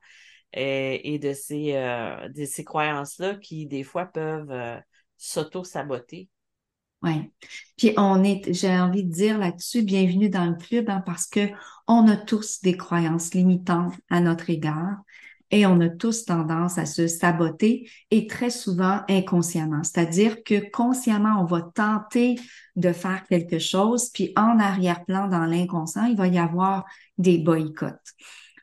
euh, 0.56 0.98
et 1.02 1.18
de 1.18 1.32
ces, 1.32 1.74
euh, 1.74 2.28
de 2.28 2.44
ces 2.44 2.64
croyances-là 2.64 3.34
qui, 3.36 3.66
des 3.66 3.82
fois, 3.82 4.06
peuvent 4.06 4.50
euh, 4.50 4.78
s'auto-saboter. 5.16 6.28
Oui. 7.02 7.32
Puis 7.76 7.92
on 7.98 8.24
est, 8.24 8.52
j'ai 8.52 8.70
envie 8.70 9.04
de 9.04 9.12
dire 9.12 9.38
là-dessus, 9.38 9.82
bienvenue 9.82 10.30
dans 10.30 10.46
le 10.46 10.56
club, 10.56 10.88
hein, 10.88 11.02
parce 11.04 11.26
que 11.26 11.48
on 11.86 12.08
a 12.08 12.16
tous 12.16 12.62
des 12.62 12.76
croyances 12.76 13.34
limitantes 13.34 13.94
à 14.08 14.20
notre 14.20 14.48
égard 14.48 14.96
et 15.50 15.66
on 15.66 15.80
a 15.80 15.88
tous 15.88 16.24
tendance 16.24 16.78
à 16.78 16.86
se 16.86 17.06
saboter 17.06 17.90
et 18.10 18.26
très 18.26 18.50
souvent 18.50 19.02
inconsciemment. 19.08 19.82
C'est-à-dire 19.82 20.42
que 20.44 20.70
consciemment, 20.70 21.42
on 21.42 21.44
va 21.44 21.62
tenter 21.62 22.36
de 22.76 22.92
faire 22.92 23.24
quelque 23.28 23.58
chose, 23.58 24.10
puis 24.10 24.32
en 24.36 24.58
arrière-plan, 24.58 25.28
dans 25.28 25.44
l'inconscient, 25.44 26.06
il 26.06 26.16
va 26.16 26.26
y 26.26 26.38
avoir 26.38 26.84
des 27.18 27.38
boycotts. 27.38 28.14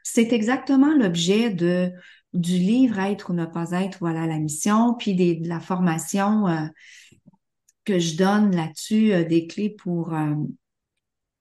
C'est 0.03 0.33
exactement 0.33 0.93
l'objet 0.93 1.49
du 1.51 2.53
livre 2.57 2.99
Être 2.99 3.31
ou 3.31 3.33
ne 3.33 3.45
pas 3.45 3.71
être, 3.71 3.99
voilà 3.99 4.27
la 4.27 4.39
mission, 4.39 4.95
puis 4.95 5.15
de 5.15 5.47
la 5.47 5.59
formation 5.59 6.47
euh, 6.47 6.67
que 7.85 7.99
je 7.99 8.15
donne 8.17 8.55
là-dessus, 8.55 9.13
euh, 9.13 9.23
des 9.23 9.47
clés 9.47 9.69
pour 9.69 10.13
euh, 10.13 10.33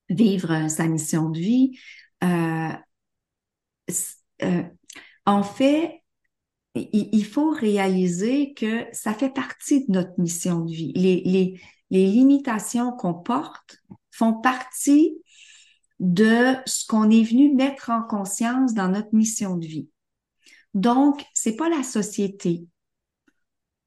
vivre 0.08 0.68
sa 0.68 0.86
mission 0.86 1.28
de 1.30 1.38
vie. 1.38 1.78
en 5.26 5.42
fait, 5.42 6.02
il, 6.74 7.24
faut 7.24 7.50
réaliser 7.50 8.54
que 8.54 8.86
ça 8.92 9.14
fait 9.14 9.32
partie 9.32 9.86
de 9.86 9.92
notre 9.92 10.18
mission 10.18 10.60
de 10.60 10.72
vie. 10.72 10.92
Les 11.90 12.06
limitations 12.06 12.92
qu'on 12.92 13.14
porte 13.14 13.78
font 14.10 14.34
partie 14.34 15.20
de 16.00 16.56
ce 16.66 16.86
qu'on 16.86 17.10
est 17.10 17.22
venu 17.22 17.54
mettre 17.54 17.90
en 17.90 18.02
conscience 18.02 18.74
dans 18.74 18.88
notre 18.88 19.14
mission 19.14 19.56
de 19.56 19.66
vie. 19.66 19.88
Donc, 20.74 21.24
c'est 21.34 21.56
pas 21.56 21.68
la 21.68 21.82
société. 21.82 22.66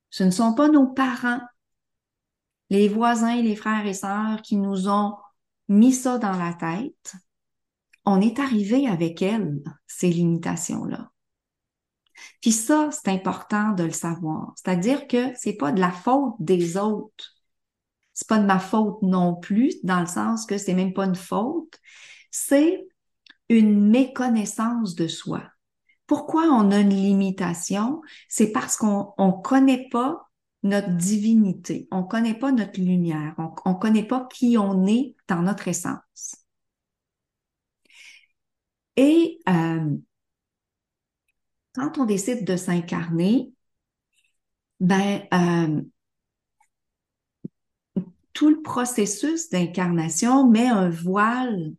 Ce 0.09 0.23
ne 0.23 0.31
sont 0.31 0.53
pas 0.53 0.69
nos 0.69 0.87
parents. 0.87 1.41
les 2.69 2.87
voisins, 2.87 3.41
les 3.41 3.55
frères 3.55 3.85
et 3.85 3.93
sœurs 3.93 4.41
qui 4.41 4.57
nous 4.57 4.87
ont 4.87 5.15
mis 5.69 5.93
ça 5.93 6.17
dans 6.17 6.37
la 6.37 6.53
tête, 6.53 7.15
on 8.05 8.21
est 8.21 8.39
arrivé 8.39 8.87
avec 8.87 9.21
elles, 9.21 9.61
ces 9.87 10.09
limitations-là. 10.09 11.11
Puis 12.41 12.51
ça, 12.51 12.89
c'est 12.91 13.09
important 13.09 13.71
de 13.71 13.83
le 13.83 13.91
savoir. 13.91 14.53
C'est-à-dire 14.55 15.07
que 15.07 15.33
c'est 15.35 15.53
pas 15.53 15.71
de 15.71 15.79
la 15.79 15.91
faute 15.91 16.35
des 16.39 16.77
autres. 16.77 17.32
C'est 18.13 18.27
pas 18.27 18.39
de 18.39 18.45
ma 18.45 18.59
faute 18.59 19.01
non 19.01 19.35
plus, 19.35 19.75
dans 19.83 19.99
le 19.99 20.05
sens 20.05 20.45
que 20.45 20.57
c'est 20.57 20.73
même 20.73 20.93
pas 20.93 21.05
une 21.05 21.15
faute. 21.15 21.79
C'est 22.31 22.87
une 23.49 23.89
méconnaissance 23.89 24.95
de 24.95 25.07
soi. 25.07 25.43
Pourquoi 26.07 26.43
on 26.43 26.71
a 26.71 26.79
une 26.79 26.89
limitation? 26.89 28.01
C'est 28.29 28.51
parce 28.51 28.77
qu'on 28.77 29.13
ne 29.17 29.41
connaît 29.41 29.87
pas 29.89 30.29
notre 30.63 30.89
divinité, 30.95 31.87
on 31.91 32.03
ne 32.03 32.07
connaît 32.07 32.33
pas 32.37 32.51
notre 32.51 32.79
lumière, 32.79 33.35
on 33.65 33.73
ne 33.73 33.79
connaît 33.79 34.07
pas 34.07 34.27
qui 34.31 34.57
on 34.57 34.85
est 34.87 35.15
dans 35.27 35.41
notre 35.41 35.67
essence. 35.67 36.35
Et 38.95 39.39
euh, 39.49 39.97
quand 41.75 41.97
on 41.99 42.05
décide 42.05 42.45
de 42.45 42.55
s'incarner, 42.57 43.53
ben 44.79 45.23
euh, 45.33 45.81
tout 48.33 48.49
le 48.49 48.61
processus 48.61 49.49
d'incarnation 49.49 50.49
met 50.49 50.67
un 50.67 50.89
voile 50.89 51.73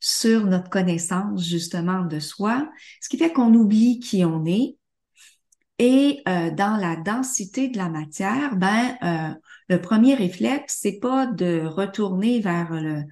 sur 0.00 0.46
notre 0.46 0.70
connaissance 0.70 1.46
justement 1.46 2.04
de 2.04 2.18
soi, 2.18 2.68
ce 3.00 3.08
qui 3.08 3.18
fait 3.18 3.32
qu'on 3.32 3.54
oublie 3.54 4.00
qui 4.00 4.24
on 4.24 4.44
est. 4.44 4.76
Et 5.78 6.22
euh, 6.28 6.50
dans 6.50 6.76
la 6.76 6.96
densité 6.96 7.68
de 7.68 7.78
la 7.78 7.88
matière, 7.88 8.56
ben 8.56 8.96
euh, 9.02 9.34
le 9.68 9.80
premier 9.80 10.14
réflexe, 10.14 10.78
c'est 10.82 10.98
pas 10.98 11.26
de 11.26 11.62
retourner 11.64 12.40
vers 12.40 12.72
le 12.72 13.04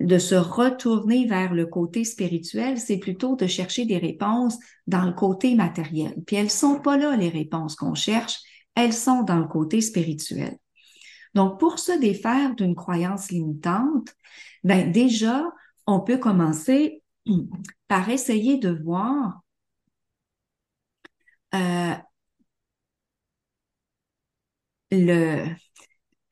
de 0.00 0.18
se 0.18 0.36
retourner 0.36 1.26
vers 1.26 1.52
le 1.54 1.66
côté 1.66 2.04
spirituel, 2.04 2.78
c'est 2.78 2.98
plutôt 2.98 3.34
de 3.34 3.48
chercher 3.48 3.84
des 3.84 3.98
réponses 3.98 4.56
dans 4.86 5.04
le 5.04 5.12
côté 5.12 5.56
matériel. 5.56 6.14
Puis 6.24 6.36
elles 6.36 6.50
sont 6.50 6.78
pas 6.78 6.96
là 6.96 7.16
les 7.16 7.28
réponses 7.28 7.74
qu'on 7.74 7.94
cherche, 7.94 8.38
elles 8.76 8.92
sont 8.92 9.22
dans 9.22 9.38
le 9.38 9.48
côté 9.48 9.80
spirituel. 9.80 10.56
Donc 11.38 11.60
pour 11.60 11.78
se 11.78 11.92
défaire 11.92 12.56
d'une 12.56 12.74
croyance 12.74 13.30
limitante, 13.30 14.12
ben 14.64 14.90
déjà 14.90 15.44
on 15.86 16.00
peut 16.00 16.18
commencer 16.18 17.04
par 17.86 18.08
essayer 18.08 18.58
de 18.58 18.70
voir 18.70 19.42
euh, 21.54 21.94
le, 24.90 25.46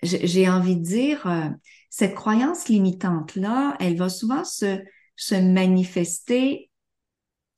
j'ai 0.02 0.48
envie 0.48 0.74
de 0.74 0.82
dire, 0.82 1.24
euh, 1.28 1.50
cette 1.88 2.16
croyance 2.16 2.66
limitante-là, 2.68 3.76
elle 3.78 3.96
va 3.96 4.08
souvent 4.08 4.42
se, 4.42 4.82
manifester, 5.40 6.68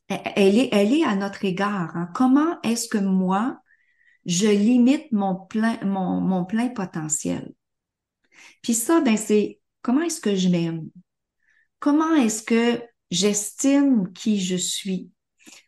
elle 0.08 0.58
est, 0.58 0.68
elle 0.72 0.92
est 0.92 1.04
à 1.04 1.16
notre 1.16 1.46
égard. 1.46 1.96
Hein. 1.96 2.10
Comment 2.14 2.60
est-ce 2.60 2.90
que 2.90 2.98
moi, 2.98 3.58
je 4.28 4.46
limite 4.46 5.10
mon 5.10 5.34
plein, 5.34 5.84
mon, 5.84 6.20
mon 6.20 6.44
plein 6.44 6.68
potentiel? 6.68 7.52
Puis 8.62 8.74
ça, 8.74 9.00
ben 9.00 9.16
c'est 9.16 9.58
comment 9.82 10.02
est-ce 10.02 10.20
que 10.20 10.36
je 10.36 10.48
m'aime? 10.48 10.88
comment 11.78 12.14
est-ce 12.14 12.42
que 12.42 12.82
j'estime 13.10 14.12
qui 14.12 14.40
je 14.40 14.56
suis? 14.56 15.10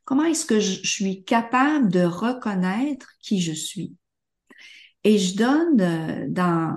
Comment 0.05 0.25
est-ce 0.25 0.45
que 0.45 0.61
je, 0.61 0.87
suis 0.87 1.25
capable 1.25 1.91
de 1.91 2.03
reconnaître 2.03 3.13
qui 3.23 3.41
je 3.41 3.53
suis? 3.53 3.95
Et 5.05 5.19
je 5.19 5.37
donne 5.37 5.81
euh, 5.81 6.27
dans, 6.29 6.77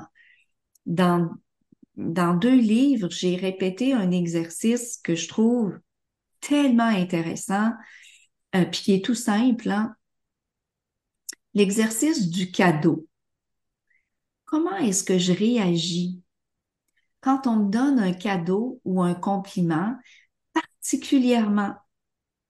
dans, 0.86 1.30
dans 1.98 2.36
deux 2.36 2.56
livres, 2.56 3.10
j'ai 3.10 3.36
répété 3.36 3.94
un 3.94 4.12
exercice 4.12 4.98
que 5.04 5.16
je 5.16 5.28
trouve 5.28 5.78
tellement 6.40 6.84
intéressant, 6.84 7.72
euh, 8.56 8.66
puis 8.66 8.82
qui 8.82 8.94
est 8.94 9.06
tout 9.06 9.16
simple. 9.16 9.70
Hein? 9.70 9.96
L'exercice 11.54 12.30
du 12.30 12.52
cadeau. 12.52 13.08
Comment 14.46 14.78
est-ce 14.78 15.04
que 15.04 15.18
je 15.18 15.34
réagis 15.34 16.24
quand 17.24 17.48
on 17.48 17.56
me 17.56 17.72
donne 17.72 18.00
un 18.00 18.12
cadeau 18.12 18.82
ou 18.84 19.02
un 19.02 19.14
compliment, 19.14 19.96
particulièrement 20.54 21.74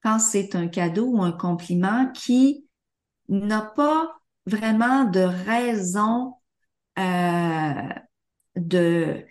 quand 0.02 0.20
c'est 0.20 0.56
un 0.56 0.68
cadeau 0.68 1.06
ou 1.06 1.22
un 1.22 1.32
compliment 1.32 2.12
qui 2.12 2.68
n'a 3.30 3.62
pas 3.62 4.16
vraiment 4.46 5.06
de 5.06 5.22
raison 5.22 6.34
euh, 7.00 7.90
de 8.56 9.26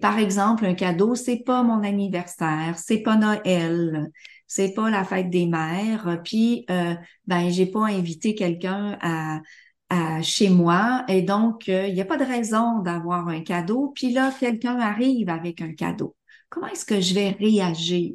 par 0.00 0.18
exemple 0.18 0.66
un 0.66 0.74
cadeau 0.74 1.14
c'est 1.14 1.38
pas 1.38 1.62
mon 1.62 1.82
anniversaire 1.82 2.76
c'est 2.76 2.98
pas 3.02 3.16
Noël 3.16 4.10
c'est 4.46 4.74
pas 4.74 4.90
la 4.90 5.04
fête 5.04 5.30
des 5.30 5.46
mères 5.46 6.20
puis 6.24 6.64
euh, 6.70 6.94
ben 7.26 7.50
j'ai 7.50 7.66
pas 7.66 7.86
invité 7.86 8.34
quelqu'un 8.34 8.98
à 9.00 9.40
chez 10.22 10.48
moi 10.48 11.04
et 11.08 11.22
donc 11.22 11.68
euh, 11.68 11.86
il 11.86 11.94
n'y 11.94 12.00
a 12.00 12.04
pas 12.04 12.16
de 12.16 12.24
raison 12.24 12.80
d'avoir 12.80 13.28
un 13.28 13.42
cadeau. 13.42 13.92
Puis 13.94 14.12
là, 14.12 14.32
quelqu'un 14.38 14.78
arrive 14.78 15.28
avec 15.28 15.60
un 15.60 15.74
cadeau. 15.74 16.16
Comment 16.48 16.68
est-ce 16.68 16.84
que 16.84 17.00
je 17.00 17.14
vais 17.14 17.30
réagir 17.30 18.14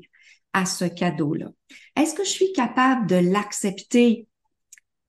à 0.54 0.66
ce 0.66 0.86
cadeau-là? 0.86 1.48
Est-ce 1.96 2.14
que 2.14 2.24
je 2.24 2.30
suis 2.30 2.52
capable 2.54 3.08
de 3.08 3.16
l'accepter 3.16 4.28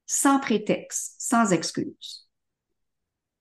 sans 0.06 0.38
prétexte, 0.38 1.16
sans 1.18 1.52
excuse? 1.52 2.28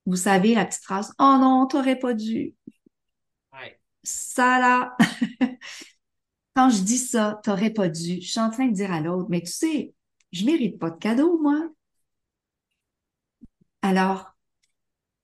Vous 0.06 0.16
savez 0.16 0.56
la 0.56 0.66
petite 0.66 0.84
phrase 0.84 1.14
Oh 1.20 1.38
non, 1.40 1.68
t'aurais 1.68 2.00
pas 2.00 2.14
dû. 2.14 2.56
Ça 4.04 4.60
là. 4.60 4.98
Quand 6.56 6.70
je 6.70 6.82
dis 6.84 6.97
ça, 6.97 7.39
t'aurais 7.43 7.72
pas 7.72 7.89
dû, 7.89 8.22
je 8.22 8.30
suis 8.30 8.39
en 8.39 8.49
train 8.49 8.68
de 8.68 8.74
dire 8.74 8.91
à 8.91 8.99
l'autre, 9.02 9.28
mais 9.30 9.41
tu 9.41 9.52
sais, 9.52 9.93
je 10.32 10.45
mérite 10.45 10.80
pas 10.80 10.89
de 10.89 10.97
cadeau, 10.97 11.39
moi. 11.41 11.70
Alors, 13.82 14.36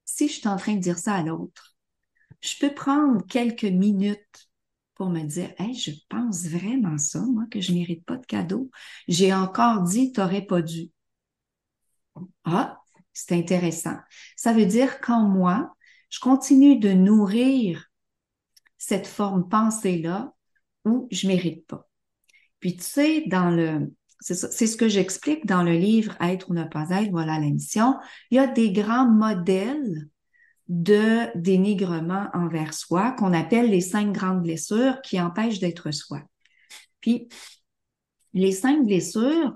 si 0.06 0.28
je 0.28 0.34
suis 0.34 0.48
en 0.48 0.58
train 0.58 0.76
de 0.76 0.82
dire 0.82 0.98
ça 0.98 1.16
à 1.16 1.24
l'autre, 1.24 1.76
je 2.42 2.58
peux 2.60 2.74
prendre 2.74 3.26
quelques 3.28 3.64
minutes 3.66 4.50
pour 4.96 5.10
me 5.10 5.24
dire, 5.24 5.54
hey, 5.60 5.76
je 5.76 5.92
pense 6.10 6.46
vraiment 6.48 6.98
ça, 6.98 7.22
moi, 7.22 7.46
que 7.52 7.62
je 7.62 7.74
mérite 7.74 8.06
pas 8.06 8.18
de 8.18 8.26
cadeau. 8.26 8.72
J'ai 9.08 9.34
encore 9.34 9.84
dit, 9.84 10.12
t'aurais 10.12 10.46
pas 10.46 10.62
dû. 10.62 10.92
Ah, 12.46 12.82
c'est 13.14 13.34
intéressant. 13.36 13.98
Ça 14.36 14.54
veut 14.54 14.66
dire 14.66 15.00
qu'en 15.02 15.24
moi, 15.28 15.76
je 16.10 16.20
continue 16.20 16.80
de 16.80 16.94
nourrir 16.94 17.92
cette 18.78 19.08
forme 19.08 19.50
pensée-là 19.50 20.34
où 20.88 21.08
je 21.12 21.28
mérite 21.28 21.66
pas. 21.68 21.88
Puis 22.60 22.76
tu 22.76 22.84
sais, 22.84 23.24
dans 23.28 23.50
le, 23.50 23.94
c'est 24.20 24.36
ce 24.68 24.78
que 24.78 24.90
j'explique 24.90 25.46
dans 25.46 25.64
le 25.64 25.74
livre 25.74 26.16
Être 26.22 26.50
ou 26.50 26.54
ne 26.54 26.64
pas 26.64 26.90
être, 26.90 27.12
voilà 27.12 27.40
la 27.40 27.50
mission. 27.50 27.96
Il 28.32 28.36
y 28.36 28.40
a 28.40 28.48
des 28.48 28.72
grands 28.72 29.10
modèles 29.10 30.08
de 30.68 31.28
dénigrement 31.36 32.28
envers 32.34 32.74
soi 32.74 33.12
qu'on 33.12 33.34
appelle 33.34 33.70
les 33.70 33.82
cinq 33.82 34.12
grandes 34.12 34.44
blessures 34.44 35.02
qui 35.02 35.22
empêchent 35.22 35.60
d'être 35.60 35.92
soi. 35.92 36.22
Puis, 37.00 37.30
les 38.34 38.52
cinq 38.52 38.86
blessures, 38.86 39.56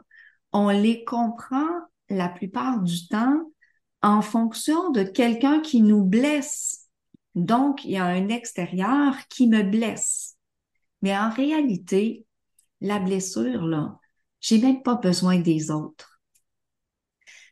on 0.54 0.70
les 0.70 1.04
comprend 1.04 1.68
la 2.10 2.30
plupart 2.30 2.82
du 2.82 3.08
temps 3.08 3.42
en 4.02 4.22
fonction 4.22 4.90
de 4.92 5.04
quelqu'un 5.04 5.60
qui 5.60 5.82
nous 5.82 6.04
blesse. 6.04 6.88
Donc, 7.36 7.84
il 7.86 7.92
y 7.92 7.98
a 7.98 8.06
un 8.06 8.30
extérieur 8.30 9.16
qui 9.30 9.48
me 9.48 9.64
blesse. 9.64 10.31
Mais 11.02 11.18
en 11.18 11.30
réalité, 11.30 12.26
la 12.82 13.00
blessure, 13.00 13.66
là, 13.66 14.00
j'ai 14.40 14.60
même 14.60 14.84
pas 14.84 14.96
besoin 14.96 15.40
des 15.40 15.72
autres. 15.72 16.20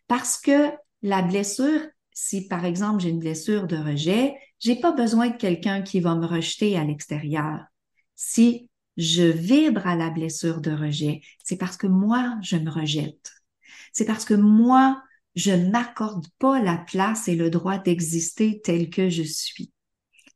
Parce 0.08 0.40
que 0.40 0.72
la 1.02 1.22
blessure, 1.22 1.82
si 2.12 2.48
par 2.48 2.66
exemple 2.66 3.02
j'ai 3.02 3.10
une 3.10 3.20
blessure 3.20 3.68
de 3.68 3.78
rejet, 3.78 4.36
j'ai 4.60 4.76
pas 4.76 4.92
besoin 4.92 5.30
de 5.30 5.38
quelqu'un 5.38 5.82
qui 5.82 6.00
va 6.00 6.16
me 6.16 6.26
rejeter 6.26 6.78
à 6.78 6.84
l'extérieur. 6.84 7.60
Si 8.16 8.70
je 8.98 9.24
vibre 9.24 9.88
à 9.88 9.96
la 9.96 10.10
blessure 10.10 10.60
de 10.62 10.72
rejet, 10.72 11.22
c'est 11.44 11.58
parce 11.58 11.78
que 11.78 11.88
moi, 11.88 12.38
je 12.42 12.58
me 12.58 12.70
rejette. 12.70 13.32
C'est 13.94 14.06
parce 14.06 14.26
que 14.26 14.34
moi, 14.34 15.02
je 15.36 15.52
m'accorde 15.52 16.28
pas 16.40 16.62
la 16.62 16.78
place 16.78 17.28
et 17.28 17.36
le 17.36 17.50
droit 17.50 17.78
d'exister 17.78 18.60
tel 18.62 18.90
que 18.90 19.10
je 19.10 19.24
suis. 19.24 19.72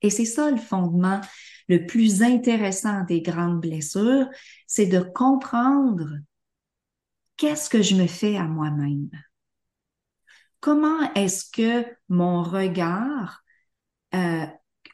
Et 0.02 0.10
c'est 0.10 0.26
ça 0.26 0.50
le 0.50 0.58
fondement 0.58 1.20
le 1.68 1.86
plus 1.86 2.24
intéressant 2.24 3.04
des 3.04 3.22
grandes 3.22 3.62
blessures, 3.62 4.28
c'est 4.68 4.86
de 4.86 5.00
comprendre 5.00 6.08
qu'est-ce 7.38 7.70
que 7.70 7.82
je 7.82 7.96
me 7.96 8.08
fais 8.08 8.38
à 8.38 8.44
moi-même? 8.44 9.10
Comment 10.60 11.12
est-ce 11.14 11.46
que 11.52 11.86
mon 12.10 12.42
regard, 12.44 13.44
euh, 14.16 14.46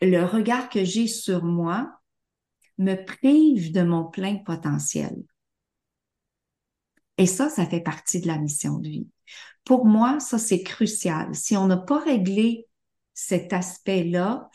le 0.01 0.23
regard 0.23 0.69
que 0.69 0.83
j'ai 0.83 1.07
sur 1.07 1.43
moi, 1.43 1.99
me 2.77 2.95
prive 2.95 3.71
de 3.71 3.83
mon 3.83 4.05
plein 4.05 4.37
potentiel? 4.37 5.15
Et 7.17 7.25
ça, 7.25 7.49
ça 7.49 7.65
fait 7.65 7.81
partie 7.81 8.21
de 8.21 8.27
la 8.27 8.37
mission 8.37 8.79
de 8.79 8.87
vie. 8.87 9.07
Pour 9.65 9.85
moi, 9.85 10.19
ça, 10.19 10.39
c'est 10.39 10.63
crucial. 10.63 11.35
Si 11.35 11.55
on 11.57 11.67
n'a 11.67 11.77
pas 11.77 11.99
réglé 11.99 12.65
cet 13.13 13.51
aspect-là, 13.51 14.49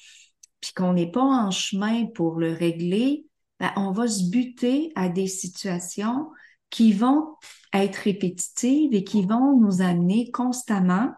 puis 0.65 0.73
qu'on 0.73 0.95
n'est 0.95 1.11
pas 1.11 1.21
en 1.21 1.51
chemin 1.51 2.07
pour 2.07 2.37
le 2.37 2.51
régler, 2.51 3.27
ben, 3.61 3.71
on 3.77 3.93
va 3.93 4.09
se 4.09 4.31
buter 4.31 4.93
à 4.95 5.11
des 5.11 5.27
situations 5.27 6.31
qui 6.71 6.95
vont 6.95 7.37
être 7.75 7.97
répétitives 7.97 8.95
et 8.95 9.05
qui 9.05 9.27
vont 9.27 9.61
nous 9.61 9.83
amener 9.83 10.31
constamment 10.31 11.13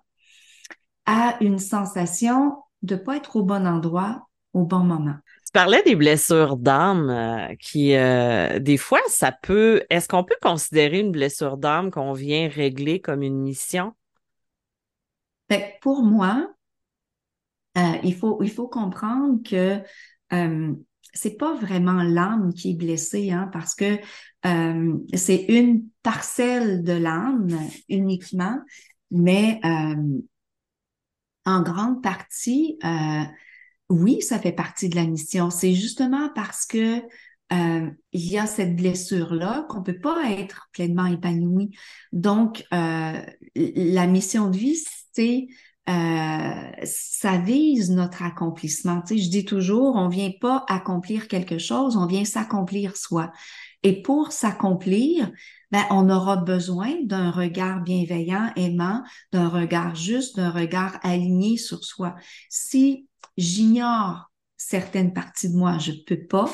à 1.04 1.36
une 1.40 1.60
sensation 1.60 2.56
de 2.82 2.96
ne 2.96 3.00
pas 3.00 3.18
être 3.18 3.36
au 3.36 3.44
bon 3.44 3.68
endroit 3.68 4.26
au 4.52 4.64
bon 4.64 4.80
moment. 4.80 5.14
Tu 5.44 5.52
parlais 5.52 5.82
des 5.84 5.94
blessures 5.94 6.56
d'âme 6.56 7.08
euh, 7.08 7.54
qui, 7.60 7.94
euh, 7.94 8.58
des 8.58 8.78
fois, 8.78 9.00
ça 9.06 9.30
peut. 9.30 9.84
Est-ce 9.90 10.08
qu'on 10.08 10.24
peut 10.24 10.36
considérer 10.42 10.98
une 10.98 11.12
blessure 11.12 11.56
d'âme 11.56 11.92
qu'on 11.92 12.14
vient 12.14 12.48
régler 12.48 13.00
comme 13.00 13.22
une 13.22 13.38
mission? 13.38 13.92
Ben, 15.48 15.62
pour 15.80 16.02
moi, 16.02 16.48
euh, 17.76 17.80
il, 18.02 18.14
faut, 18.14 18.42
il 18.42 18.50
faut 18.50 18.68
comprendre 18.68 19.40
que 19.42 19.80
c'est 21.12 21.36
pas 21.38 21.54
vraiment 21.54 22.02
l'âme 22.02 22.52
qui 22.52 22.72
est 22.72 22.76
blessée, 22.76 23.30
hein, 23.30 23.48
parce 23.52 23.74
que 23.74 23.98
c'est 25.14 25.44
une 25.48 25.84
parcelle 26.02 26.82
de 26.82 26.92
l'âme 26.92 27.48
uniquement, 27.88 28.58
mais 29.10 29.60
en 31.46 31.62
grande 31.62 32.02
partie, 32.02 32.76
euh, 32.84 33.22
oui, 33.88 34.20
ça 34.20 34.38
fait 34.38 34.52
partie 34.52 34.88
de 34.88 34.96
la 34.96 35.06
mission. 35.06 35.48
C'est 35.48 35.74
justement 35.74 36.28
parce 36.34 36.66
que 36.66 37.00
euh, 37.52 37.90
il 38.12 38.26
y 38.26 38.36
a 38.36 38.46
cette 38.46 38.74
blessure-là 38.74 39.64
qu'on 39.68 39.84
peut 39.84 40.00
pas 40.00 40.30
être 40.32 40.68
pleinement 40.72 41.06
épanoui. 41.06 41.70
Donc, 42.12 42.64
euh, 42.74 43.22
la 43.54 44.06
mission 44.08 44.50
de 44.50 44.56
vie, 44.56 44.82
c'est 45.12 45.46
ça 45.86 47.38
vise 47.38 47.90
notre 47.90 48.22
accomplissement. 48.22 49.02
Tu 49.02 49.16
sais, 49.16 49.24
je 49.24 49.30
dis 49.30 49.44
toujours, 49.44 49.96
on 49.96 50.08
vient 50.08 50.32
pas 50.40 50.64
accomplir 50.68 51.28
quelque 51.28 51.58
chose, 51.58 51.96
on 51.96 52.06
vient 52.06 52.24
s'accomplir 52.24 52.96
soi. 52.96 53.32
Et 53.82 54.02
pour 54.02 54.32
s'accomplir, 54.32 55.30
ben, 55.70 55.84
on 55.90 56.10
aura 56.10 56.36
besoin 56.36 56.94
d'un 57.04 57.30
regard 57.30 57.82
bienveillant, 57.82 58.50
aimant, 58.56 59.02
d'un 59.32 59.48
regard 59.48 59.94
juste, 59.94 60.36
d'un 60.36 60.50
regard 60.50 60.98
aligné 61.02 61.56
sur 61.56 61.84
soi. 61.84 62.16
Si 62.48 63.08
j'ignore 63.36 64.30
certaines 64.56 65.12
parties 65.12 65.50
de 65.50 65.56
moi, 65.56 65.78
je 65.78 65.92
peux 66.06 66.26
pas 66.26 66.50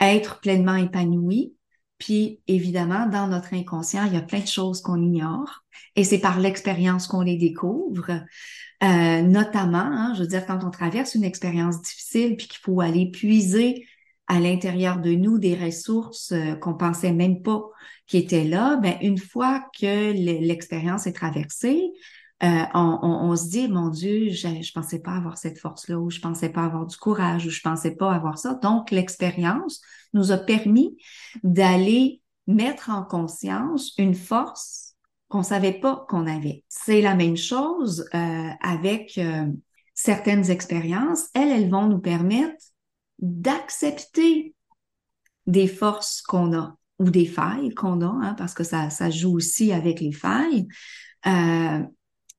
être 0.00 0.40
pleinement 0.40 0.76
épanouie. 0.76 1.54
Puis 1.98 2.40
évidemment, 2.46 3.06
dans 3.06 3.26
notre 3.26 3.54
inconscient, 3.54 4.04
il 4.06 4.14
y 4.14 4.16
a 4.16 4.22
plein 4.22 4.40
de 4.40 4.46
choses 4.46 4.80
qu'on 4.82 5.00
ignore 5.00 5.64
et 5.96 6.04
c'est 6.04 6.20
par 6.20 6.38
l'expérience 6.38 7.06
qu'on 7.06 7.22
les 7.22 7.36
découvre. 7.36 8.22
Euh, 8.82 9.22
notamment, 9.22 9.78
hein, 9.78 10.14
je 10.14 10.20
veux 10.22 10.28
dire, 10.28 10.46
quand 10.46 10.62
on 10.64 10.70
traverse 10.70 11.16
une 11.16 11.24
expérience 11.24 11.82
difficile 11.82 12.36
puis 12.36 12.46
qu'il 12.46 12.60
faut 12.60 12.80
aller 12.80 13.10
puiser 13.10 13.86
à 14.28 14.38
l'intérieur 14.38 14.98
de 14.98 15.10
nous 15.10 15.38
des 15.38 15.56
ressources 15.56 16.32
euh, 16.32 16.54
qu'on 16.54 16.74
pensait 16.74 17.12
même 17.12 17.42
pas 17.42 17.62
qui 18.06 18.18
étaient 18.18 18.44
là, 18.44 18.76
ben 18.76 18.96
une 19.02 19.18
fois 19.18 19.64
que 19.78 20.12
l'expérience 20.12 21.06
est 21.06 21.12
traversée, 21.12 21.82
euh, 22.42 22.62
on, 22.74 22.98
on, 23.02 23.34
se 23.34 23.48
dit 23.48 23.68
mon 23.68 23.88
Dieu, 23.88 24.30
je, 24.30 24.62
je 24.62 24.72
pensais 24.72 25.00
pas 25.00 25.12
avoir 25.12 25.36
cette 25.38 25.58
force-là, 25.58 25.98
ou 25.98 26.08
je 26.08 26.20
pensais 26.20 26.50
pas 26.50 26.64
avoir 26.64 26.86
du 26.86 26.96
courage, 26.96 27.46
ou 27.46 27.50
je 27.50 27.60
pensais 27.60 27.96
pas 27.96 28.12
avoir 28.12 28.38
ça. 28.38 28.54
Donc 28.54 28.92
l'expérience 28.92 29.80
nous 30.14 30.30
a 30.30 30.38
permis 30.38 30.96
d'aller 31.42 32.22
mettre 32.46 32.90
en 32.90 33.02
conscience 33.02 33.92
une 33.98 34.14
force 34.14 34.94
qu'on 35.28 35.42
savait 35.42 35.74
pas 35.74 36.06
qu'on 36.08 36.26
avait. 36.26 36.64
C'est 36.68 37.02
la 37.02 37.14
même 37.14 37.36
chose 37.36 38.08
euh, 38.14 38.50
avec 38.62 39.18
euh, 39.18 39.46
certaines 39.94 40.50
expériences. 40.50 41.26
Elles, 41.34 41.50
elles 41.50 41.70
vont 41.70 41.88
nous 41.88 41.98
permettre 41.98 42.64
d'accepter 43.18 44.54
des 45.46 45.66
forces 45.66 46.22
qu'on 46.22 46.56
a 46.56 46.76
ou 47.00 47.10
des 47.10 47.26
failles 47.26 47.74
qu'on 47.74 48.00
a, 48.00 48.06
hein, 48.06 48.34
parce 48.34 48.54
que 48.54 48.64
ça, 48.64 48.90
ça 48.90 49.10
joue 49.10 49.34
aussi 49.34 49.72
avec 49.72 50.00
les 50.00 50.12
failles. 50.12 50.68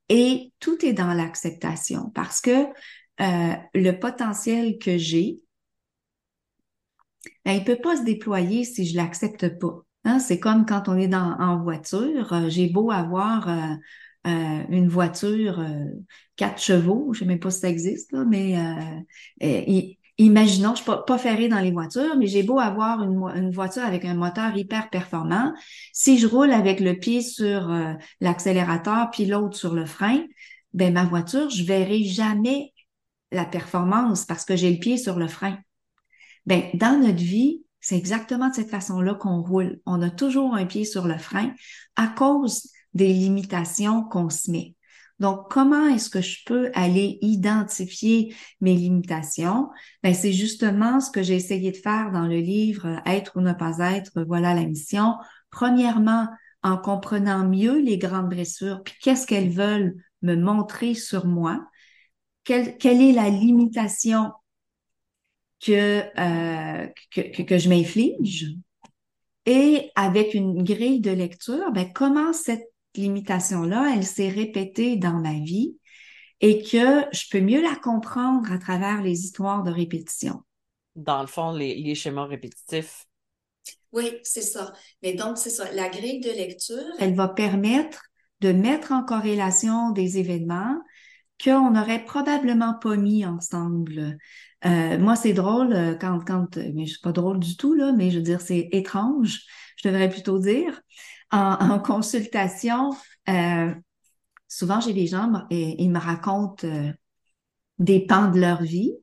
Et 0.09 0.51
tout 0.59 0.83
est 0.85 0.93
dans 0.93 1.13
l'acceptation 1.13 2.11
parce 2.13 2.41
que 2.41 2.65
euh, 3.21 3.53
le 3.73 3.91
potentiel 3.91 4.77
que 4.79 4.97
j'ai, 4.97 5.39
ben, 7.45 7.53
il 7.53 7.63
peut 7.63 7.77
pas 7.81 7.97
se 7.97 8.03
déployer 8.03 8.63
si 8.63 8.85
je 8.85 8.95
l'accepte 8.95 9.59
pas. 9.59 9.83
Hein. 10.05 10.19
C'est 10.19 10.39
comme 10.39 10.65
quand 10.65 10.87
on 10.87 10.97
est 10.97 11.07
dans, 11.07 11.37
en 11.39 11.61
voiture. 11.61 12.33
Euh, 12.33 12.49
j'ai 12.49 12.69
beau 12.69 12.91
avoir 12.91 13.49
euh, 13.49 13.75
euh, 14.27 14.63
une 14.69 14.87
voiture 14.87 15.63
quatre 16.35 16.61
chevaux, 16.61 17.13
je 17.13 17.19
sais 17.19 17.25
même 17.25 17.39
pas 17.39 17.51
si 17.51 17.59
ça 17.61 17.69
existe, 17.69 18.11
là, 18.11 18.25
mais 18.25 18.55
il, 19.41 19.97
imaginons, 20.19 20.75
je 20.75 20.81
ne 20.81 20.95
suis 20.95 21.03
pas, 21.07 21.17
ferrée 21.17 21.47
dans 21.47 21.59
les 21.59 21.71
voitures, 21.71 22.15
mais 22.17 22.27
j'ai 22.27 22.43
beau 22.43 22.59
avoir 22.59 23.01
une, 23.01 23.51
voiture 23.51 23.83
avec 23.83 24.05
un 24.05 24.13
moteur 24.13 24.55
hyper 24.55 24.89
performant. 24.89 25.53
Si 25.93 26.19
je 26.19 26.27
roule 26.27 26.51
avec 26.51 26.81
le 26.81 26.99
pied 26.99 27.21
sur 27.21 27.71
euh, 27.71 27.93
l'accélérateur 28.19 29.09
puis 29.11 29.25
l'autre 29.25 29.57
sur 29.57 29.73
le 29.73 29.85
frein, 29.85 30.23
ben 30.73 30.93
ma 30.93 31.05
voiture, 31.05 31.49
je 31.49 31.63
verrai 31.63 32.03
jamais 32.03 32.73
la 33.31 33.45
performance 33.45 34.25
parce 34.25 34.45
que 34.45 34.55
j'ai 34.55 34.71
le 34.71 34.79
pied 34.79 34.97
sur 34.97 35.17
le 35.17 35.27
frein. 35.27 35.57
Ben 36.45 36.63
dans 36.73 36.99
notre 36.99 37.23
vie, 37.23 37.63
c'est 37.79 37.97
exactement 37.97 38.49
de 38.49 38.55
cette 38.55 38.69
façon-là 38.69 39.15
qu'on 39.15 39.41
roule. 39.41 39.79
On 39.85 40.01
a 40.01 40.09
toujours 40.09 40.53
un 40.53 40.65
pied 40.65 40.83
sur 40.83 41.07
le 41.07 41.17
frein 41.17 41.53
à 41.95 42.07
cause 42.07 42.69
des 42.93 43.13
limitations 43.13 44.03
qu'on 44.03 44.29
se 44.29 44.51
met. 44.51 44.75
Donc, 45.19 45.51
comment 45.51 45.87
est-ce 45.87 46.09
que 46.09 46.21
je 46.21 46.43
peux 46.45 46.71
aller 46.73 47.17
identifier 47.21 48.35
mes 48.61 48.75
limitations? 48.75 49.69
Ben, 50.01 50.13
c'est 50.13 50.31
justement 50.31 51.01
ce 51.01 51.11
que 51.11 51.23
j'ai 51.23 51.35
essayé 51.35 51.71
de 51.71 51.77
faire 51.77 52.11
dans 52.11 52.27
le 52.27 52.37
livre 52.37 53.01
Être 53.05 53.33
ou 53.35 53.41
ne 53.41 53.53
pas 53.53 53.79
être, 53.79 54.23
voilà 54.25 54.53
la 54.53 54.65
mission. 54.65 55.15
Premièrement, 55.49 56.27
en 56.63 56.77
comprenant 56.77 57.47
mieux 57.47 57.79
les 57.79 57.97
grandes 57.97 58.29
blessures, 58.29 58.81
puis 58.83 58.95
qu'est-ce 59.01 59.27
qu'elles 59.27 59.51
veulent 59.51 59.95
me 60.21 60.35
montrer 60.35 60.93
sur 60.93 61.25
moi, 61.25 61.65
quelle, 62.43 62.77
quelle 62.77 63.01
est 63.01 63.13
la 63.13 63.29
limitation 63.29 64.31
que, 65.61 66.01
euh, 66.17 66.87
que, 67.11 67.43
que, 67.43 67.57
je 67.57 67.69
m'inflige, 67.69 68.55
et 69.45 69.91
avec 69.95 70.33
une 70.33 70.63
grille 70.63 71.01
de 71.01 71.11
lecture, 71.11 71.71
ben, 71.71 71.91
comment 71.93 72.33
cette 72.33 72.68
limitation-là, 72.95 73.93
elle 73.95 74.05
s'est 74.05 74.29
répétée 74.29 74.97
dans 74.97 75.19
ma 75.19 75.33
vie 75.33 75.77
et 76.41 76.63
que 76.63 77.03
je 77.11 77.25
peux 77.29 77.41
mieux 77.41 77.61
la 77.61 77.75
comprendre 77.75 78.51
à 78.51 78.57
travers 78.57 79.01
les 79.01 79.23
histoires 79.23 79.63
de 79.63 79.71
répétition. 79.71 80.41
Dans 80.95 81.21
le 81.21 81.27
fond, 81.27 81.51
les, 81.51 81.95
schémas 81.95 82.25
répétitifs. 82.25 83.05
Oui, 83.91 84.17
c'est 84.23 84.41
ça. 84.41 84.73
Mais 85.03 85.13
donc, 85.13 85.37
c'est 85.37 85.49
ça. 85.49 85.71
La 85.73 85.89
grille 85.89 86.19
de 86.19 86.29
lecture, 86.29 86.93
elle 86.99 87.15
va 87.15 87.27
permettre 87.27 88.01
de 88.41 88.51
mettre 88.51 88.91
en 88.91 89.03
corrélation 89.03 89.91
des 89.91 90.17
événements 90.17 90.77
qu'on 91.43 91.71
n'aurait 91.71 92.05
probablement 92.05 92.75
pas 92.79 92.95
mis 92.95 93.25
ensemble. 93.25 94.17
Euh, 94.65 94.97
moi, 94.97 95.15
c'est 95.15 95.33
drôle 95.33 95.73
euh, 95.73 95.95
quand, 95.95 96.19
quand, 96.25 96.57
mais 96.73 96.85
c'est 96.85 97.01
pas 97.01 97.11
drôle 97.11 97.39
du 97.39 97.55
tout, 97.55 97.73
là, 97.73 97.93
mais 97.93 98.11
je 98.11 98.17
veux 98.17 98.23
dire, 98.23 98.41
c'est 98.41 98.67
étrange, 98.71 99.41
je 99.77 99.87
devrais 99.87 100.09
plutôt 100.09 100.37
dire 100.37 100.81
en, 101.31 101.79
consultation, 101.79 102.91
euh, 103.29 103.73
souvent 104.47 104.79
j'ai 104.79 104.93
des 104.93 105.07
gens, 105.07 105.45
et, 105.49 105.81
ils 105.81 105.91
me 105.91 105.99
racontent 105.99 106.67
euh, 106.67 106.91
des 107.77 108.05
pans 108.05 108.31
de 108.31 108.39
leur 108.39 108.61
vie. 108.61 108.93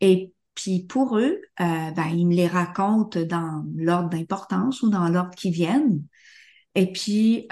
Et 0.00 0.32
puis 0.54 0.84
pour 0.84 1.18
eux, 1.18 1.40
euh, 1.60 1.90
ben, 1.92 2.06
ils 2.08 2.26
me 2.26 2.34
les 2.34 2.46
racontent 2.46 3.22
dans 3.24 3.64
l'ordre 3.76 4.10
d'importance 4.10 4.82
ou 4.82 4.90
dans 4.90 5.08
l'ordre 5.08 5.34
qui 5.34 5.50
viennent. 5.50 6.02
Et 6.74 6.92
puis, 6.92 7.48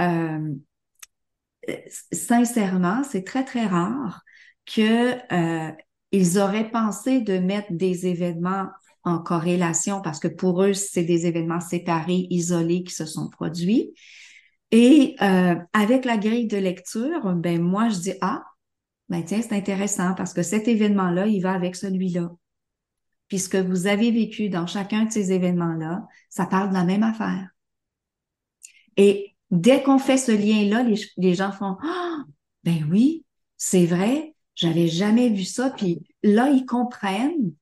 sincèrement, 2.12 3.02
c'est 3.05 3.24
très, 3.24 3.42
très 3.42 3.64
rare 3.64 4.22
que 4.66 5.16
ils 6.12 6.38
auraient 6.38 6.70
pensé 6.70 7.22
de 7.22 7.38
mettre 7.38 7.72
des 7.72 8.07
événements 8.07 8.68
en 9.05 9.18
corrélation 9.18 10.00
parce 10.00 10.18
que 10.18 10.28
pour 10.28 10.62
eux, 10.62 10.72
c'est 10.72 11.05
des 11.05 11.26
événements 11.26 11.61
séparés, 11.61 12.26
isolés 12.30 12.84
qui 12.84 12.94
se 12.94 13.07
sont 13.07 13.28
produits. 13.28 13.92
Et 14.70 15.14
euh, 15.22 15.57
avec 15.72 16.05
la 16.05 16.16
grille 16.16 16.46
de 16.46 16.57
lecture, 16.57 17.34
ben 17.34 17.61
moi, 17.61 17.90
je 17.90 17.98
dis, 17.98 18.12
ah, 18.22 18.42
ben 19.09 19.22
tiens, 19.24 19.42
c'est 19.42 19.55
intéressant 19.55 20.14
parce 20.14 20.32
que 20.32 20.42
cet 20.42 20.66
événement-là, 20.66 21.26
il 21.26 21.40
va 21.40 21.52
avec 21.52 21.76
celui-là. 21.76 22.30
Puisque 23.28 23.57
vous 23.57 23.86
avez 23.86 24.11
vécu 24.11 24.48
dans 24.48 24.66
chacun 24.66 25.05
de 25.05 25.12
ces 25.12 25.32
événements-là, 25.32 26.07
ça 26.30 26.46
parle 26.46 26.70
de 26.70 26.74
la 26.74 26.84
même 26.84 27.02
affaire. 27.02 27.48
Et 28.96 29.34
dès 29.50 29.82
qu'on 29.82 29.98
fait 29.98 30.18
ce 30.18 30.32
lien-là, 30.32 30.82
les, 30.82 31.00
les, 31.16 31.34
gens 31.34 31.52
font, 31.52 31.76
ah, 31.82 32.18
ben 32.64 32.86
oui, 32.90 33.24
c'est 33.57 33.86
vrai, 33.86 34.34
j'avais 34.55 34.88
jamais 34.88 35.28
vu 35.28 35.44
ça. 35.44 35.70
Puis 35.70 36.07
là, 36.22 36.50
ils 36.50 36.66
comprennent 36.66 37.52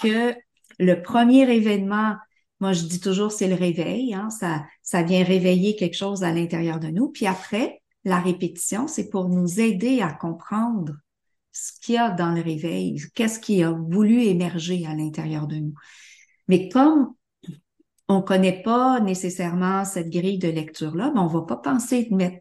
que 0.00 0.34
le 0.80 1.02
premier 1.02 1.42
événement, 1.42 2.16
moi 2.58 2.72
je 2.72 2.84
dis 2.84 3.00
toujours 3.00 3.30
c'est 3.30 3.48
le 3.48 3.54
réveil, 3.54 4.14
hein, 4.14 4.30
ça, 4.30 4.64
ça 4.82 5.02
vient 5.02 5.22
réveiller 5.22 5.76
quelque 5.76 5.96
chose 5.96 6.24
à 6.24 6.32
l'intérieur 6.32 6.80
de 6.80 6.88
nous. 6.88 7.08
Puis 7.08 7.26
après, 7.26 7.82
la 8.04 8.18
répétition, 8.18 8.88
c'est 8.88 9.10
pour 9.10 9.28
nous 9.28 9.60
aider 9.60 10.00
à 10.00 10.10
comprendre 10.10 10.94
ce 11.52 11.72
qu'il 11.80 11.96
y 11.96 11.98
a 11.98 12.10
dans 12.10 12.32
le 12.32 12.40
réveil, 12.40 12.98
qu'est-ce 13.14 13.38
qui 13.38 13.62
a 13.62 13.72
voulu 13.72 14.22
émerger 14.22 14.86
à 14.86 14.94
l'intérieur 14.94 15.46
de 15.46 15.56
nous. 15.56 15.74
Mais 16.48 16.68
comme 16.70 17.12
on 18.08 18.22
connaît 18.22 18.62
pas 18.62 19.00
nécessairement 19.00 19.84
cette 19.84 20.08
grille 20.08 20.38
de 20.38 20.48
lecture-là, 20.48 21.12
ben 21.14 21.20
on 21.20 21.26
va 21.26 21.42
pas 21.42 21.56
penser 21.56 22.06
de 22.10 22.14
mettre 22.14 22.38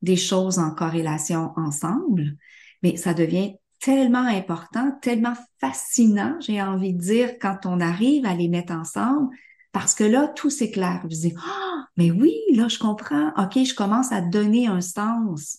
des 0.00 0.16
choses 0.16 0.58
en 0.58 0.70
corrélation 0.70 1.52
ensemble, 1.56 2.36
mais 2.82 2.96
ça 2.96 3.14
devient 3.14 3.54
tellement 3.84 4.26
important, 4.26 4.92
tellement 5.02 5.34
fascinant, 5.60 6.38
j'ai 6.40 6.62
envie 6.62 6.94
de 6.94 6.98
dire, 6.98 7.38
quand 7.38 7.66
on 7.66 7.80
arrive 7.80 8.24
à 8.24 8.32
les 8.32 8.48
mettre 8.48 8.72
ensemble, 8.72 9.28
parce 9.72 9.94
que 9.94 10.04
là, 10.04 10.28
tout 10.28 10.48
s'éclaire. 10.48 11.00
Vous 11.02 11.08
dites, 11.10 11.36
ah, 11.38 11.86
mais 11.98 12.10
oui, 12.10 12.34
là, 12.54 12.68
je 12.68 12.78
comprends. 12.78 13.28
OK, 13.36 13.62
je 13.62 13.74
commence 13.74 14.10
à 14.10 14.22
donner 14.22 14.68
un 14.68 14.80
sens 14.80 15.58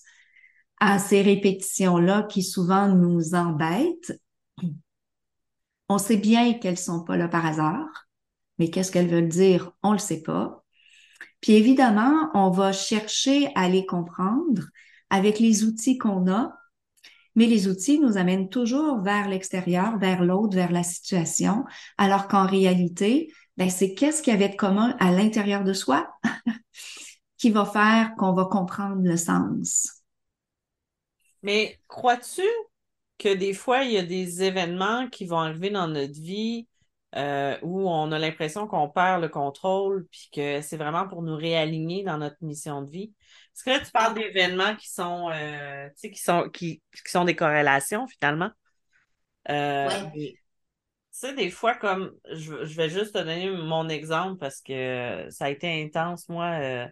à 0.80 0.97
ces 0.97 1.21
répétitions-là 1.21 2.23
qui 2.23 2.41
souvent 2.41 2.88
nous 2.88 3.36
embêtent. 3.36 4.19
On 5.88 5.99
sait 5.99 6.17
bien 6.17 6.55
qu'elles 6.55 6.80
sont 6.80 7.03
pas 7.03 7.17
là 7.17 7.28
par 7.28 7.45
hasard, 7.45 8.07
mais 8.57 8.71
qu'est-ce 8.71 8.91
qu'elles 8.91 9.09
veulent 9.09 9.28
dire? 9.28 9.71
On 9.84 9.91
le 9.91 9.99
sait 9.99 10.23
pas. 10.23 10.63
Puis 11.41 11.53
évidemment, 11.53 12.32
on 12.34 12.49
va 12.49 12.71
chercher 12.73 13.51
à 13.53 13.69
les 13.69 13.86
comprendre 13.86 14.63
avec 15.11 15.39
les 15.39 15.63
outils 15.63 15.99
qu'on 15.99 16.28
a, 16.28 16.57
mais 17.36 17.45
les 17.45 17.67
outils 17.67 17.99
nous 17.99 18.17
amènent 18.17 18.49
toujours 18.49 19.01
vers 19.01 19.27
l'extérieur, 19.27 19.97
vers 19.97 20.23
l'autre, 20.23 20.55
vers 20.55 20.71
la 20.71 20.83
situation, 20.83 21.65
alors 21.97 22.27
qu'en 22.27 22.45
réalité, 22.47 23.31
ben, 23.57 23.69
c'est 23.69 23.93
qu'est-ce 23.93 24.21
qu'il 24.21 24.33
y 24.33 24.36
avait 24.36 24.49
de 24.49 24.55
commun 24.55 24.95
à 24.99 25.11
l'intérieur 25.11 25.63
de 25.63 25.73
soi 25.73 26.09
qui 27.38 27.51
va 27.51 27.65
faire 27.65 28.13
qu'on 28.17 28.33
va 28.33 28.45
comprendre 28.45 29.01
le 29.03 29.17
sens. 29.17 30.03
Mais 31.43 31.79
crois-tu 31.88 32.41
que 33.17 33.33
des 33.33 33.53
fois, 33.53 33.83
il 33.83 33.91
y 33.91 33.97
a 33.97 34.03
des 34.03 34.43
événements 34.43 35.07
qui 35.09 35.25
vont 35.25 35.39
arriver 35.39 35.69
dans 35.69 35.88
notre 35.88 36.19
vie 36.19 36.67
euh, 37.15 37.57
où 37.61 37.88
on 37.89 38.11
a 38.11 38.19
l'impression 38.19 38.67
qu'on 38.67 38.89
perd 38.89 39.21
le 39.21 39.29
contrôle, 39.29 40.05
puis 40.11 40.29
que 40.33 40.61
c'est 40.61 40.75
vraiment 40.75 41.07
pour 41.07 41.21
nous 41.21 41.36
réaligner 41.36 42.03
dans 42.03 42.17
notre 42.17 42.38
mission 42.41 42.81
de 42.81 42.89
vie? 42.89 43.13
Est-ce 43.55 43.63
que 43.63 43.69
là, 43.69 43.79
tu 43.79 43.91
parles 43.91 44.15
d'événements 44.15 44.75
qui 44.75 44.89
sont, 44.89 45.29
euh, 45.31 45.87
qui 46.01 46.15
sont, 46.15 46.49
qui, 46.49 46.81
qui, 46.91 47.09
sont 47.09 47.23
des 47.23 47.37
corrélations 47.37 48.05
finalement? 48.07 48.51
Euh, 49.49 49.89
Tu 50.13 50.37
sais, 51.11 51.33
des 51.33 51.49
fois, 51.49 51.73
comme 51.75 52.11
je, 52.33 52.65
je, 52.65 52.75
vais 52.75 52.89
juste 52.89 53.13
te 53.13 53.19
donner 53.19 53.49
mon 53.49 53.87
exemple 53.87 54.37
parce 54.39 54.59
que 54.59 55.25
ça 55.29 55.45
a 55.45 55.49
été 55.49 55.83
intense, 55.83 56.27
moi. 56.27 56.47
Euh, 56.59 56.85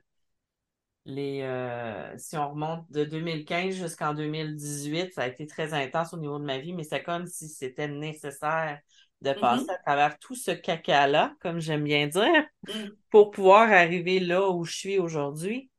les, 1.06 1.42
euh, 1.42 2.18
si 2.18 2.38
on 2.38 2.52
remonte 2.52 2.90
de 2.90 3.04
2015 3.04 3.76
jusqu'en 3.76 4.14
2018, 4.14 5.12
ça 5.12 5.24
a 5.24 5.28
été 5.28 5.46
très 5.46 5.74
intense 5.74 6.14
au 6.14 6.18
niveau 6.18 6.40
de 6.40 6.46
ma 6.46 6.60
vie, 6.60 6.72
mais 6.72 6.86
c'est 6.86 7.04
comme 7.04 7.28
si 7.28 7.50
c'était 7.50 7.90
nécessaire 7.90 8.80
de 9.22 9.32
mm-hmm. 9.32 9.40
passer 9.42 9.70
à 9.70 9.78
travers 9.80 10.18
tout 10.18 10.36
ce 10.36 10.52
caca-là, 10.52 11.36
comme 11.42 11.60
j'aime 11.60 11.84
bien 11.84 12.08
dire, 12.08 12.46
mm. 12.70 12.88
pour 13.10 13.32
pouvoir 13.32 13.70
arriver 13.70 14.22
là 14.22 14.50
où 14.50 14.64
je 14.64 14.74
suis 14.74 14.98
aujourd'hui. 14.98 15.70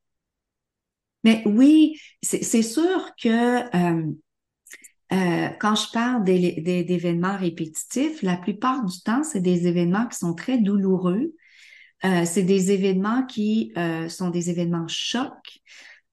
Mais 1.24 1.42
oui, 1.46 1.98
c'est 2.22 2.62
sûr 2.62 3.10
que 3.20 3.64
euh, 3.74 4.12
euh, 5.12 5.48
quand 5.58 5.74
je 5.74 5.90
parle 5.90 6.22
d'événements 6.22 7.36
répétitifs, 7.36 8.22
la 8.22 8.36
plupart 8.36 8.84
du 8.84 9.00
temps, 9.00 9.22
c'est 9.24 9.40
des 9.40 9.66
événements 9.66 10.06
qui 10.06 10.18
sont 10.18 10.34
très 10.34 10.58
douloureux. 10.58 11.34
Euh, 12.04 12.24
c'est 12.26 12.42
des 12.42 12.72
événements 12.72 13.24
qui 13.24 13.72
sont 14.08 14.28
des 14.28 14.50
événements 14.50 14.88
chocs. 14.88 15.60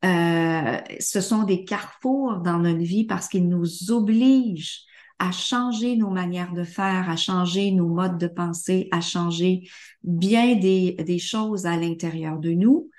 ce 0.02 1.22
sont 1.22 1.44
des 1.44 1.66
carrefours 1.66 2.38
dans 2.38 2.60
notre 2.60 2.80
vie 2.80 3.04
parce 3.06 3.28
qu'ils 3.28 3.50
nous 3.50 3.92
obligent 3.92 4.86
à 5.20 5.32
changer 5.32 5.98
nos 5.98 6.10
manières 6.10 6.54
de 6.54 6.64
faire, 6.64 7.10
à 7.10 7.16
changer 7.16 7.72
nos 7.72 7.88
modes 7.88 8.18
de 8.18 8.28
pensée, 8.28 8.88
à 8.92 9.02
changer 9.02 9.70
bien 10.04 10.56
des, 10.56 10.94
des 10.94 11.20
choses 11.20 11.68
à 11.68 11.78
l'intérieur 11.78 12.40
de 12.40 12.52
nous. 12.52 12.90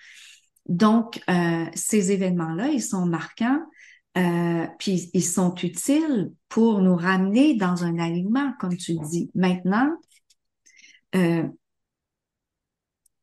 Donc, 0.68 1.20
euh, 1.28 1.66
ces 1.74 2.12
événements-là, 2.12 2.68
ils 2.68 2.82
sont 2.82 3.06
marquants, 3.06 3.60
euh, 4.16 4.66
puis 4.78 5.10
ils 5.14 5.24
sont 5.24 5.54
utiles 5.56 6.32
pour 6.48 6.80
nous 6.80 6.96
ramener 6.96 7.54
dans 7.56 7.84
un 7.84 7.98
alignement, 7.98 8.52
comme 8.60 8.76
tu 8.76 8.94
dis. 8.98 9.30
Maintenant, 9.34 9.90
euh, 11.14 11.46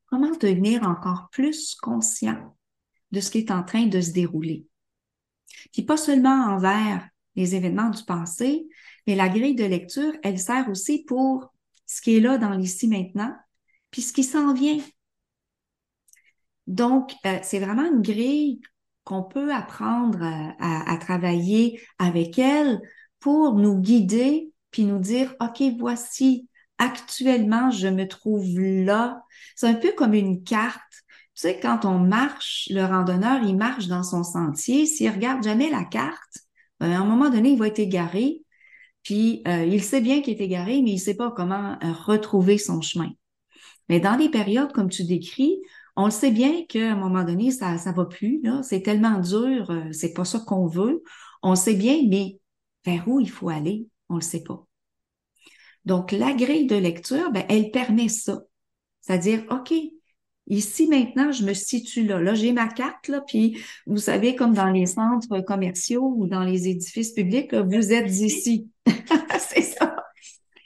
comment 0.08 0.32
devenir 0.32 0.84
encore 0.84 1.30
plus 1.32 1.76
conscient 1.76 2.56
de 3.12 3.20
ce 3.20 3.32
qui 3.32 3.40
est 3.40 3.52
en 3.52 3.64
train 3.64 3.86
de 3.86 4.02
se 4.02 4.12
dérouler? 4.12 4.66
Puis 5.72 5.84
pas 5.84 5.98
seulement 5.98 6.46
envers 6.48 7.08
les 7.36 7.56
événements 7.56 7.90
du 7.90 8.04
passé, 8.04 8.68
mais 9.08 9.16
la 9.16 9.30
grille 9.30 9.56
de 9.56 9.66
lecture, 9.66 10.14
elle 10.24 10.40
sert 10.40 10.70
aussi 10.70 11.04
pour 11.06 11.54
ce 11.86 12.02
qui 12.02 12.18
est 12.18 12.20
là 12.20 12.38
dans 12.38 12.52
l'ici 12.52 12.88
maintenant, 12.88 13.34
puis 13.92 14.02
ce 14.02 14.14
qui 14.14 14.24
s'en 14.24 14.54
vient 14.54 14.80
donc, 16.70 17.14
euh, 17.26 17.40
c'est 17.42 17.60
vraiment 17.60 17.84
une 17.84 18.04
grille 18.04 18.62
qu'on 19.04 19.24
peut 19.24 19.52
apprendre 19.52 20.22
euh, 20.22 20.52
à, 20.60 20.98
travailler 20.98 21.82
avec 21.98 22.38
elle 22.38 22.80
pour 23.20 23.56
nous 23.56 23.80
guider, 23.80 24.54
puis 24.70 24.84
nous 24.84 25.00
dire, 25.00 25.34
OK, 25.42 25.64
voici, 25.80 26.48
actuellement, 26.78 27.72
je 27.72 27.88
me 27.88 28.08
trouve 28.08 28.60
là. 28.60 29.24
C'est 29.56 29.68
un 29.68 29.74
peu 29.74 29.94
comme 29.94 30.14
une 30.14 30.44
carte. 30.44 30.80
Tu 31.34 31.42
sais, 31.42 31.60
quand 31.60 31.86
on 31.86 31.98
marche, 31.98 32.68
le 32.70 32.86
randonneur, 32.86 33.42
il 33.44 33.58
marche 33.58 33.88
dans 33.88 34.04
son 34.04 34.24
sentier. 34.24 34.86
S'il 34.86 35.10
regarde 35.10 35.44
jamais 35.44 35.72
la 35.72 35.86
carte, 35.86 36.38
ben, 36.80 36.92
à 36.92 37.00
un 37.00 37.06
moment 37.06 37.32
donné, 37.32 37.54
il 37.54 37.58
va 37.58 37.68
être 37.68 37.80
égaré. 37.80 38.44
Puis, 39.02 39.42
euh, 39.48 39.66
il 39.66 39.82
sait 39.82 40.02
bien 40.02 40.22
qu'il 40.22 40.40
est 40.40 40.44
égaré, 40.44 40.84
mais 40.84 40.92
il 40.92 41.00
sait 41.00 41.16
pas 41.16 41.32
comment 41.32 41.80
retrouver 42.06 42.60
son 42.60 42.80
chemin. 42.80 43.10
Mais 43.88 44.00
dans 44.00 44.18
des 44.18 44.30
périodes 44.30 44.72
comme 44.72 44.90
tu 44.90 45.04
décris, 45.04 45.58
on 46.00 46.06
le 46.06 46.12
sait 46.12 46.32
bien 46.32 46.66
qu'à 46.66 46.94
un 46.94 46.96
moment 46.96 47.26
donné, 47.26 47.52
ça 47.52 47.78
ça 47.78 47.92
va 47.92 48.06
plus, 48.06 48.40
là. 48.42 48.64
C'est 48.64 48.82
tellement 48.82 49.20
dur, 49.20 49.70
euh, 49.70 49.92
c'est 49.92 50.14
pas 50.14 50.24
ça 50.24 50.40
qu'on 50.40 50.66
veut. 50.66 51.04
On 51.44 51.52
le 51.52 51.56
sait 51.58 51.74
bien, 51.74 51.98
mais 52.08 52.40
vers 52.86 53.06
où 53.10 53.20
il 53.20 53.30
faut 53.30 53.50
aller, 53.50 53.86
on 54.08 54.16
le 54.16 54.22
sait 54.22 54.44
pas. 54.44 54.66
Donc, 55.84 56.14
la 56.14 56.32
grille 56.34 56.68
de 56.68 56.78
lecture, 56.78 57.32
ben, 57.32 57.44
elle 57.50 57.72
permet 57.72 58.08
ça. 58.08 58.44
C'est-à-dire, 59.02 59.44
OK, 59.50 59.74
ici 60.48 60.88
maintenant, 60.88 61.34
je 61.34 61.44
me 61.44 61.54
situe 61.54 62.06
là. 62.06 62.22
Là, 62.22 62.34
j'ai 62.34 62.54
ma 62.54 62.70
carte, 62.70 63.10
là, 63.10 63.20
puis 63.20 63.62
vous 63.86 63.98
savez, 63.98 64.38
comme 64.38 64.54
dans 64.54 64.72
les 64.72 64.86
centres 64.86 65.42
commerciaux 65.42 66.14
ou 66.16 66.28
dans 66.28 66.44
les 66.44 66.70
édifices 66.70 67.12
publics, 67.12 67.54
vous 67.54 67.92
êtes 67.92 68.10
ici. 68.22 68.70
c'est 69.50 69.64
ça. 69.64 69.98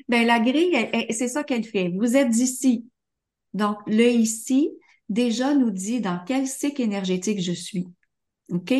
Ben, 0.07 0.27
la 0.27 0.39
grille, 0.39 0.75
c'est 1.09 1.27
ça 1.27 1.43
qu'elle 1.43 1.63
fait. 1.63 1.91
Vous 1.97 2.15
êtes 2.15 2.38
ici. 2.38 2.86
Donc, 3.55 3.77
le 3.88 4.09
ici, 4.09 4.69
déjà 5.14 5.53
nous 5.55 5.72
dit 5.72 6.01
dans 6.01 6.20
quel 6.26 6.47
cycle 6.47 6.82
énergétique 6.82 7.41
je 7.41 7.53
suis. 7.53 7.88
OK? 8.51 8.74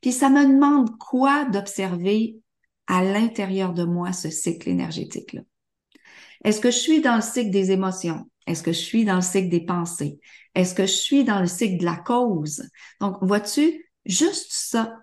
Puis 0.00 0.12
ça 0.12 0.28
me 0.28 0.46
demande 0.46 0.96
quoi 0.98 1.44
d'observer 1.46 2.36
à 2.86 3.02
l'intérieur 3.02 3.72
de 3.72 3.84
moi 3.84 4.12
ce 4.12 4.30
cycle 4.30 4.68
énergétique-là? 4.68 5.42
Est-ce 6.44 6.60
que 6.60 6.70
je 6.70 6.78
suis 6.78 7.00
dans 7.00 7.16
le 7.16 7.22
cycle 7.22 7.50
des 7.50 7.70
émotions? 7.70 8.28
Est-ce 8.46 8.62
que 8.62 8.72
je 8.72 8.80
suis 8.80 9.04
dans 9.04 9.16
le 9.16 9.22
cycle 9.22 9.48
des 9.48 9.64
pensées? 9.64 10.18
Est-ce 10.54 10.74
que 10.74 10.86
je 10.86 10.92
suis 10.92 11.24
dans 11.24 11.40
le 11.40 11.46
cycle 11.46 11.78
de 11.78 11.84
la 11.84 11.96
cause? 11.96 12.68
Donc, 13.00 13.18
vois-tu, 13.22 13.92
juste 14.04 14.48
ça, 14.50 14.96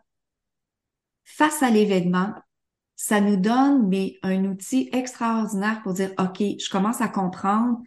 face 1.23 1.63
à 1.63 1.69
l'événement, 1.69 2.33
ça 2.95 3.21
nous 3.21 3.37
donne 3.37 3.87
mais, 3.87 4.17
un 4.23 4.43
outil 4.43 4.89
extraordinaire 4.91 5.81
pour 5.83 5.93
dire, 5.93 6.11
OK, 6.19 6.39
je 6.39 6.69
commence 6.69 6.99
à 6.99 7.07
comprendre 7.07 7.79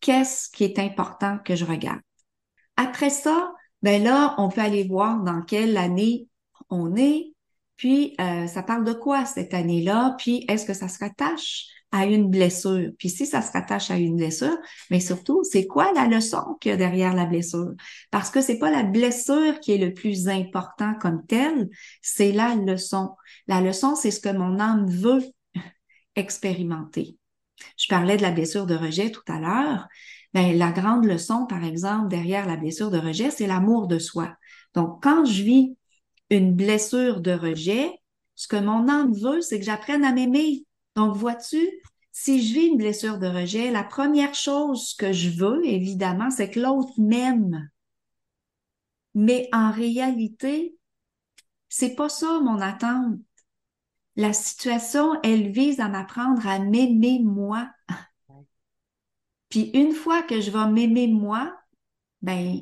qu'est-ce 0.00 0.50
qui 0.50 0.64
est 0.64 0.78
important 0.78 1.38
que 1.38 1.56
je 1.56 1.64
regarde. 1.64 2.00
Après 2.78 3.10
ça, 3.10 3.52
ben 3.82 4.02
là, 4.02 4.36
on 4.38 4.48
peut 4.48 4.60
aller 4.60 4.84
voir 4.84 5.20
dans 5.24 5.42
quelle 5.42 5.76
année 5.76 6.28
on 6.70 6.94
est, 6.94 7.32
puis 7.76 8.14
euh, 8.20 8.46
ça 8.46 8.62
parle 8.62 8.84
de 8.84 8.92
quoi 8.92 9.24
cette 9.24 9.52
année-là, 9.52 10.14
puis 10.16 10.44
est-ce 10.48 10.64
que 10.64 10.74
ça 10.74 10.86
se 10.86 11.00
rattache 11.00 11.66
à 11.90 12.06
une 12.06 12.30
blessure? 12.30 12.92
Puis 12.96 13.08
si 13.08 13.26
ça 13.26 13.42
se 13.42 13.50
rattache 13.50 13.90
à 13.90 13.96
une 13.96 14.16
blessure, 14.16 14.56
mais 14.90 15.00
surtout, 15.00 15.42
c'est 15.42 15.66
quoi 15.66 15.92
la 15.92 16.06
leçon 16.06 16.56
qu'il 16.60 16.70
y 16.70 16.72
a 16.72 16.76
derrière 16.76 17.14
la 17.14 17.26
blessure? 17.26 17.72
Parce 18.12 18.30
que 18.30 18.40
c'est 18.40 18.60
pas 18.60 18.70
la 18.70 18.84
blessure 18.84 19.58
qui 19.58 19.72
est 19.72 19.78
le 19.78 19.92
plus 19.92 20.28
important 20.28 20.94
comme 21.00 21.26
telle, 21.26 21.68
c'est 22.00 22.30
la 22.30 22.54
leçon. 22.54 23.10
La 23.48 23.60
leçon, 23.60 23.96
c'est 23.96 24.12
ce 24.12 24.20
que 24.20 24.28
mon 24.28 24.60
âme 24.60 24.88
veut 24.88 25.24
expérimenter. 26.14 27.16
Je 27.76 27.88
parlais 27.88 28.16
de 28.16 28.22
la 28.22 28.30
blessure 28.30 28.66
de 28.66 28.76
rejet 28.76 29.10
tout 29.10 29.22
à 29.26 29.40
l'heure. 29.40 29.88
Ben, 30.34 30.56
la 30.56 30.72
grande 30.72 31.04
leçon, 31.06 31.46
par 31.46 31.64
exemple, 31.64 32.08
derrière 32.08 32.46
la 32.46 32.56
blessure 32.56 32.90
de 32.90 32.98
rejet, 32.98 33.30
c'est 33.30 33.46
l'amour 33.46 33.86
de 33.86 33.98
soi. 33.98 34.36
Donc, 34.74 35.02
quand 35.02 35.24
je 35.24 35.42
vis 35.42 35.76
une 36.30 36.54
blessure 36.54 37.20
de 37.20 37.32
rejet, 37.32 37.90
ce 38.34 38.48
que 38.48 38.56
mon 38.56 38.88
âme 38.88 39.14
veut, 39.14 39.40
c'est 39.40 39.58
que 39.58 39.64
j'apprenne 39.64 40.04
à 40.04 40.12
m'aimer. 40.12 40.64
Donc, 40.96 41.16
vois-tu, 41.16 41.66
si 42.12 42.46
je 42.46 42.54
vis 42.54 42.66
une 42.66 42.76
blessure 42.76 43.18
de 43.18 43.26
rejet, 43.26 43.70
la 43.70 43.84
première 43.84 44.34
chose 44.34 44.94
que 44.98 45.12
je 45.12 45.30
veux, 45.30 45.64
évidemment, 45.66 46.30
c'est 46.30 46.50
que 46.50 46.60
l'autre 46.60 46.92
m'aime. 46.98 47.70
Mais 49.14 49.48
en 49.52 49.70
réalité, 49.70 50.76
c'est 51.68 51.94
pas 51.94 52.08
ça 52.08 52.40
mon 52.40 52.60
attente. 52.60 53.18
La 54.16 54.34
situation, 54.34 55.18
elle 55.22 55.50
vise 55.50 55.80
à 55.80 55.88
m'apprendre 55.88 56.46
à 56.46 56.58
m'aimer 56.58 57.20
moi. 57.24 57.70
Puis 59.48 59.70
une 59.74 59.92
fois 59.92 60.22
que 60.22 60.40
je 60.40 60.50
vais 60.50 60.66
m'aimer 60.70 61.08
moi, 61.08 61.52
ben, 62.22 62.60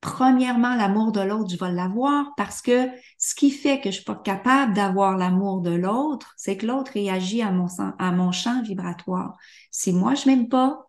premièrement, 0.00 0.74
l'amour 0.74 1.12
de 1.12 1.20
l'autre, 1.20 1.50
je 1.50 1.62
vais 1.62 1.72
l'avoir 1.72 2.34
parce 2.36 2.62
que 2.62 2.88
ce 3.18 3.34
qui 3.34 3.50
fait 3.50 3.80
que 3.80 3.90
je 3.90 3.96
suis 3.96 4.04
pas 4.04 4.16
capable 4.16 4.74
d'avoir 4.74 5.16
l'amour 5.16 5.60
de 5.60 5.70
l'autre, 5.70 6.32
c'est 6.36 6.56
que 6.56 6.66
l'autre 6.66 6.92
réagit 6.92 7.42
à 7.42 7.50
mon, 7.50 7.66
à 7.98 8.12
mon 8.12 8.32
champ 8.32 8.62
vibratoire. 8.62 9.36
Si 9.70 9.92
moi, 9.92 10.14
je 10.14 10.28
m'aime 10.28 10.48
pas, 10.48 10.86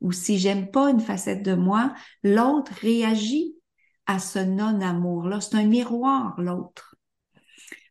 ou 0.00 0.12
si 0.12 0.38
j'aime 0.38 0.70
pas 0.70 0.90
une 0.90 1.00
facette 1.00 1.42
de 1.42 1.54
moi, 1.54 1.92
l'autre 2.22 2.72
réagit 2.80 3.56
à 4.06 4.18
ce 4.18 4.38
non-amour-là. 4.38 5.40
C'est 5.40 5.56
un 5.56 5.64
miroir, 5.64 6.40
l'autre. 6.40 6.96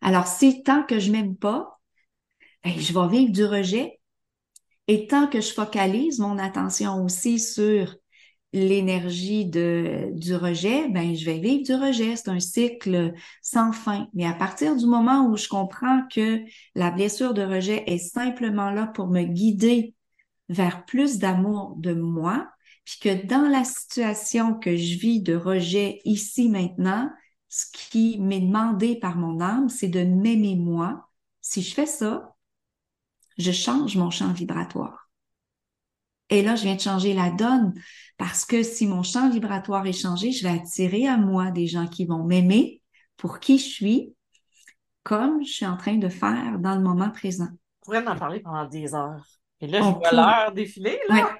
Alors, 0.01 0.27
si 0.27 0.63
tant 0.63 0.83
que 0.83 0.99
je 0.99 1.11
m'aime 1.11 1.35
pas, 1.35 1.79
ben, 2.63 2.73
je 2.77 2.93
vais 2.93 3.07
vivre 3.09 3.31
du 3.31 3.45
rejet. 3.45 3.96
Et 4.87 5.07
tant 5.07 5.27
que 5.27 5.41
je 5.41 5.53
focalise 5.53 6.19
mon 6.19 6.37
attention 6.37 7.03
aussi 7.03 7.39
sur 7.39 7.95
l'énergie 8.53 9.45
du 9.45 10.35
rejet, 10.35 10.87
ben, 10.89 11.15
je 11.15 11.25
vais 11.25 11.39
vivre 11.39 11.65
du 11.65 11.73
rejet. 11.73 12.15
C'est 12.15 12.29
un 12.29 12.39
cycle 12.39 13.13
sans 13.41 13.73
fin. 13.73 14.07
Mais 14.13 14.25
à 14.25 14.33
partir 14.33 14.75
du 14.75 14.85
moment 14.85 15.27
où 15.27 15.35
je 15.35 15.47
comprends 15.49 16.03
que 16.13 16.39
la 16.75 16.91
blessure 16.91 17.33
de 17.33 17.41
rejet 17.41 17.83
est 17.87 17.97
simplement 17.97 18.71
là 18.71 18.87
pour 18.87 19.07
me 19.07 19.23
guider 19.23 19.93
vers 20.49 20.85
plus 20.85 21.19
d'amour 21.19 21.75
de 21.77 21.93
moi, 21.93 22.49
puis 22.85 22.99
que 23.01 23.25
dans 23.25 23.49
la 23.49 23.65
situation 23.65 24.53
que 24.53 24.77
je 24.77 24.97
vis 24.97 25.21
de 25.21 25.35
rejet 25.35 25.99
ici 26.05 26.47
maintenant, 26.47 27.09
ce 27.49 27.65
qui 27.73 28.17
m'est 28.19 28.39
demandé 28.39 28.95
par 28.95 29.17
mon 29.17 29.41
âme, 29.41 29.67
c'est 29.67 29.89
de 29.89 30.03
m'aimer 30.03 30.55
moi. 30.55 31.09
Si 31.41 31.61
je 31.61 31.73
fais 31.73 31.85
ça, 31.85 32.36
je 33.37 33.51
change 33.51 33.95
mon 33.95 34.09
champ 34.09 34.31
vibratoire. 34.31 35.09
Et 36.29 36.41
là, 36.41 36.55
je 36.55 36.63
viens 36.63 36.75
de 36.75 36.81
changer 36.81 37.13
la 37.13 37.29
donne 37.31 37.73
parce 38.17 38.45
que 38.45 38.63
si 38.63 38.87
mon 38.87 39.03
champ 39.03 39.29
vibratoire 39.29 39.85
est 39.85 39.93
changé, 39.93 40.31
je 40.31 40.43
vais 40.43 40.53
attirer 40.53 41.07
à 41.07 41.17
moi 41.17 41.51
des 41.51 41.67
gens 41.67 41.87
qui 41.87 42.05
vont 42.05 42.23
m'aimer 42.23 42.81
pour 43.15 43.39
qui 43.39 43.57
je 43.57 43.65
suis, 43.65 44.13
comme 45.03 45.43
je 45.43 45.51
suis 45.51 45.65
en 45.65 45.77
train 45.77 45.95
de 45.95 46.09
faire 46.09 46.59
dans 46.59 46.75
le 46.75 46.81
moment 46.81 47.09
présent. 47.09 47.47
On 47.49 47.85
pourrait 47.85 48.07
en 48.07 48.17
parler 48.17 48.41
pendant 48.41 48.65
des 48.65 48.93
heures. 48.93 49.25
Et 49.61 49.67
là, 49.67 49.79
je 49.81 49.87
vois 49.87 50.11
l'heure 50.11 50.51
défiler, 50.51 50.99
là. 51.07 51.35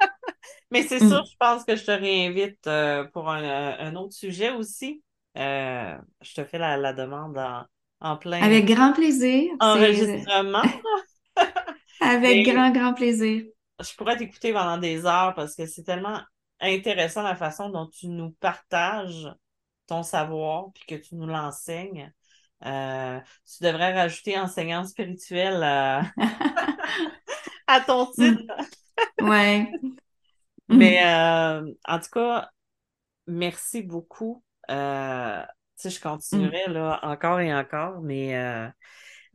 Mais 0.70 0.82
c'est 0.82 1.00
sûr, 1.00 1.22
mm. 1.22 1.26
je 1.26 1.36
pense 1.38 1.64
que 1.64 1.76
je 1.76 1.84
te 1.84 1.90
réinvite 1.90 2.66
euh, 2.66 3.04
pour 3.12 3.28
un, 3.28 3.94
autre 3.96 4.14
sujet 4.14 4.52
aussi. 4.52 5.02
Euh, 5.36 5.96
je 6.20 6.34
te 6.34 6.44
fais 6.44 6.58
la, 6.58 6.92
demande 6.92 7.38
en, 7.38 7.64
plein. 8.20 8.42
Avec 8.42 8.66
grand 8.66 8.92
plaisir. 8.92 9.50
Enregistrement. 9.60 10.62
Avec 12.00 12.46
grand, 12.46 12.70
grand 12.70 12.94
plaisir. 12.94 13.44
Je 13.78 13.94
pourrais 13.94 14.16
t'écouter 14.16 14.52
pendant 14.52 14.78
des 14.78 15.06
heures 15.06 15.34
parce 15.34 15.54
que 15.54 15.66
c'est 15.66 15.84
tellement 15.84 16.18
intéressant 16.60 17.22
la 17.22 17.36
façon 17.36 17.70
dont 17.70 17.86
tu 17.86 18.08
nous 18.08 18.32
partages 18.40 19.28
ton 19.86 20.02
savoir 20.02 20.66
puis 20.74 20.84
que 20.86 20.94
tu 20.94 21.14
nous 21.14 21.26
l'enseignes. 21.26 22.12
Euh, 22.64 23.18
tu 23.46 23.64
devrais 23.64 23.94
rajouter 23.94 24.38
enseignant 24.38 24.84
spirituel 24.84 25.62
à, 25.62 26.02
ton 27.86 28.06
mm. 28.06 28.12
titre. 28.12 28.54
ouais. 29.20 29.70
Mais 30.68 31.04
euh, 31.04 31.66
en 31.86 31.98
tout 31.98 32.10
cas, 32.12 32.50
merci 33.26 33.82
beaucoup. 33.82 34.42
Euh, 35.84 35.90
je 35.90 36.00
continuerai 36.00 36.68
mm. 36.68 36.72
là 36.72 37.00
encore 37.02 37.40
et 37.40 37.54
encore, 37.54 38.00
mais 38.02 38.36
euh, 38.36 38.68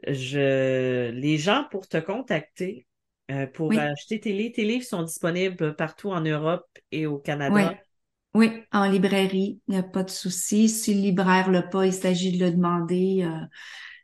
je 0.07 1.09
les 1.11 1.37
gens 1.37 1.65
pour 1.71 1.87
te 1.87 1.97
contacter, 1.97 2.87
euh, 3.31 3.47
pour 3.47 3.71
acheter 3.73 4.19
tes 4.19 4.33
livres, 4.33 4.53
tes 4.55 4.65
livres 4.65 4.85
sont 4.85 5.03
disponibles 5.03 5.75
partout 5.75 6.11
en 6.11 6.21
Europe 6.21 6.67
et 6.91 7.05
au 7.05 7.17
Canada. 7.17 7.75
Oui, 8.33 8.51
en 8.73 8.89
librairie, 8.89 9.61
il 9.67 9.71
n'y 9.71 9.77
a 9.77 9.83
pas 9.83 10.03
de 10.03 10.09
souci. 10.09 10.67
Si 10.67 10.93
le 10.93 10.99
libraire 10.99 11.49
l'a 11.49 11.63
pas, 11.63 11.85
il 11.85 11.93
s'agit 11.93 12.37
de 12.37 12.43
le 12.43 12.51
demander, 12.51 13.25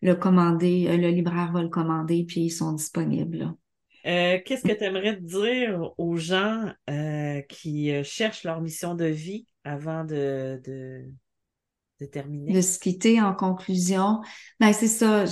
le 0.01 0.15
commander, 0.15 0.97
le 0.97 1.09
libraire 1.09 1.51
va 1.51 1.61
le 1.61 1.67
commander, 1.67 2.23
puis 2.25 2.45
ils 2.45 2.49
sont 2.49 2.71
disponibles. 2.71 3.53
Qu'est-ce 4.05 4.63
que 4.63 4.71
tu 4.71 4.85
aimerais 4.85 5.17
dire 5.17 5.91
aux 5.97 6.15
gens 6.15 6.71
qui 7.49 7.91
cherchent 8.05 8.45
leur 8.45 8.61
mission 8.61 8.95
de 8.95 9.05
vie 9.05 9.47
avant 9.65 10.05
de, 10.05 10.61
de 10.63 11.11
terminer? 12.05 12.53
De 12.53 12.61
se 12.61 12.79
quitter 12.79 13.21
en 13.21 13.33
conclusion. 13.33 14.21
Ben, 14.59 14.73
c'est 14.73 14.87
ça, 14.87 15.25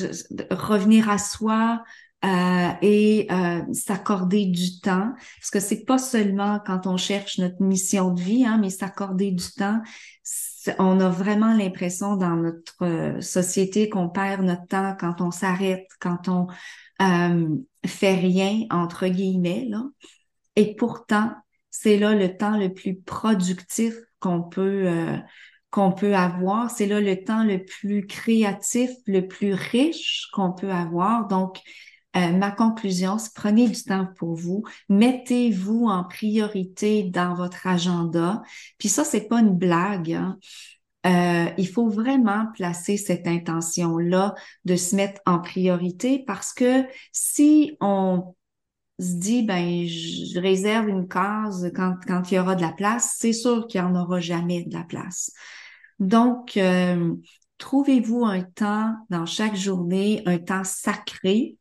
revenir 0.52 1.10
à 1.10 1.18
soi, 1.18 1.84
euh, 2.26 2.72
et 2.82 3.28
euh, 3.32 3.62
s'accorder 3.72 4.46
du 4.46 4.82
temps, 4.82 5.14
parce 5.40 5.52
que 5.52 5.62
c'est 5.62 5.86
pas 5.86 5.98
seulement 5.98 6.60
quand 6.66 6.86
on 6.86 6.98
cherche 6.98 7.38
notre 7.38 7.62
mission 7.64 8.12
de 8.12 8.20
vie, 8.20 8.46
hein, 8.46 8.58
mais 8.60 8.70
s'accorder 8.70 9.32
du 9.32 9.46
temps. 9.56 9.82
On 10.80 11.00
a 11.00 11.08
vraiment 11.08 11.54
l'impression 11.54 12.18
dans 12.18 12.36
notre 12.36 12.84
euh, 12.84 13.22
société 13.22 13.88
qu'on 13.88 14.10
perd 14.10 14.42
notre 14.42 14.68
temps 14.68 14.98
quand 15.00 15.22
on 15.22 15.32
s'arrête, 15.32 15.88
quand 16.02 16.28
on 16.28 16.48
fait 17.86 18.16
rien 18.16 18.66
entre 18.72 19.08
guillemets 19.08 19.66
là. 19.70 19.86
Et 20.58 20.76
pourtant, 20.76 21.32
c'est 21.70 21.98
là 21.98 22.14
le 22.14 22.36
temps 22.36 22.58
le 22.58 22.74
plus 22.74 23.00
productif 23.00 23.96
qu'on 24.20 24.44
peut 24.44 24.90
qu'on 25.72 25.92
peut 25.92 26.16
avoir. 26.16 26.72
C'est 26.72 26.88
là 26.88 27.00
le 27.00 27.24
temps 27.24 27.44
le 27.44 27.64
plus 27.64 28.08
créatif, 28.08 28.90
le 29.06 29.28
plus 29.28 29.54
riche 29.54 30.28
qu'on 30.34 30.52
peut 30.52 30.72
avoir. 30.72 31.28
Donc, 31.28 31.60
euh, 32.16 32.32
ma 32.32 32.52
conclusion, 32.52 33.20
c'est 33.20 33.34
prenez 33.36 33.68
du 33.68 33.84
temps 33.84 34.08
pour 34.18 34.36
vous, 34.36 34.64
mettez-vous 34.90 35.86
en 35.86 36.04
priorité 36.04 37.04
dans 37.04 37.36
votre 37.36 37.68
agenda. 37.68 38.42
Puis 38.80 38.90
ça, 38.90 39.04
c'est 39.04 39.28
pas 39.28 39.40
une 39.40 39.56
blague. 39.56 40.14
Hein. 40.14 40.40
Euh, 41.06 41.52
il 41.58 41.68
faut 41.68 41.88
vraiment 41.88 42.48
placer 42.56 42.98
cette 42.98 43.28
intention-là 43.28 44.34
de 44.66 44.76
se 44.76 44.96
mettre 44.96 45.22
en 45.26 45.40
priorité 45.40 46.24
parce 46.26 46.52
que 46.52 46.84
si 47.14 47.78
on 47.80 48.36
se 49.00 49.16
dit, 49.16 49.44
ben, 49.44 49.86
je 49.88 50.40
réserve 50.40 50.90
une 50.90 51.08
case 51.08 51.72
quand, 51.76 51.96
quand 52.06 52.32
il 52.32 52.36
y 52.36 52.40
aura 52.40 52.56
de 52.56 52.62
la 52.62 52.72
place, 52.72 53.16
c'est 53.18 53.34
sûr 53.34 53.68
qu'il 53.68 53.82
n'y 53.82 53.88
en 53.88 53.96
aura 53.96 54.20
jamais 54.20 54.64
de 54.64 54.74
la 54.74 54.84
place. 54.84 55.32
Donc, 56.00 56.58
euh, 56.58 57.16
trouvez-vous 57.58 58.26
un 58.26 58.42
temps 58.42 58.94
dans 59.10 59.26
chaque 59.26 59.56
journée, 59.56 60.24
un 60.26 60.38
temps 60.38 60.64
sacré. 60.64 61.58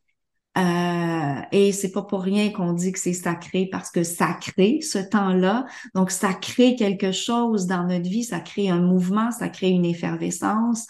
Euh, 0.57 1.41
et 1.53 1.71
c'est 1.71 1.93
pas 1.93 2.03
pour 2.03 2.23
rien 2.23 2.51
qu'on 2.51 2.73
dit 2.73 2.91
que 2.91 2.99
c'est 2.99 3.13
sacré 3.13 3.69
parce 3.71 3.91
que 3.91 4.03
ça 4.03 4.35
crée 4.35 4.81
ce 4.81 4.99
temps-là. 4.99 5.67
Donc, 5.95 6.11
ça 6.11 6.35
crée 6.35 6.75
quelque 6.75 7.13
chose 7.13 7.67
dans 7.67 7.85
notre 7.85 8.09
vie, 8.09 8.25
ça 8.25 8.41
crée 8.41 8.69
un 8.69 8.81
mouvement, 8.81 9.31
ça 9.31 9.49
crée 9.49 9.71
une 9.71 9.85
effervescence 9.85 10.87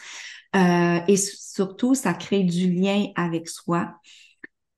euh, 0.57 1.01
et 1.07 1.17
surtout, 1.17 1.95
ça 1.95 2.15
crée 2.15 2.45
du 2.45 2.73
lien 2.73 3.07
avec 3.17 3.49
soi. 3.49 3.95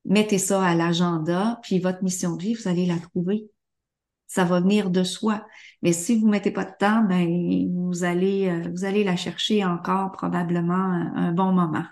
Mettez 0.04 0.38
ça 0.38 0.64
à 0.64 0.74
l'agenda, 0.74 1.58
puis 1.62 1.78
votre 1.78 2.02
mission 2.02 2.36
de 2.36 2.42
vie, 2.42 2.54
vous 2.54 2.68
allez 2.68 2.86
la 2.86 2.98
trouver 2.98 3.48
ça 4.30 4.44
va 4.44 4.60
venir 4.60 4.90
de 4.90 5.02
soi. 5.02 5.44
Mais 5.82 5.92
si 5.92 6.16
vous 6.16 6.28
mettez 6.28 6.52
pas 6.52 6.64
de 6.64 6.74
temps, 6.78 7.02
ben 7.02 7.68
vous 7.74 8.04
allez 8.04 8.48
euh, 8.48 8.70
vous 8.70 8.84
allez 8.84 9.02
la 9.02 9.16
chercher 9.16 9.64
encore 9.64 10.12
probablement 10.12 11.10
un, 11.16 11.32
bon 11.32 11.50
moment. 11.50 11.84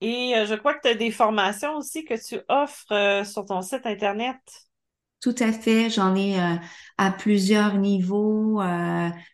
Et 0.00 0.34
euh, 0.36 0.46
je 0.46 0.54
crois 0.54 0.74
que 0.74 0.82
tu 0.82 0.88
as 0.88 0.94
des 0.94 1.10
formations 1.10 1.76
aussi 1.76 2.04
que 2.04 2.14
tu 2.14 2.40
offres 2.48 2.92
euh, 2.92 3.24
sur 3.24 3.46
ton 3.46 3.62
site 3.62 3.84
internet. 3.84 4.36
Tout 5.20 5.34
à 5.40 5.50
fait. 5.52 5.90
J'en 5.90 6.14
ai 6.14 6.38
à 6.96 7.10
plusieurs 7.10 7.76
niveaux. 7.76 8.62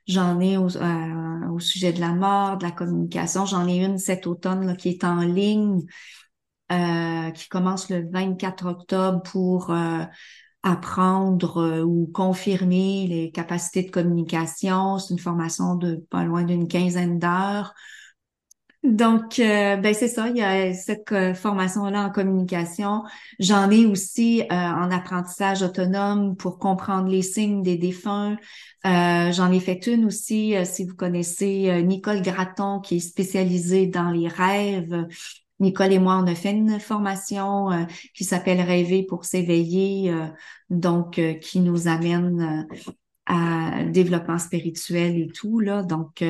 j'en 0.09 0.41
ai 0.41 0.57
au, 0.57 0.66
au, 0.66 1.61
sujet 1.61 1.93
de 1.93 2.01
la 2.01 2.12
mort, 2.12 2.57
de 2.57 2.64
la 2.64 2.72
communication. 2.72 3.47
J'en 3.47 3.68
ai 3.68 3.84
une 3.84 3.99
cet 3.99 4.26
automne 4.26 4.66
là, 4.66 4.74
qui 4.74 4.89
est 4.89 5.05
en 5.05 5.20
ligne, 5.20 5.82
qui 6.68 7.48
commence 7.48 7.90
le 7.90 8.08
24 8.10 8.66
octobre 8.66 9.22
pour 9.22 9.72
apprendre 10.66 11.58
euh, 11.58 11.82
ou 11.82 12.10
confirmer 12.12 13.06
les 13.08 13.30
capacités 13.30 13.84
de 13.84 13.90
communication. 13.90 14.98
C'est 14.98 15.14
une 15.14 15.20
formation 15.20 15.76
de 15.76 16.04
pas 16.10 16.24
loin 16.24 16.42
d'une 16.42 16.66
quinzaine 16.66 17.20
d'heures. 17.20 17.72
Donc, 18.82 19.38
euh, 19.38 19.76
ben 19.76 19.94
c'est 19.94 20.08
ça, 20.08 20.28
il 20.28 20.36
y 20.36 20.42
a 20.42 20.72
cette 20.74 21.10
euh, 21.10 21.34
formation-là 21.34 22.04
en 22.04 22.10
communication. 22.10 23.02
J'en 23.38 23.70
ai 23.70 23.86
aussi 23.86 24.42
en 24.50 24.90
apprentissage 24.90 25.62
autonome 25.62 26.36
pour 26.36 26.58
comprendre 26.58 27.08
les 27.08 27.22
signes 27.22 27.62
des 27.62 27.78
défunts. 27.78 28.36
J'en 28.84 29.50
ai 29.50 29.58
fait 29.58 29.86
une 29.88 30.04
aussi, 30.04 30.54
si 30.64 30.84
vous 30.84 30.94
connaissez 30.94 31.82
Nicole 31.82 32.22
Gratton, 32.22 32.78
qui 32.78 32.96
est 32.96 33.00
spécialisée 33.00 33.88
dans 33.88 34.10
les 34.10 34.28
rêves. 34.28 35.06
Nicole 35.59 35.92
et 35.92 35.98
moi, 35.98 36.20
on 36.22 36.26
a 36.26 36.34
fait 36.34 36.52
une 36.52 36.78
formation 36.78 37.70
euh, 37.70 37.84
qui 38.14 38.24
s'appelle 38.24 38.61
Rêver 38.61 39.04
pour 39.04 39.24
s'éveiller, 39.24 40.11
euh, 40.11 40.26
donc 40.68 41.18
euh, 41.18 41.34
qui 41.34 41.61
nous 41.61 41.88
amène 41.88 42.66
à 43.26 43.84
développement 43.84 44.38
spirituel 44.38 45.18
et 45.18 45.28
tout 45.28 45.59
là. 45.59 45.82
Donc 45.82 46.22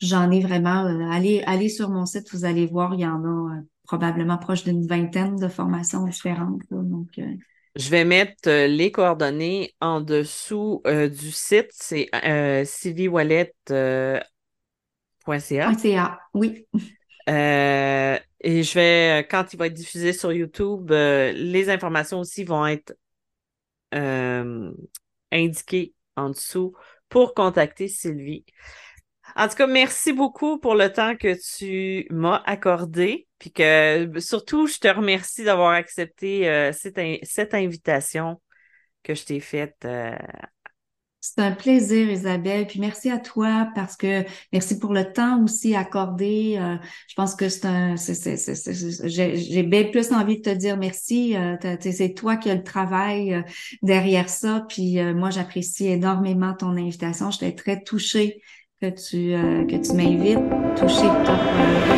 j'en 0.00 0.30
ai 0.30 0.40
vraiment. 0.40 0.84
allez, 1.12 1.42
allez 1.46 1.68
sur 1.68 1.90
mon 1.90 2.06
site, 2.06 2.32
vous 2.32 2.44
allez 2.44 2.66
voir, 2.66 2.94
il 2.94 3.00
y 3.00 3.06
en 3.06 3.24
a 3.24 3.60
probablement 3.84 4.38
proche 4.38 4.64
d'une 4.64 4.86
vingtaine 4.86 5.36
de 5.36 5.48
formations 5.48 6.04
différentes. 6.04 6.62
donc, 6.70 7.20
je 7.76 7.88
vais 7.88 8.04
mettre 8.04 8.50
les 8.66 8.90
coordonnées 8.90 9.72
en 9.80 10.00
dessous 10.00 10.82
du 10.84 11.30
site. 11.30 11.68
C'est 11.70 12.08
euh, 12.12 12.64
oui. 16.34 16.66
Et 17.26 18.62
je 18.62 18.74
vais, 18.74 19.26
quand 19.30 19.52
il 19.52 19.56
va 19.58 19.66
être 19.66 19.74
diffusé 19.74 20.12
sur 20.12 20.32
YouTube, 20.32 20.90
les 20.90 21.70
informations 21.70 22.20
aussi 22.20 22.44
vont 22.44 22.66
être 22.66 22.94
indiquées 25.32 25.94
en 26.16 26.30
dessous 26.30 26.74
pour 27.08 27.34
contacter 27.34 27.88
Sylvie. 27.88 28.44
En 29.36 29.48
tout 29.48 29.56
cas, 29.56 29.66
merci 29.66 30.12
beaucoup 30.12 30.58
pour 30.58 30.74
le 30.74 30.92
temps 30.92 31.16
que 31.16 31.36
tu 31.56 32.06
m'as 32.10 32.42
accordé. 32.46 33.28
Puis 33.38 33.52
que 33.52 34.10
surtout, 34.18 34.66
je 34.66 34.78
te 34.78 34.88
remercie 34.88 35.44
d'avoir 35.44 35.70
accepté 35.72 36.48
euh, 36.48 36.72
cette, 36.72 37.54
invitation 37.54 38.40
que 39.02 39.14
je 39.14 39.24
t'ai 39.24 39.40
faite. 39.40 39.86
Euh. 41.20 41.26
C'est 41.30 41.40
un 41.40 41.52
plaisir, 41.52 42.10
Isabelle. 42.10 42.66
Puis 42.66 42.80
merci 42.80 43.10
à 43.10 43.18
toi 43.18 43.68
parce 43.74 43.96
que 43.96 44.24
merci 44.52 44.78
pour 44.78 44.92
le 44.92 45.12
temps 45.12 45.42
aussi 45.44 45.74
accordé. 45.74 46.56
Euh, 46.58 46.76
je 47.08 47.14
pense 47.14 47.34
que 47.34 47.48
c'est 47.48 47.66
un. 47.66 47.94
J'ai 47.96 49.62
bien 49.62 49.84
plus 49.84 50.12
envie 50.12 50.38
de 50.38 50.42
te 50.42 50.54
dire 50.54 50.76
merci. 50.76 51.34
c'est 51.80 52.14
toi 52.14 52.36
qui 52.36 52.50
as 52.50 52.54
le 52.54 52.64
travail 52.64 53.44
derrière 53.82 54.28
ça. 54.28 54.64
Puis 54.68 55.00
moi, 55.14 55.30
j'apprécie 55.30 55.86
énormément 55.86 56.54
ton 56.54 56.76
invitation. 56.76 57.30
J'étais 57.30 57.52
très 57.52 57.82
touchée 57.82 58.40
que 58.80 58.88
tu, 58.88 59.34
euh, 59.34 59.66
que 59.66 59.76
tu 59.76 59.92
m'invites, 59.92 60.38
toucher 60.74 61.06
pour 61.06 61.28
euh, 61.28 61.90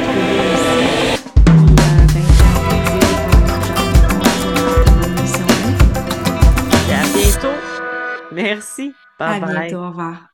retrouver 8.33 8.55
aussi. 8.57 8.87
Et 8.89 9.12
à 9.27 9.35
bientôt. 9.35 9.41
Merci. 9.41 9.41
Bye 9.41 9.41
à 9.41 9.47
bientôt. 9.47 9.77
Au 9.79 9.89
revoir. 9.91 10.32